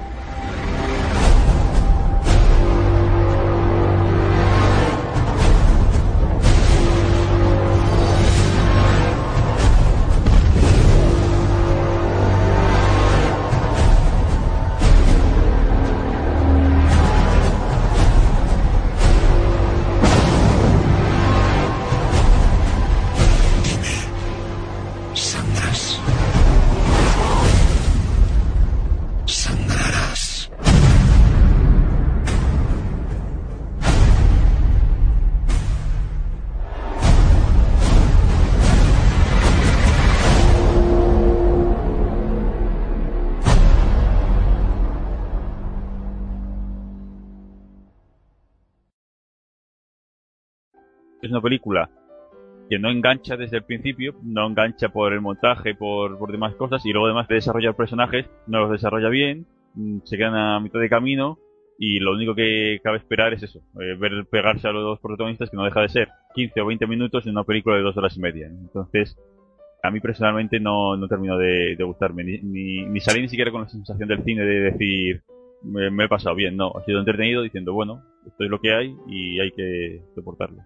Es 51.26 51.32
una 51.32 51.40
película 51.40 51.90
que 52.70 52.78
no 52.78 52.88
engancha 52.88 53.36
desde 53.36 53.56
el 53.56 53.64
principio, 53.64 54.14
no 54.22 54.46
engancha 54.46 54.90
por 54.90 55.12
el 55.12 55.20
montaje, 55.20 55.74
por, 55.74 56.18
por 56.18 56.30
demás 56.30 56.54
cosas, 56.54 56.86
y 56.86 56.92
luego 56.92 57.06
además 57.06 57.26
de 57.26 57.34
desarrollar 57.34 57.74
personajes, 57.74 58.26
no 58.46 58.60
los 58.60 58.70
desarrolla 58.70 59.08
bien, 59.08 59.44
mm, 59.74 59.98
se 60.04 60.16
quedan 60.16 60.36
a 60.36 60.60
mitad 60.60 60.78
de 60.78 60.88
camino, 60.88 61.38
y 61.80 61.98
lo 61.98 62.12
único 62.12 62.36
que 62.36 62.80
cabe 62.82 62.98
esperar 62.98 63.34
es 63.34 63.42
eso, 63.42 63.58
eh, 63.80 63.96
ver 63.98 64.24
pegarse 64.30 64.68
a 64.68 64.72
los 64.72 64.84
dos 64.84 65.00
protagonistas, 65.00 65.50
que 65.50 65.56
no 65.56 65.64
deja 65.64 65.80
de 65.80 65.88
ser 65.88 66.08
15 66.36 66.60
o 66.60 66.66
20 66.66 66.86
minutos 66.86 67.26
en 67.26 67.32
una 67.32 67.42
película 67.42 67.74
de 67.76 67.82
dos 67.82 67.96
horas 67.96 68.16
y 68.16 68.20
media. 68.20 68.46
Entonces, 68.46 69.18
a 69.82 69.90
mí 69.90 69.98
personalmente 69.98 70.60
no, 70.60 70.96
no 70.96 71.08
terminó 71.08 71.36
de, 71.36 71.76
gustarme, 71.80 72.22
ni, 72.22 72.38
ni, 72.38 72.84
ni 72.86 73.00
salí 73.00 73.20
ni 73.20 73.28
siquiera 73.28 73.50
con 73.50 73.62
la 73.62 73.68
sensación 73.68 74.08
del 74.08 74.22
cine 74.22 74.44
de 74.44 74.60
decir, 74.70 75.22
me, 75.64 75.90
me 75.90 76.04
he 76.04 76.08
pasado 76.08 76.36
bien, 76.36 76.56
no, 76.56 76.72
he 76.80 76.84
sido 76.84 77.00
entretenido 77.00 77.42
diciendo, 77.42 77.72
bueno, 77.72 78.04
esto 78.24 78.44
es 78.44 78.50
lo 78.50 78.60
que 78.60 78.72
hay 78.72 78.94
y 79.08 79.40
hay 79.40 79.50
que 79.50 80.02
soportarlo. 80.14 80.62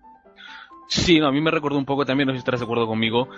Sí, 0.90 1.20
no, 1.20 1.28
a 1.28 1.32
mí 1.32 1.40
me 1.40 1.52
recordó 1.52 1.78
un 1.78 1.84
poco 1.84 2.04
también, 2.04 2.26
no 2.26 2.32
sé 2.32 2.38
si 2.38 2.40
estarás 2.40 2.58
de 2.58 2.64
acuerdo 2.64 2.88
conmigo, 2.88 3.28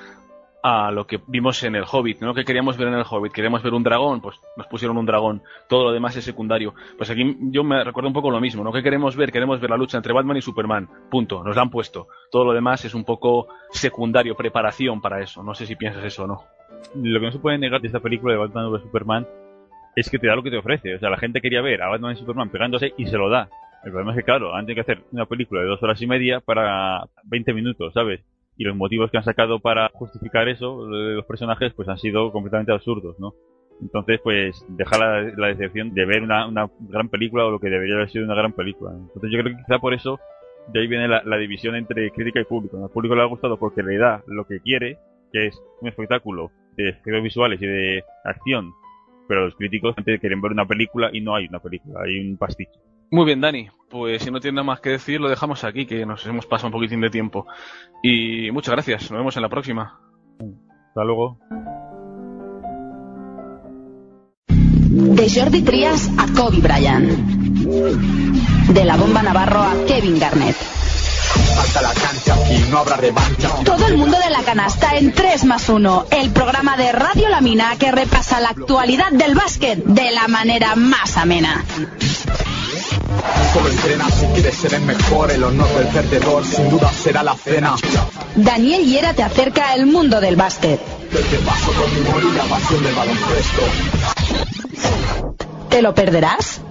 a 0.63 0.91
lo 0.91 1.07
que 1.07 1.21
vimos 1.27 1.63
en 1.65 1.75
el 1.75 1.85
Hobbit, 1.85 2.23
¿no? 2.23 2.33
Que 2.33 2.47
queríamos 2.47 2.79
ver 2.79 2.89
en 2.89 2.95
el 2.95 3.05
Hobbit, 3.09 3.31
queríamos 3.31 3.63
ver 3.63 3.75
un 3.75 3.83
dragón, 3.83 4.23
pues 4.23 4.41
nos 4.57 4.67
pusieron 4.69 4.97
un 4.97 5.05
dragón, 5.05 5.43
todo 5.69 5.85
lo 5.85 5.93
demás 5.93 6.17
es 6.17 6.25
secundario. 6.25 6.73
Pues 6.97 7.11
aquí 7.11 7.37
yo 7.51 7.63
me 7.63 7.85
recuerdo 7.85 8.09
un 8.09 8.15
poco 8.15 8.31
lo 8.31 8.41
mismo, 8.41 8.65
¿no? 8.65 8.73
Que 8.73 8.83
queremos 8.83 9.17
ver? 9.17 9.31
Queremos 9.31 9.61
ver 9.61 9.69
la 9.69 9.77
lucha 9.77 9.99
entre 9.99 10.15
Batman 10.15 10.39
y 10.39 10.41
Superman, 10.41 10.89
punto, 11.11 11.45
nos 11.45 11.55
la 11.55 11.61
han 11.61 11.69
puesto. 11.69 12.09
Todo 12.31 12.47
lo 12.47 12.55
demás 12.55 12.87
es 12.87 12.95
un 12.95 13.05
poco 13.05 13.49
secundario, 13.71 14.35
preparación 14.35 15.03
para 15.03 15.21
eso, 15.21 15.43
no 15.43 15.55
sé 15.55 15.67
si 15.67 15.77
piensas 15.77 16.05
eso 16.05 16.25
o 16.25 16.27
no. 16.27 16.45
Lo 16.95 17.21
que 17.21 17.27
no 17.27 17.33
se 17.33 17.39
puede 17.39 17.59
negar 17.59 17.83
de 17.83 17.89
esta 17.89 18.01
película 18.01 18.33
de 18.33 18.39
Batman 18.39 18.73
vs 18.73 18.83
Superman 18.83 19.27
es 19.95 20.09
que 20.09 20.19
te 20.19 20.27
da 20.27 20.37
lo 20.37 20.43
que 20.43 20.51
te 20.51 20.57
ofrece. 20.57 20.95
O 20.95 20.99
sea, 20.99 21.11
la 21.11 21.19
gente 21.19 21.43
quería 21.43 21.61
ver 21.61 21.83
a 21.83 21.89
Batman 21.89 22.15
y 22.15 22.17
Superman 22.17 22.49
pegándose 22.49 22.95
y 22.97 23.05
se 23.05 23.19
lo 23.19 23.29
da. 23.29 23.51
El 23.85 23.91
problema 23.91 24.13
es 24.13 24.19
que, 24.19 24.25
claro, 24.25 24.55
han 24.55 24.67
tenido 24.67 24.85
que 24.85 24.93
hacer 24.93 25.05
una 25.13 25.27
película 25.27 25.61
de 25.61 25.67
dos 25.67 25.83
horas 25.83 26.01
y 26.01 26.07
media 26.07 26.41
para 26.41 27.05
20 27.25 27.53
minutos, 27.53 27.93
¿sabes? 27.93 28.21
Y 28.57 28.65
los 28.65 28.77
motivos 28.77 29.11
que 29.11 29.17
han 29.17 29.25
sacado 29.25 29.59
para 29.61 29.91
justificar 29.95 30.49
eso, 30.49 30.87
los 30.87 31.25
personajes, 31.27 31.73
pues 31.75 31.89
han 31.89 31.99
sido 31.99 32.31
completamente 32.31 32.73
absurdos, 32.73 33.19
¿no? 33.19 33.35
Entonces, 33.81 34.21
pues, 34.23 34.65
deja 34.69 34.99
la, 34.99 35.23
la 35.37 35.49
decepción 35.49 35.93
de 35.93 36.05
ver 36.05 36.23
una, 36.23 36.47
una 36.47 36.71
gran 36.81 37.09
película 37.09 37.45
o 37.45 37.51
lo 37.51 37.59
que 37.59 37.71
debería 37.71 37.97
haber 37.97 38.11
sido 38.11 38.25
una 38.25 38.37
gran 38.37 38.53
película. 38.53 38.93
Entonces, 38.93 39.31
yo 39.33 39.41
creo 39.41 39.57
que 39.57 39.63
quizá 39.65 39.79
por 39.81 39.95
eso 39.95 40.21
de 40.69 40.81
ahí 40.81 40.87
viene 40.87 41.09
la, 41.09 41.23
la 41.25 41.37
división 41.37 41.75
entre 41.75 42.11
crítica 42.13 42.41
y 42.41 42.45
público. 42.45 42.83
Al 42.83 42.91
público 42.91 43.17
le 43.17 43.23
ha 43.23 43.27
gustado 43.27 43.59
porque 43.59 43.83
le 43.83 43.99
da 43.99 44.23
lo 44.29 44.47
que 44.47 44.61
quiere, 44.61 44.99
que 45.33 45.47
es 45.47 45.61
un 45.81 45.89
espectáculo 45.89 46.53
de 46.77 46.91
efectos 46.91 47.23
visuales 47.23 47.61
y 47.61 47.67
de 47.67 48.05
acción, 48.25 48.73
pero 49.29 49.47
los 49.47 49.57
críticos 49.57 49.95
quieren 49.97 50.41
ver 50.41 50.53
una 50.53 50.67
película 50.67 51.11
y 51.13 51.21
no 51.21 51.35
hay 51.35 51.47
una 51.47 51.59
película, 51.59 52.03
hay 52.05 52.21
un 52.21 52.37
pasticho. 52.37 52.79
Muy 53.13 53.27
bien, 53.27 53.43
Dani. 53.43 53.69
Pues 53.91 54.23
si 54.23 54.31
no 54.31 54.41
tiene 54.41 54.57
nada 54.57 54.65
más 54.65 54.81
que 54.81 54.89
decir, 54.89 55.21
lo 55.21 55.29
dejamos 55.29 55.65
aquí, 55.65 55.85
que 55.85 56.07
nos 56.07 56.25
hemos 56.25 56.47
pasado 56.47 56.69
un 56.69 56.73
poquitín 56.73 57.03
de 57.03 57.11
tiempo. 57.11 57.47
Y 58.03 58.51
muchas 58.53 58.73
gracias. 58.73 59.11
Nos 59.11 59.19
vemos 59.19 59.37
en 59.37 59.43
la 59.43 59.51
próxima. 59.51 60.01
Hasta 60.89 61.05
luego. 61.05 61.39
De 64.49 65.31
Jordi 65.31 65.61
Trias 65.61 66.11
a 66.17 66.27
Kobe 66.35 66.61
Bryant. 66.63 67.11
De 68.73 68.85
la 68.87 68.97
bomba 68.97 69.23
Navarro 69.23 69.61
a 69.61 69.75
Kevin 69.87 70.19
Garnett. 70.19 70.57
Falta 71.55 71.83
la 71.83 71.93
cancha, 71.93 72.35
aquí 72.35 72.65
no 72.71 72.79
habrá 72.79 72.97
revancha. 72.97 73.49
Todo 73.65 73.89
el 73.89 73.99
mundo 73.99 74.17
de 74.19 74.31
la 74.31 74.43
canasta 74.43 74.97
en 74.97 75.13
3 75.13 75.45
más 75.45 75.69
1, 75.69 76.07
el 76.11 76.31
programa 76.31 76.79
de 76.79 76.93
Radio 76.93 77.29
Lamina 77.29 77.77
que 77.79 77.93
repasa 77.93 78.41
la 78.41 78.51
actualidad 78.51 79.13
del 79.13 79.35
básquet 79.35 79.85
de 79.85 80.13
la 80.13 80.29
manera 80.29 80.77
más 80.77 81.19
amena. 81.19 81.63
Solo 83.53 83.69
entrena 83.69 84.11
si 84.11 84.27
quieres 84.29 84.55
ser 84.57 84.73
el 84.75 84.83
mejor, 84.83 85.31
el 85.31 85.45
honor 85.45 85.69
del 85.69 85.89
perdedor 85.89 86.43
sin 86.45 86.71
duda 86.71 86.91
será 86.91 87.23
la 87.23 87.35
cena. 87.35 87.75
Daniel 88.35 88.83
Hiera 88.83 89.13
te 89.13 89.23
acerca 89.23 89.73
al 89.73 89.85
mundo 89.85 90.21
del 90.23 90.37
básquet. 90.37 90.81
Te 90.81 91.39
paso 91.45 91.73
con 91.75 91.95
mi 91.95 92.01
humor 92.01 92.23
y 92.23 92.37
la 92.37 92.45
pasión 92.45 92.83
del 92.83 92.95
baloncesto. 92.95 93.63
¿Te 95.69 95.83
lo 95.83 95.95
perderás? 95.95 96.63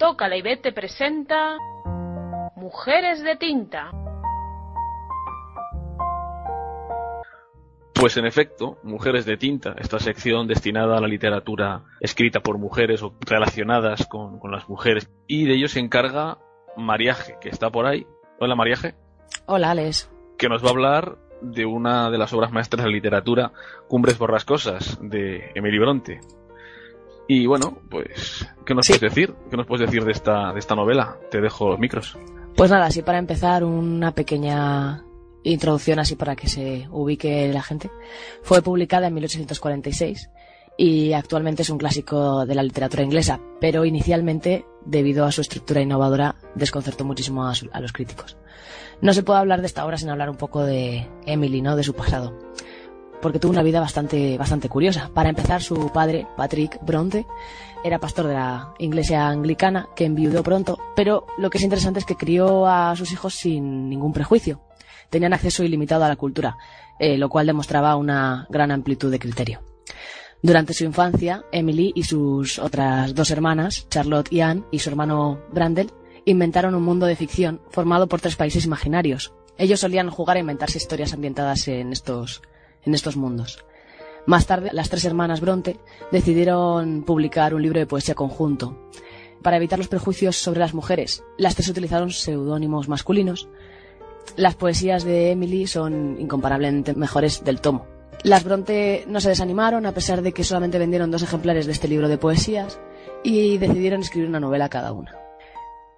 Tócala 0.00 0.36
y 0.36 0.42
vete 0.42 0.72
presenta 0.72 1.56
Mujeres 2.56 3.22
de 3.22 3.36
tinta. 3.36 3.99
Pues 8.00 8.16
en 8.16 8.24
efecto, 8.24 8.78
Mujeres 8.82 9.26
de 9.26 9.36
Tinta, 9.36 9.74
esta 9.78 9.98
sección 9.98 10.46
destinada 10.46 10.96
a 10.96 11.02
la 11.02 11.06
literatura 11.06 11.84
escrita 12.00 12.40
por 12.40 12.56
mujeres 12.56 13.02
o 13.02 13.14
relacionadas 13.20 14.06
con, 14.06 14.38
con 14.38 14.50
las 14.50 14.70
mujeres. 14.70 15.10
Y 15.26 15.44
de 15.44 15.56
ello 15.56 15.68
se 15.68 15.80
encarga 15.80 16.38
Mariaje, 16.78 17.36
que 17.42 17.50
está 17.50 17.68
por 17.68 17.84
ahí. 17.84 18.06
Hola 18.38 18.54
Mariaje. 18.54 18.94
Hola, 19.44 19.72
Alex. 19.72 20.10
Que 20.38 20.48
nos 20.48 20.64
va 20.64 20.68
a 20.68 20.70
hablar 20.70 21.18
de 21.42 21.66
una 21.66 22.10
de 22.10 22.16
las 22.16 22.32
obras 22.32 22.50
maestras 22.52 22.84
de 22.84 22.88
la 22.88 22.94
literatura, 22.94 23.52
Cumbres 23.86 24.16
Borrascosas, 24.16 24.98
de 25.02 25.50
Emily 25.54 25.78
Bronte. 25.78 26.20
Y 27.28 27.44
bueno, 27.44 27.80
pues, 27.90 28.48
¿qué 28.64 28.74
nos 28.74 28.86
puedes 28.86 29.02
decir? 29.02 29.34
¿Qué 29.50 29.58
nos 29.58 29.66
puedes 29.66 29.86
decir 29.86 30.06
de 30.06 30.12
esta, 30.12 30.54
de 30.54 30.58
esta 30.58 30.74
novela? 30.74 31.18
Te 31.30 31.42
dejo 31.42 31.68
los 31.68 31.78
micros. 31.78 32.16
Pues 32.56 32.70
nada, 32.70 32.86
así 32.86 33.02
para 33.02 33.18
empezar, 33.18 33.62
una 33.62 34.12
pequeña 34.12 35.04
introducción 35.44 35.98
así 35.98 36.16
para 36.16 36.36
que 36.36 36.48
se 36.48 36.88
ubique 36.90 37.52
la 37.52 37.62
gente. 37.62 37.90
Fue 38.42 38.62
publicada 38.62 39.08
en 39.08 39.14
1846 39.14 40.30
y 40.76 41.12
actualmente 41.12 41.60
es 41.60 41.68
un 41.68 41.76
clásico 41.76 42.46
de 42.46 42.54
la 42.54 42.62
literatura 42.62 43.02
inglesa, 43.02 43.38
pero 43.60 43.84
inicialmente, 43.84 44.64
debido 44.84 45.26
a 45.26 45.32
su 45.32 45.42
estructura 45.42 45.82
innovadora, 45.82 46.36
desconcertó 46.54 47.04
muchísimo 47.04 47.46
a, 47.46 47.80
los 47.80 47.92
críticos. 47.92 48.38
No 49.02 49.12
se 49.12 49.22
puede 49.22 49.40
hablar 49.40 49.60
de 49.60 49.66
esta 49.66 49.84
obra 49.84 49.98
sin 49.98 50.08
hablar 50.08 50.30
un 50.30 50.36
poco 50.36 50.62
de 50.62 51.06
Emily, 51.26 51.60
¿no? 51.60 51.76
De 51.76 51.84
su 51.84 51.92
pasado. 51.92 52.34
Porque 53.20 53.38
tuvo 53.38 53.52
una 53.52 53.62
vida 53.62 53.80
bastante, 53.80 54.38
bastante 54.38 54.70
curiosa. 54.70 55.10
Para 55.12 55.28
empezar, 55.28 55.60
su 55.60 55.90
padre, 55.92 56.26
Patrick 56.36 56.78
Bronte, 56.82 57.26
era 57.84 57.98
pastor 57.98 58.26
de 58.28 58.34
la 58.34 58.72
iglesia 58.78 59.28
anglicana, 59.28 59.88
que 59.94 60.06
enviudó 60.06 60.42
pronto, 60.42 60.78
pero 60.96 61.26
lo 61.36 61.50
que 61.50 61.58
es 61.58 61.64
interesante 61.64 61.98
es 62.00 62.06
que 62.06 62.16
crió 62.16 62.66
a 62.66 62.96
sus 62.96 63.12
hijos 63.12 63.34
sin 63.34 63.90
ningún 63.90 64.14
prejuicio. 64.14 64.62
Tenían 65.10 65.32
acceso 65.32 65.64
ilimitado 65.64 66.04
a 66.04 66.08
la 66.08 66.16
cultura, 66.16 66.56
eh, 66.98 67.18
lo 67.18 67.28
cual 67.28 67.46
demostraba 67.46 67.96
una 67.96 68.46
gran 68.48 68.70
amplitud 68.70 69.10
de 69.10 69.18
criterio. 69.18 69.62
Durante 70.42 70.72
su 70.72 70.84
infancia, 70.84 71.44
Emily 71.52 71.92
y 71.94 72.04
sus 72.04 72.58
otras 72.58 73.14
dos 73.14 73.30
hermanas, 73.30 73.86
Charlotte 73.90 74.32
y 74.32 74.40
Anne, 74.40 74.62
y 74.70 74.78
su 74.78 74.88
hermano 74.88 75.40
Brandel, 75.52 75.92
inventaron 76.24 76.74
un 76.74 76.82
mundo 76.82 77.06
de 77.06 77.16
ficción 77.16 77.60
formado 77.70 78.08
por 78.08 78.20
tres 78.20 78.36
países 78.36 78.64
imaginarios. 78.64 79.34
Ellos 79.58 79.80
solían 79.80 80.08
jugar 80.08 80.38
a 80.38 80.40
inventarse 80.40 80.78
historias 80.78 81.12
ambientadas 81.12 81.68
en 81.68 81.92
estos, 81.92 82.40
en 82.84 82.94
estos 82.94 83.16
mundos. 83.16 83.64
Más 84.26 84.46
tarde, 84.46 84.70
las 84.72 84.88
tres 84.88 85.04
hermanas 85.04 85.40
Bronte 85.40 85.78
decidieron 86.12 87.02
publicar 87.02 87.54
un 87.54 87.62
libro 87.62 87.80
de 87.80 87.86
poesía 87.86 88.14
conjunto. 88.14 88.88
Para 89.42 89.56
evitar 89.56 89.78
los 89.78 89.88
prejuicios 89.88 90.36
sobre 90.36 90.60
las 90.60 90.74
mujeres, 90.74 91.24
las 91.38 91.54
tres 91.54 91.68
utilizaron 91.68 92.10
seudónimos 92.10 92.88
masculinos. 92.88 93.48
Las 94.36 94.54
poesías 94.54 95.04
de 95.04 95.32
Emily 95.32 95.66
son 95.66 96.16
incomparablemente 96.20 96.94
mejores 96.94 97.44
del 97.44 97.60
tomo. 97.60 97.86
Las 98.22 98.44
Bronte 98.44 99.04
no 99.08 99.20
se 99.20 99.30
desanimaron 99.30 99.86
a 99.86 99.92
pesar 99.92 100.22
de 100.22 100.32
que 100.32 100.44
solamente 100.44 100.78
vendieron 100.78 101.10
dos 101.10 101.22
ejemplares 101.22 101.66
de 101.66 101.72
este 101.72 101.88
libro 101.88 102.08
de 102.08 102.18
poesías 102.18 102.78
y 103.24 103.56
decidieron 103.58 104.00
escribir 104.00 104.28
una 104.28 104.40
novela 104.40 104.68
cada 104.68 104.92
una. 104.92 105.14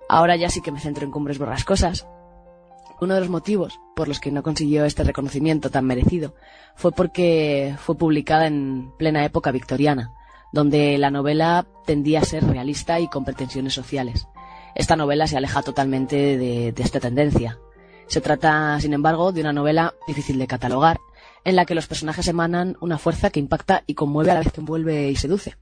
Ahora 0.08 0.36
ya 0.36 0.48
sí 0.48 0.60
que 0.60 0.70
me 0.70 0.80
centro 0.80 1.04
en 1.04 1.10
Cumbres 1.10 1.38
Borrascosas. 1.38 2.06
Uno 3.00 3.14
de 3.14 3.20
los 3.20 3.30
motivos 3.30 3.80
por 3.96 4.06
los 4.06 4.20
que 4.20 4.30
no 4.30 4.44
consiguió 4.44 4.84
este 4.84 5.02
reconocimiento 5.02 5.70
tan 5.70 5.84
merecido 5.84 6.34
fue 6.76 6.92
porque 6.92 7.74
fue 7.78 7.96
publicada 7.96 8.46
en 8.46 8.92
plena 8.96 9.24
época 9.24 9.50
victoriana, 9.50 10.12
donde 10.52 10.98
la 10.98 11.10
novela 11.10 11.66
tendía 11.86 12.20
a 12.20 12.24
ser 12.24 12.44
realista 12.44 13.00
y 13.00 13.08
con 13.08 13.24
pretensiones 13.24 13.74
sociales. 13.74 14.28
Esta 14.76 14.94
novela 14.94 15.26
se 15.26 15.36
aleja 15.36 15.62
totalmente 15.62 16.38
de, 16.38 16.72
de 16.72 16.82
esta 16.82 17.00
tendencia. 17.00 17.58
Se 18.06 18.20
trata, 18.20 18.78
sin 18.80 18.92
embargo, 18.92 19.32
de 19.32 19.40
una 19.40 19.52
novela 19.52 19.94
difícil 20.06 20.38
de 20.38 20.46
catalogar, 20.46 21.00
en 21.44 21.56
la 21.56 21.64
que 21.64 21.74
los 21.74 21.86
personajes 21.86 22.28
emanan 22.28 22.76
una 22.80 22.98
fuerza 22.98 23.30
que 23.30 23.40
impacta 23.40 23.84
y 23.86 23.94
conmueve 23.94 24.30
a 24.30 24.34
la 24.34 24.40
vez 24.40 24.52
que 24.52 24.60
envuelve 24.60 25.10
y 25.10 25.16
seduce. 25.16 25.56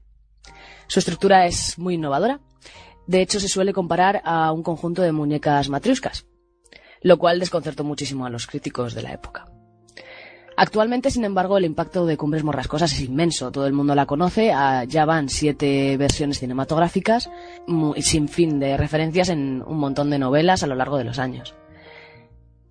Su 0.87 0.99
estructura 0.99 1.45
es 1.45 1.79
muy 1.79 1.95
innovadora. 1.95 2.39
De 3.07 3.21
hecho, 3.21 3.39
se 3.39 3.47
suele 3.47 3.73
comparar 3.73 4.21
a 4.25 4.51
un 4.51 4.63
conjunto 4.63 5.01
de 5.01 5.11
muñecas 5.11 5.69
matriuscas, 5.69 6.25
lo 7.01 7.17
cual 7.17 7.39
desconcertó 7.39 7.83
muchísimo 7.83 8.25
a 8.25 8.29
los 8.29 8.47
críticos 8.47 8.93
de 8.93 9.01
la 9.01 9.13
época. 9.13 9.45
Actualmente, 10.57 11.09
sin 11.09 11.23
embargo, 11.23 11.57
el 11.57 11.65
impacto 11.65 12.05
de 12.05 12.17
Cumbres 12.17 12.43
Morrascosas 12.43 12.91
es 12.93 13.01
inmenso. 13.01 13.51
Todo 13.51 13.65
el 13.65 13.73
mundo 13.73 13.95
la 13.95 14.05
conoce. 14.05 14.51
Ah, 14.51 14.83
ya 14.83 15.05
van 15.05 15.29
siete 15.29 15.97
versiones 15.97 16.39
cinematográficas 16.39 17.31
y 17.95 18.01
sin 18.01 18.27
fin 18.27 18.59
de 18.59 18.77
referencias 18.77 19.29
en 19.29 19.63
un 19.65 19.77
montón 19.77 20.09
de 20.09 20.19
novelas 20.19 20.61
a 20.61 20.67
lo 20.67 20.75
largo 20.75 20.97
de 20.97 21.05
los 21.05 21.19
años. 21.19 21.55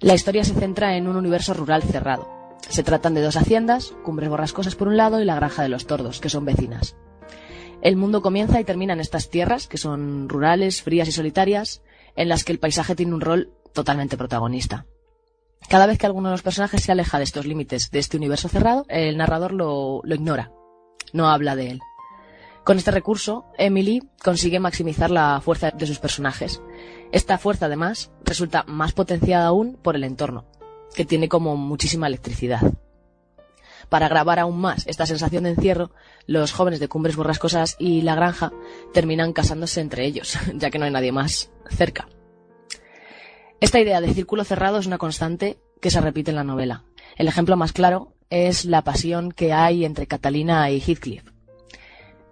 La 0.00 0.14
historia 0.14 0.44
se 0.44 0.54
centra 0.54 0.96
en 0.96 1.08
un 1.08 1.16
universo 1.16 1.52
rural 1.52 1.82
cerrado. 1.82 2.26
Se 2.70 2.82
tratan 2.82 3.12
de 3.12 3.20
dos 3.20 3.36
haciendas, 3.36 3.92
Cumbres 4.02 4.30
Borrascosas 4.30 4.74
por 4.74 4.88
un 4.88 4.96
lado 4.96 5.20
y 5.20 5.26
la 5.26 5.34
Granja 5.34 5.62
de 5.62 5.68
los 5.68 5.86
Tordos, 5.86 6.20
que 6.20 6.30
son 6.30 6.46
vecinas. 6.46 6.96
El 7.82 7.96
mundo 7.96 8.22
comienza 8.22 8.58
y 8.58 8.64
termina 8.64 8.94
en 8.94 9.00
estas 9.00 9.28
tierras, 9.28 9.66
que 9.66 9.76
son 9.76 10.30
rurales, 10.30 10.80
frías 10.80 11.06
y 11.08 11.12
solitarias, 11.12 11.82
en 12.16 12.30
las 12.30 12.44
que 12.44 12.52
el 12.52 12.58
paisaje 12.58 12.94
tiene 12.94 13.12
un 13.12 13.20
rol 13.20 13.52
totalmente 13.74 14.16
protagonista. 14.16 14.86
Cada 15.68 15.84
vez 15.84 15.98
que 15.98 16.06
alguno 16.06 16.30
de 16.30 16.34
los 16.34 16.42
personajes 16.42 16.82
se 16.82 16.92
aleja 16.92 17.18
de 17.18 17.24
estos 17.24 17.44
límites 17.44 17.90
de 17.90 17.98
este 17.98 18.16
universo 18.16 18.48
cerrado, 18.48 18.86
el 18.88 19.18
narrador 19.18 19.52
lo, 19.52 20.00
lo 20.02 20.14
ignora, 20.14 20.50
no 21.12 21.28
habla 21.28 21.56
de 21.56 21.72
él. 21.72 21.80
Con 22.64 22.78
este 22.78 22.90
recurso, 22.90 23.46
Emily 23.58 24.02
consigue 24.22 24.60
maximizar 24.60 25.10
la 25.10 25.40
fuerza 25.42 25.70
de 25.70 25.86
sus 25.86 25.98
personajes. 25.98 26.62
Esta 27.12 27.38
fuerza, 27.38 27.66
además, 27.66 28.10
resulta 28.24 28.64
más 28.64 28.92
potenciada 28.92 29.46
aún 29.46 29.76
por 29.80 29.96
el 29.96 30.04
entorno, 30.04 30.44
que 30.94 31.04
tiene 31.04 31.28
como 31.28 31.56
muchísima 31.56 32.06
electricidad. 32.06 32.72
Para 33.88 34.08
grabar 34.08 34.38
aún 34.38 34.60
más 34.60 34.86
esta 34.86 35.06
sensación 35.06 35.44
de 35.44 35.50
encierro, 35.50 35.90
los 36.26 36.52
jóvenes 36.52 36.78
de 36.78 36.88
Cumbres 36.88 37.16
Borrascosas 37.16 37.74
y 37.78 38.02
La 38.02 38.14
Granja 38.14 38.52
terminan 38.92 39.32
casándose 39.32 39.80
entre 39.80 40.04
ellos, 40.04 40.38
ya 40.54 40.70
que 40.70 40.78
no 40.78 40.84
hay 40.84 40.92
nadie 40.92 41.10
más 41.10 41.50
cerca. 41.68 42.08
Esta 43.60 43.80
idea 43.80 44.00
de 44.00 44.14
círculo 44.14 44.44
cerrado 44.44 44.78
es 44.78 44.86
una 44.86 44.98
constante 44.98 45.58
que 45.80 45.90
se 45.90 46.00
repite 46.00 46.30
en 46.30 46.36
la 46.36 46.44
novela. 46.44 46.84
El 47.16 47.26
ejemplo 47.26 47.56
más 47.56 47.72
claro 47.72 48.14
es 48.30 48.64
la 48.64 48.82
pasión 48.82 49.32
que 49.32 49.52
hay 49.52 49.84
entre 49.84 50.06
Catalina 50.06 50.70
y 50.70 50.80
Heathcliff. 50.80 51.24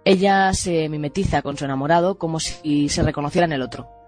Ella 0.05 0.53
se 0.53 0.87
mimetiza 0.87 1.41
con 1.41 1.57
su 1.57 1.65
enamorado 1.65 2.17
como 2.17 2.39
si 2.39 2.87
se 2.89 3.03
reconociera 3.03 3.45
en 3.45 3.51
el 3.51 3.61
otro. 3.61 3.98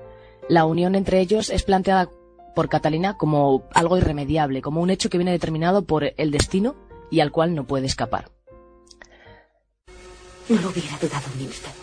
La 0.49 0.65
unión 0.65 0.95
entre 0.95 1.19
ellos 1.19 1.49
es 1.49 1.63
planteada 1.63 2.09
por 2.55 2.69
Catalina 2.69 3.17
como 3.17 3.67
algo 3.73 3.97
irremediable, 3.97 4.61
como 4.61 4.81
un 4.81 4.89
hecho 4.89 5.09
que 5.09 5.17
viene 5.17 5.31
determinado 5.31 5.85
por 5.85 6.13
el 6.17 6.31
destino 6.31 6.75
y 7.09 7.19
al 7.19 7.31
cual 7.31 7.55
no 7.55 7.65
puede 7.65 7.85
escapar. 7.85 8.31
No 10.49 10.59
lo 10.61 10.69
hubiera 10.69 10.97
dudado 10.97 11.25
un 11.33 11.41
instante. 11.41 11.79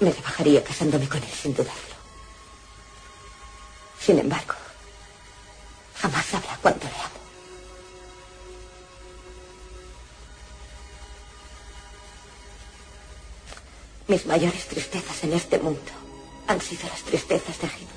Me 0.00 0.12
rebajaría 0.12 0.62
casándome 0.62 1.08
con 1.08 1.22
él 1.22 1.28
sin 1.28 1.54
dudarlo. 1.54 1.98
Sin 3.98 4.18
embargo, 4.18 4.54
jamás 5.96 6.24
sabrá 6.26 6.58
cuánto 6.62 6.86
le 6.86 6.94
amo. 6.94 7.18
Mis 14.08 14.26
mayores 14.26 14.66
tristezas 14.66 15.24
en 15.24 15.32
este 15.32 15.58
mundo 15.58 16.07
han 16.48 16.60
sido 16.62 16.88
las 16.88 17.02
tristezas 17.02 17.58
de 17.60 17.66
Heathcliff. 17.66 17.88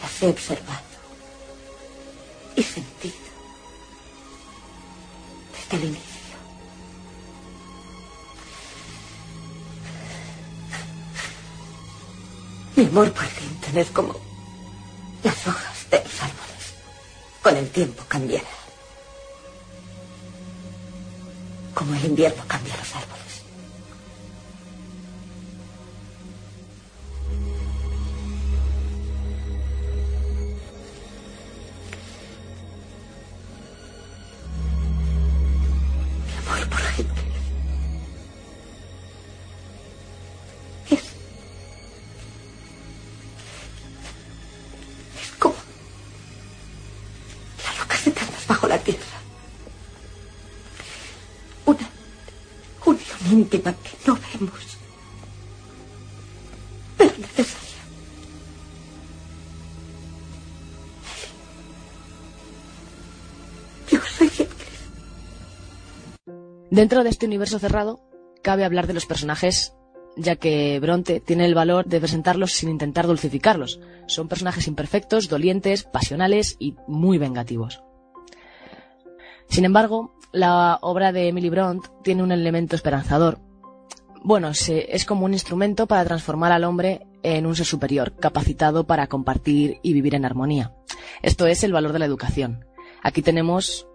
Las 0.00 0.22
he 0.22 0.28
observado 0.28 0.80
y 2.54 2.62
sentido 2.62 3.14
desde 5.52 5.76
el 5.76 5.84
inicio. 5.90 6.14
Mi 12.76 12.86
amor 12.86 13.12
por 13.12 13.26
Clinton 13.26 13.78
es 13.78 13.90
como 13.90 14.14
las 15.24 15.46
hojas 15.48 15.90
de 15.90 15.98
los 15.98 16.22
árboles. 16.22 16.74
Con 17.42 17.56
el 17.56 17.70
tiempo 17.70 18.04
cambiará. 18.06 18.48
Como 21.74 21.94
el 21.94 22.04
invierno 22.04 22.42
cambia 22.46 22.76
los 22.76 22.94
árboles. 22.94 23.23
Por 36.62 36.80
Heathcliff 36.80 37.34
es 40.90 41.00
es 45.22 45.30
como 45.38 45.54
las 47.64 47.78
rocas 47.78 48.06
eternas 48.06 48.46
bajo 48.46 48.68
la 48.68 48.78
tierra. 48.78 49.00
Una 51.66 51.88
unión 52.86 53.08
íntima 53.32 53.74
Dentro 66.74 67.04
de 67.04 67.10
este 67.10 67.26
universo 67.26 67.60
cerrado, 67.60 68.00
cabe 68.42 68.64
hablar 68.64 68.88
de 68.88 68.94
los 68.94 69.06
personajes, 69.06 69.76
ya 70.16 70.34
que 70.34 70.80
Bronte 70.80 71.20
tiene 71.20 71.46
el 71.46 71.54
valor 71.54 71.86
de 71.86 72.00
presentarlos 72.00 72.50
sin 72.50 72.68
intentar 72.68 73.06
dulcificarlos. 73.06 73.78
Son 74.08 74.26
personajes 74.26 74.66
imperfectos, 74.66 75.28
dolientes, 75.28 75.84
pasionales 75.84 76.56
y 76.58 76.74
muy 76.88 77.16
vengativos. 77.16 77.84
Sin 79.48 79.64
embargo, 79.64 80.18
la 80.32 80.80
obra 80.82 81.12
de 81.12 81.28
Emily 81.28 81.48
Bront 81.48 81.86
tiene 82.02 82.24
un 82.24 82.32
elemento 82.32 82.74
esperanzador. 82.74 83.38
Bueno, 84.24 84.50
es 84.50 85.04
como 85.04 85.26
un 85.26 85.32
instrumento 85.32 85.86
para 85.86 86.04
transformar 86.04 86.50
al 86.50 86.64
hombre 86.64 87.06
en 87.22 87.46
un 87.46 87.54
ser 87.54 87.66
superior, 87.66 88.16
capacitado 88.16 88.84
para 88.84 89.06
compartir 89.06 89.78
y 89.84 89.92
vivir 89.92 90.16
en 90.16 90.24
armonía. 90.24 90.74
Esto 91.22 91.46
es 91.46 91.62
el 91.62 91.72
valor 91.72 91.92
de 91.92 92.00
la 92.00 92.06
educación. 92.06 92.64
Aquí 93.00 93.22
tenemos 93.22 93.86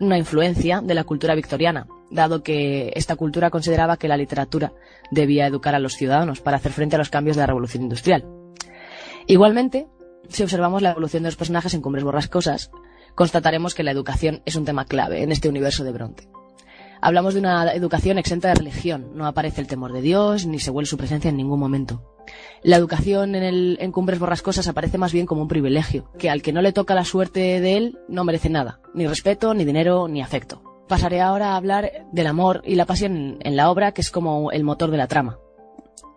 una 0.00 0.18
influencia 0.18 0.80
de 0.80 0.94
la 0.94 1.04
cultura 1.04 1.34
victoriana, 1.34 1.86
dado 2.10 2.42
que 2.42 2.92
esta 2.94 3.16
cultura 3.16 3.50
consideraba 3.50 3.96
que 3.96 4.08
la 4.08 4.16
literatura 4.16 4.72
debía 5.10 5.46
educar 5.46 5.74
a 5.74 5.78
los 5.78 5.94
ciudadanos 5.94 6.40
para 6.40 6.56
hacer 6.56 6.72
frente 6.72 6.96
a 6.96 6.98
los 6.98 7.10
cambios 7.10 7.36
de 7.36 7.42
la 7.42 7.46
revolución 7.46 7.82
industrial. 7.82 8.24
Igualmente, 9.26 9.86
si 10.28 10.42
observamos 10.42 10.82
la 10.82 10.92
evolución 10.92 11.22
de 11.22 11.28
los 11.28 11.36
personajes 11.36 11.74
en 11.74 11.82
Cumbres 11.82 12.04
Borrascosas, 12.04 12.70
constataremos 13.14 13.74
que 13.74 13.82
la 13.82 13.90
educación 13.90 14.42
es 14.44 14.56
un 14.56 14.64
tema 14.64 14.84
clave 14.84 15.22
en 15.22 15.32
este 15.32 15.48
universo 15.48 15.84
de 15.84 15.92
Bronte. 15.92 16.28
Hablamos 17.04 17.34
de 17.34 17.40
una 17.40 17.70
educación 17.74 18.16
exenta 18.16 18.48
de 18.48 18.54
religión, 18.54 19.10
no 19.14 19.26
aparece 19.26 19.60
el 19.60 19.66
temor 19.66 19.92
de 19.92 20.00
Dios 20.00 20.46
ni 20.46 20.58
se 20.58 20.70
huele 20.70 20.86
su 20.86 20.96
presencia 20.96 21.28
en 21.28 21.36
ningún 21.36 21.60
momento. 21.60 22.02
La 22.62 22.76
educación 22.76 23.34
en, 23.34 23.42
el, 23.42 23.76
en 23.78 23.92
Cumbres 23.92 24.18
Borrascosas 24.18 24.68
aparece 24.68 24.96
más 24.96 25.12
bien 25.12 25.26
como 25.26 25.42
un 25.42 25.48
privilegio, 25.48 26.10
que 26.18 26.30
al 26.30 26.40
que 26.40 26.54
no 26.54 26.62
le 26.62 26.72
toca 26.72 26.94
la 26.94 27.04
suerte 27.04 27.60
de 27.60 27.76
él 27.76 27.98
no 28.08 28.24
merece 28.24 28.48
nada, 28.48 28.80
ni 28.94 29.06
respeto, 29.06 29.52
ni 29.52 29.66
dinero, 29.66 30.08
ni 30.08 30.22
afecto. 30.22 30.62
Pasaré 30.88 31.20
ahora 31.20 31.50
a 31.50 31.56
hablar 31.56 32.06
del 32.10 32.26
amor 32.26 32.62
y 32.64 32.74
la 32.74 32.86
pasión 32.86 33.36
en 33.38 33.54
la 33.54 33.70
obra, 33.70 33.92
que 33.92 34.00
es 34.00 34.10
como 34.10 34.50
el 34.50 34.64
motor 34.64 34.90
de 34.90 34.96
la 34.96 35.06
trama. 35.06 35.38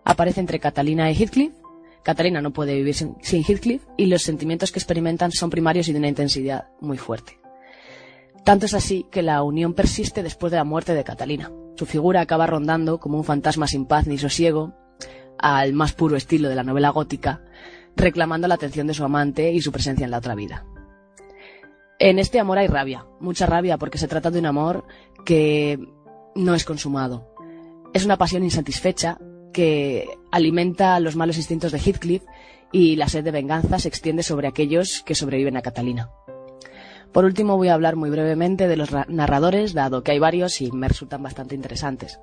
Aparece 0.06 0.40
entre 0.40 0.62
Catalina 0.62 1.12
y 1.12 1.16
Heathcliff, 1.16 1.52
Catalina 2.02 2.42
no 2.42 2.54
puede 2.54 2.76
vivir 2.76 2.96
sin, 2.96 3.18
Heathcliff 3.22 3.84
y 3.98 4.06
los 4.06 4.22
sentimientos 4.22 4.72
que 4.72 4.80
experimentan 4.80 5.34
son 5.34 5.50
primarios 5.50 5.90
y 5.90 5.92
de 5.92 6.00
una 6.00 6.08
intensidad 6.08 6.70
muy 6.80 6.98
fuerte. 6.98 7.42
Tanto 8.48 8.66
es 8.66 8.74
así 8.74 9.06
que 9.12 9.24
la 9.24 9.44
unión 9.44 9.74
persiste 9.74 10.24
después 10.24 10.52
de 10.52 10.58
la 10.58 10.64
muerte 10.64 10.94
de 10.94 11.04
Catalina. 11.04 11.52
Su 11.76 11.86
figura 11.86 12.22
acaba 12.22 12.48
rondando 12.48 12.98
como 12.98 13.18
un 13.18 13.26
fantasma 13.26 13.68
sin 13.68 13.86
paz 13.86 14.08
ni 14.08 14.18
sosiego, 14.18 14.74
al 15.38 15.74
más 15.74 15.92
puro 15.92 16.16
estilo 16.16 16.48
de 16.48 16.56
la 16.56 16.64
novela 16.64 16.92
gótica, 16.92 17.42
reclamando 17.98 18.48
la 18.48 18.56
atención 18.56 18.88
de 18.88 18.94
su 18.94 19.04
amante 19.04 19.52
y 19.52 19.60
su 19.60 19.74
presencia 19.74 20.06
en 20.06 20.12
la 20.12 20.20
otra 20.20 20.34
vida. 20.34 20.66
En 22.00 22.20
este 22.20 22.40
amor 22.40 22.58
hay 22.58 22.68
rabia, 22.68 23.06
mucha 23.20 23.48
rabia, 23.48 23.78
porque 23.78 23.98
se 23.98 24.08
trata 24.08 24.32
de 24.32 24.40
un 24.40 24.46
amor 24.46 24.86
que 25.26 25.78
no 26.34 26.56
es 26.56 26.64
consumado. 26.64 27.30
Es 27.94 28.06
una 28.06 28.16
pasión 28.16 28.46
insatisfecha 28.46 29.18
que 29.52 30.08
alimenta 30.32 31.02
los 31.02 31.18
malos 31.18 31.36
instintos 31.36 31.74
de 31.74 31.80
Heathcliff 31.80 32.24
y 32.72 32.96
la 32.96 33.10
sed 33.10 33.26
de 33.26 33.32
venganza 33.32 33.78
se 33.78 33.90
extiende 33.90 34.24
sobre 34.24 34.48
aquellos 34.48 35.04
que 35.06 35.16
sobreviven 35.16 35.58
a 35.58 35.62
Catalina. 35.62 36.12
Por 37.12 37.26
último, 37.26 37.58
voy 37.58 37.70
a 37.70 37.74
hablar 37.74 37.96
muy 37.96 38.10
brevemente 38.10 38.68
de 38.68 38.78
los 38.78 38.90
narradores, 39.08 39.74
dado 39.74 40.04
que 40.04 40.12
hay 40.12 40.20
varios 40.20 40.62
y 40.62 40.72
me 40.72 40.88
resultan 40.88 41.24
bastante 41.24 41.56
interesantes. 41.56 42.20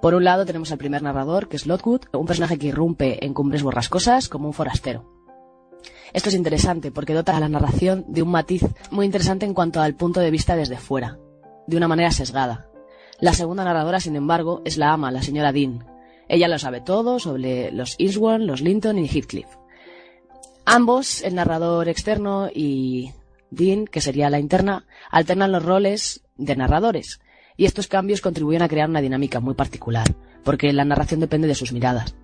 Por 0.00 0.14
un 0.14 0.24
lado 0.24 0.46
tenemos 0.46 0.72
al 0.72 0.78
primer 0.78 1.02
narrador, 1.02 1.48
que 1.48 1.56
es 1.56 1.66
Lotwood, 1.66 2.02
un 2.12 2.26
personaje 2.26 2.58
que 2.58 2.68
irrumpe 2.68 3.24
en 3.24 3.34
cumbres 3.34 3.62
borrascosas 3.62 4.28
como 4.28 4.48
un 4.48 4.54
forastero. 4.54 5.04
Esto 6.12 6.28
es 6.28 6.34
interesante 6.34 6.90
porque 6.90 7.14
dota 7.14 7.36
a 7.36 7.40
la 7.40 7.48
narración 7.48 8.04
de 8.08 8.22
un 8.22 8.30
matiz 8.30 8.62
muy 8.90 9.06
interesante 9.06 9.44
en 9.44 9.54
cuanto 9.54 9.80
al 9.80 9.94
punto 9.94 10.20
de 10.20 10.30
vista 10.30 10.56
desde 10.56 10.76
fuera, 10.76 11.18
de 11.66 11.76
una 11.76 11.88
manera 11.88 12.10
sesgada. 12.10 12.68
La 13.20 13.32
segunda 13.32 13.64
narradora, 13.64 14.00
sin 14.00 14.16
embargo, 14.16 14.62
es 14.64 14.76
la 14.76 14.92
ama, 14.92 15.10
la 15.10 15.22
señora 15.22 15.52
Dean, 15.52 15.84
ella 16.28 16.48
lo 16.48 16.58
sabe 16.58 16.80
todo 16.80 17.18
sobre 17.18 17.70
los 17.70 17.94
Eastbourne, 17.98 18.46
los 18.46 18.60
Linton 18.60 18.98
y 18.98 19.06
Heathcliff. 19.06 19.46
Ambos, 20.64 21.22
el 21.22 21.36
narrador 21.36 21.88
externo 21.88 22.48
y 22.52 23.12
Dean, 23.50 23.86
que 23.86 24.00
sería 24.00 24.30
la 24.30 24.40
interna, 24.40 24.86
alternan 25.10 25.52
los 25.52 25.64
roles 25.64 26.24
de 26.36 26.56
narradores. 26.56 27.20
Y 27.56 27.64
estos 27.64 27.88
cambios 27.88 28.20
contribuyen 28.20 28.62
a 28.62 28.68
crear 28.68 28.88
una 28.88 29.00
dinámica 29.00 29.40
muy 29.40 29.54
particular, 29.54 30.14
porque 30.44 30.72
la 30.72 30.84
narración 30.84 31.20
depende 31.20 31.48
de 31.48 31.54
sus 31.54 31.72
miradas. 31.72 32.14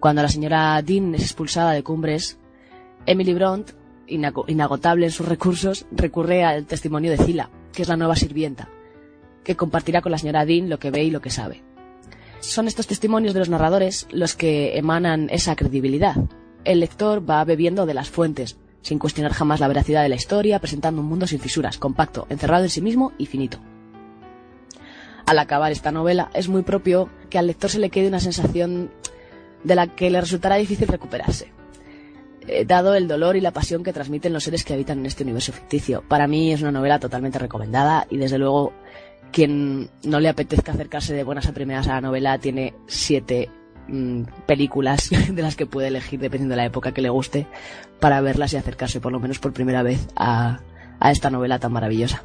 Cuando 0.00 0.22
la 0.22 0.28
señora 0.28 0.80
Dean 0.82 1.14
es 1.14 1.22
expulsada 1.22 1.72
de 1.72 1.82
Cumbres, 1.82 2.38
Emily 3.06 3.32
Bront, 3.32 3.70
inagotable 4.06 5.06
en 5.06 5.12
sus 5.12 5.26
recursos, 5.26 5.86
recurre 5.90 6.44
al 6.44 6.66
testimonio 6.66 7.10
de 7.10 7.18
Zila, 7.18 7.50
que 7.72 7.82
es 7.82 7.88
la 7.88 7.96
nueva 7.96 8.16
sirvienta, 8.16 8.68
que 9.42 9.56
compartirá 9.56 10.02
con 10.02 10.12
la 10.12 10.18
señora 10.18 10.44
Dean 10.44 10.68
lo 10.68 10.78
que 10.78 10.90
ve 10.90 11.04
y 11.04 11.10
lo 11.10 11.20
que 11.20 11.30
sabe. 11.30 11.62
Son 12.40 12.68
estos 12.68 12.86
testimonios 12.86 13.32
de 13.32 13.40
los 13.40 13.48
narradores 13.48 14.06
los 14.10 14.34
que 14.34 14.76
emanan 14.76 15.30
esa 15.30 15.56
credibilidad. 15.56 16.16
El 16.64 16.80
lector 16.80 17.28
va 17.28 17.42
bebiendo 17.44 17.86
de 17.86 17.94
las 17.94 18.10
fuentes, 18.10 18.58
sin 18.84 18.98
cuestionar 18.98 19.32
jamás 19.32 19.60
la 19.60 19.68
veracidad 19.68 20.02
de 20.02 20.10
la 20.10 20.14
historia, 20.14 20.60
presentando 20.60 21.00
un 21.00 21.08
mundo 21.08 21.26
sin 21.26 21.40
fisuras, 21.40 21.78
compacto, 21.78 22.26
encerrado 22.28 22.64
en 22.64 22.70
sí 22.70 22.82
mismo 22.82 23.12
y 23.16 23.26
finito. 23.26 23.58
Al 25.24 25.38
acabar 25.38 25.72
esta 25.72 25.90
novela, 25.90 26.30
es 26.34 26.48
muy 26.48 26.62
propio 26.62 27.08
que 27.30 27.38
al 27.38 27.46
lector 27.46 27.70
se 27.70 27.78
le 27.78 27.88
quede 27.88 28.08
una 28.08 28.20
sensación 28.20 28.92
de 29.64 29.74
la 29.74 29.86
que 29.86 30.10
le 30.10 30.20
resultará 30.20 30.56
difícil 30.56 30.86
recuperarse, 30.86 31.50
eh, 32.46 32.66
dado 32.66 32.94
el 32.94 33.08
dolor 33.08 33.36
y 33.36 33.40
la 33.40 33.52
pasión 33.52 33.82
que 33.82 33.94
transmiten 33.94 34.34
los 34.34 34.44
seres 34.44 34.64
que 34.64 34.74
habitan 34.74 34.98
en 34.98 35.06
este 35.06 35.22
universo 35.22 35.54
ficticio. 35.54 36.04
Para 36.06 36.26
mí 36.26 36.52
es 36.52 36.60
una 36.60 36.72
novela 36.72 36.98
totalmente 36.98 37.38
recomendada 37.38 38.06
y 38.10 38.18
desde 38.18 38.36
luego 38.36 38.74
quien 39.32 39.88
no 40.02 40.20
le 40.20 40.28
apetezca 40.28 40.72
acercarse 40.72 41.14
de 41.14 41.24
buenas 41.24 41.48
a 41.48 41.54
primeras 41.54 41.88
a 41.88 41.94
la 41.94 42.00
novela 42.02 42.38
tiene 42.38 42.74
siete 42.86 43.48
mm, 43.88 44.22
películas 44.46 45.10
de 45.30 45.42
las 45.42 45.56
que 45.56 45.66
puede 45.66 45.88
elegir 45.88 46.20
dependiendo 46.20 46.54
de 46.54 46.62
la 46.62 46.66
época 46.66 46.92
que 46.92 47.02
le 47.02 47.08
guste 47.08 47.46
para 48.00 48.20
verlas 48.20 48.52
y 48.52 48.56
acercarse 48.56 49.00
por 49.00 49.12
lo 49.12 49.20
menos 49.20 49.38
por 49.38 49.52
primera 49.52 49.82
vez 49.82 50.08
a, 50.16 50.60
a 51.00 51.10
esta 51.10 51.30
novela 51.30 51.58
tan 51.58 51.72
maravillosa. 51.72 52.22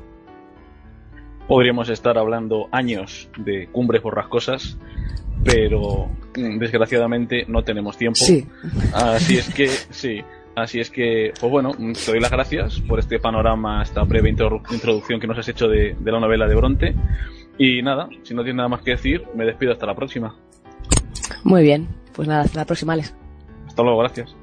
Podríamos 1.48 1.90
estar 1.90 2.18
hablando 2.18 2.70
años 2.72 3.30
de 3.38 3.68
cumbres 3.72 4.04
borrascosas, 4.04 4.78
pero 5.44 6.08
mm, 6.38 6.60
desgraciadamente 6.60 7.46
no 7.48 7.64
tenemos 7.64 7.98
tiempo. 7.98 8.20
Sí. 8.20 8.48
Así 8.94 9.38
es 9.38 9.54
que 9.54 9.68
sí. 9.68 10.22
Así 10.56 10.80
es 10.80 10.90
que, 10.90 11.32
pues 11.40 11.52
bueno, 11.52 11.72
te 11.72 12.12
doy 12.12 12.20
las 12.20 12.32
gracias 12.32 12.82
por 12.82 13.00
este 13.00 13.20
panorama, 13.20 13.82
esta 13.82 14.04
breve 14.04 14.30
introducción 14.30 15.20
que 15.20 15.28
nos 15.28 15.38
has 15.38 15.48
hecho 15.48 15.68
de, 15.68 15.96
de 15.98 16.12
la 16.12 16.20
novela 16.20 16.48
de 16.48 16.56
Bronte. 16.56 16.96
Y 17.58 17.82
nada, 17.82 18.10
si 18.24 18.34
no 18.34 18.44
tienes 18.44 18.58
nada 18.58 18.70
más 18.70 18.82
que 18.82 18.92
decir, 18.92 19.24
me 19.36 19.46
despido 19.46 19.72
hasta 19.72 19.86
la 19.86 19.96
próxima. 19.96 20.36
Muy 21.44 21.64
bien, 21.64 21.88
pues 22.14 22.28
nada, 22.28 22.42
hasta 22.42 22.60
la 22.60 22.66
próxima, 22.66 22.94
Alex. 22.94 23.14
Hasta 23.68 23.84
luego, 23.84 24.00
gracias. 24.00 24.36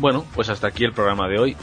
Bueno, 0.00 0.24
pues 0.34 0.48
hasta 0.48 0.66
aquí 0.66 0.84
el 0.84 0.94
programa 0.94 1.28
de 1.28 1.38
hoy. 1.38 1.56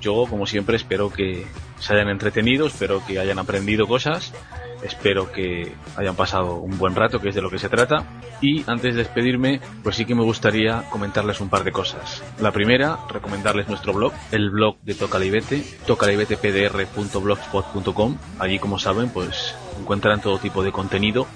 Yo, 0.00 0.26
como 0.28 0.44
siempre, 0.44 0.76
espero 0.76 1.10
que 1.12 1.46
se 1.78 1.94
hayan 1.94 2.08
entretenido, 2.08 2.66
espero 2.66 3.00
que 3.06 3.20
hayan 3.20 3.38
aprendido 3.38 3.86
cosas, 3.86 4.34
espero 4.82 5.32
que 5.32 5.72
hayan 5.96 6.14
pasado 6.14 6.56
un 6.56 6.76
buen 6.78 6.94
rato, 6.94 7.20
que 7.20 7.30
es 7.30 7.34
de 7.34 7.42
lo 7.42 7.50
que 7.50 7.58
se 7.58 7.68
trata. 7.68 8.04
Y 8.40 8.62
antes 8.70 8.94
de 8.94 9.02
despedirme, 9.02 9.60
pues 9.82 9.96
sí 9.96 10.04
que 10.04 10.14
me 10.14 10.22
gustaría 10.22 10.88
comentarles 10.90 11.40
un 11.40 11.48
par 11.48 11.64
de 11.64 11.72
cosas. 11.72 12.22
La 12.40 12.52
primera, 12.52 13.00
recomendarles 13.10 13.66
nuestro 13.68 13.92
blog, 13.92 14.12
el 14.30 14.50
blog 14.50 14.76
de 14.82 14.94
Tocalibete, 14.94 15.64
tocalibetepdr.blogspot.com. 15.86 18.18
Allí, 18.38 18.58
como 18.58 18.78
saben, 18.78 19.08
pues 19.10 19.54
encuentran 19.78 20.20
todo 20.20 20.38
tipo 20.38 20.62
de 20.62 20.72
contenido 20.72 21.26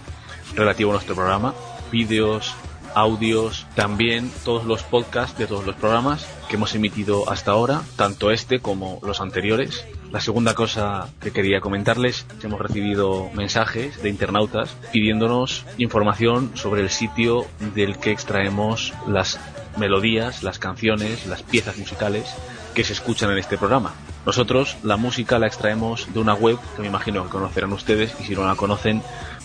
relativo 0.55 0.90
a 0.90 0.95
nuestro 0.95 1.14
programa, 1.14 1.55
vídeos, 1.90 2.55
audios, 2.95 3.66
también 3.74 4.30
todos 4.45 4.64
los 4.64 4.82
podcasts 4.82 5.38
de 5.38 5.47
todos 5.47 5.64
los 5.64 5.76
programas 5.76 6.26
que 6.49 6.57
hemos 6.57 6.74
emitido 6.74 7.30
hasta 7.30 7.53
ahora, 7.53 7.82
tanto 7.97 8.30
este 8.30 8.61
como 8.61 9.01
los 9.03 9.20
anteriores. 9.20 9.86
La 10.12 10.20
segunda 10.20 10.54
cosa 10.54 11.08
que 11.22 11.30
quería 11.30 11.62
comentarles, 11.62 12.26
hemos 12.42 12.60
recibido 12.60 13.30
mensajes 13.32 14.02
de 14.02 14.10
internautas 14.10 14.76
pidiéndonos 14.92 15.64
información 15.78 16.50
sobre 16.54 16.82
el 16.82 16.90
sitio 16.90 17.46
del 17.74 17.98
que 17.98 18.10
extraemos 18.10 18.92
las 19.06 19.40
melodías, 19.78 20.42
las 20.42 20.58
canciones, 20.58 21.26
las 21.26 21.42
piezas 21.42 21.78
musicales 21.78 22.30
que 22.74 22.84
se 22.84 22.92
escuchan 22.92 23.30
en 23.30 23.38
este 23.38 23.56
programa. 23.56 23.94
Nosotros 24.26 24.76
la 24.82 24.98
música 24.98 25.38
la 25.38 25.46
extraemos 25.46 26.12
de 26.12 26.20
una 26.20 26.34
web 26.34 26.58
que 26.76 26.82
me 26.82 26.88
imagino 26.88 27.24
que 27.24 27.30
conocerán 27.30 27.72
ustedes 27.72 28.14
y 28.20 28.24
si 28.24 28.34
no 28.34 28.46
la 28.46 28.54
conocen 28.54 29.02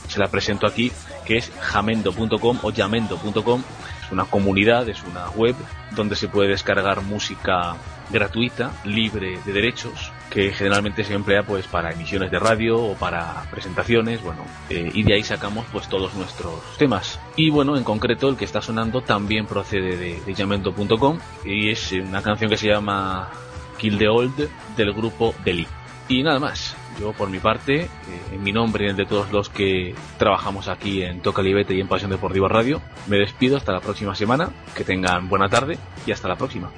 se 0.09 0.19
la 0.19 0.27
presento 0.27 0.67
aquí, 0.67 0.91
que 1.25 1.37
es 1.37 1.49
jamendo.com 1.61 2.59
o 2.61 2.71
yamendo.com. 2.71 3.63
Es 4.05 4.11
una 4.11 4.25
comunidad, 4.25 4.89
es 4.89 5.01
una 5.03 5.29
web 5.29 5.55
donde 5.95 6.17
se 6.17 6.27
puede 6.27 6.49
descargar 6.49 7.01
música 7.03 7.77
gratuita, 8.09 8.71
libre 8.83 9.39
de 9.45 9.53
derechos, 9.53 10.11
que 10.29 10.51
generalmente 10.51 11.03
se 11.03 11.13
emplea 11.13 11.43
pues 11.43 11.67
para 11.67 11.91
emisiones 11.91 12.31
de 12.31 12.39
radio 12.39 12.77
o 12.77 12.95
para 12.95 13.43
presentaciones, 13.49 14.21
bueno, 14.21 14.43
eh, 14.69 14.91
y 14.93 15.03
de 15.03 15.15
ahí 15.15 15.23
sacamos 15.23 15.65
pues 15.71 15.87
todos 15.87 16.13
nuestros 16.15 16.77
temas. 16.77 17.19
Y 17.35 17.49
bueno, 17.49 17.77
en 17.77 17.83
concreto 17.83 18.29
el 18.29 18.35
que 18.35 18.45
está 18.45 18.61
sonando 18.61 19.01
también 19.01 19.45
procede 19.45 19.97
de, 19.97 20.19
de 20.19 20.33
yamendo.com 20.33 21.19
y 21.45 21.69
es 21.69 21.91
una 21.91 22.21
canción 22.21 22.49
que 22.49 22.57
se 22.57 22.67
llama 22.67 23.29
Kill 23.77 23.97
the 23.97 24.07
Old 24.07 24.49
del 24.75 24.93
grupo 24.93 25.33
Delhi. 25.43 25.67
Y 26.09 26.23
nada 26.23 26.39
más, 26.39 26.75
yo 26.99 27.13
por 27.13 27.29
mi 27.29 27.39
parte, 27.39 27.81
eh, 27.81 27.89
en 28.31 28.43
mi 28.43 28.51
nombre 28.51 28.85
y 28.85 28.87
en 28.87 28.91
el 28.91 28.97
de 28.97 29.05
todos 29.05 29.31
los 29.31 29.49
que 29.49 29.93
trabajamos 30.17 30.67
aquí 30.67 31.03
en 31.03 31.21
Toca 31.21 31.41
Libete 31.41 31.75
y 31.75 31.81
en 31.81 31.87
Pasión 31.87 32.11
Deportiva 32.11 32.47
Radio, 32.47 32.81
me 33.07 33.17
despido 33.17 33.57
hasta 33.57 33.73
la 33.73 33.81
próxima 33.81 34.15
semana, 34.15 34.49
que 34.75 34.83
tengan 34.83 35.27
buena 35.29 35.49
tarde 35.49 35.77
y 36.05 36.11
hasta 36.11 36.27
la 36.27 36.35
próxima. 36.35 36.71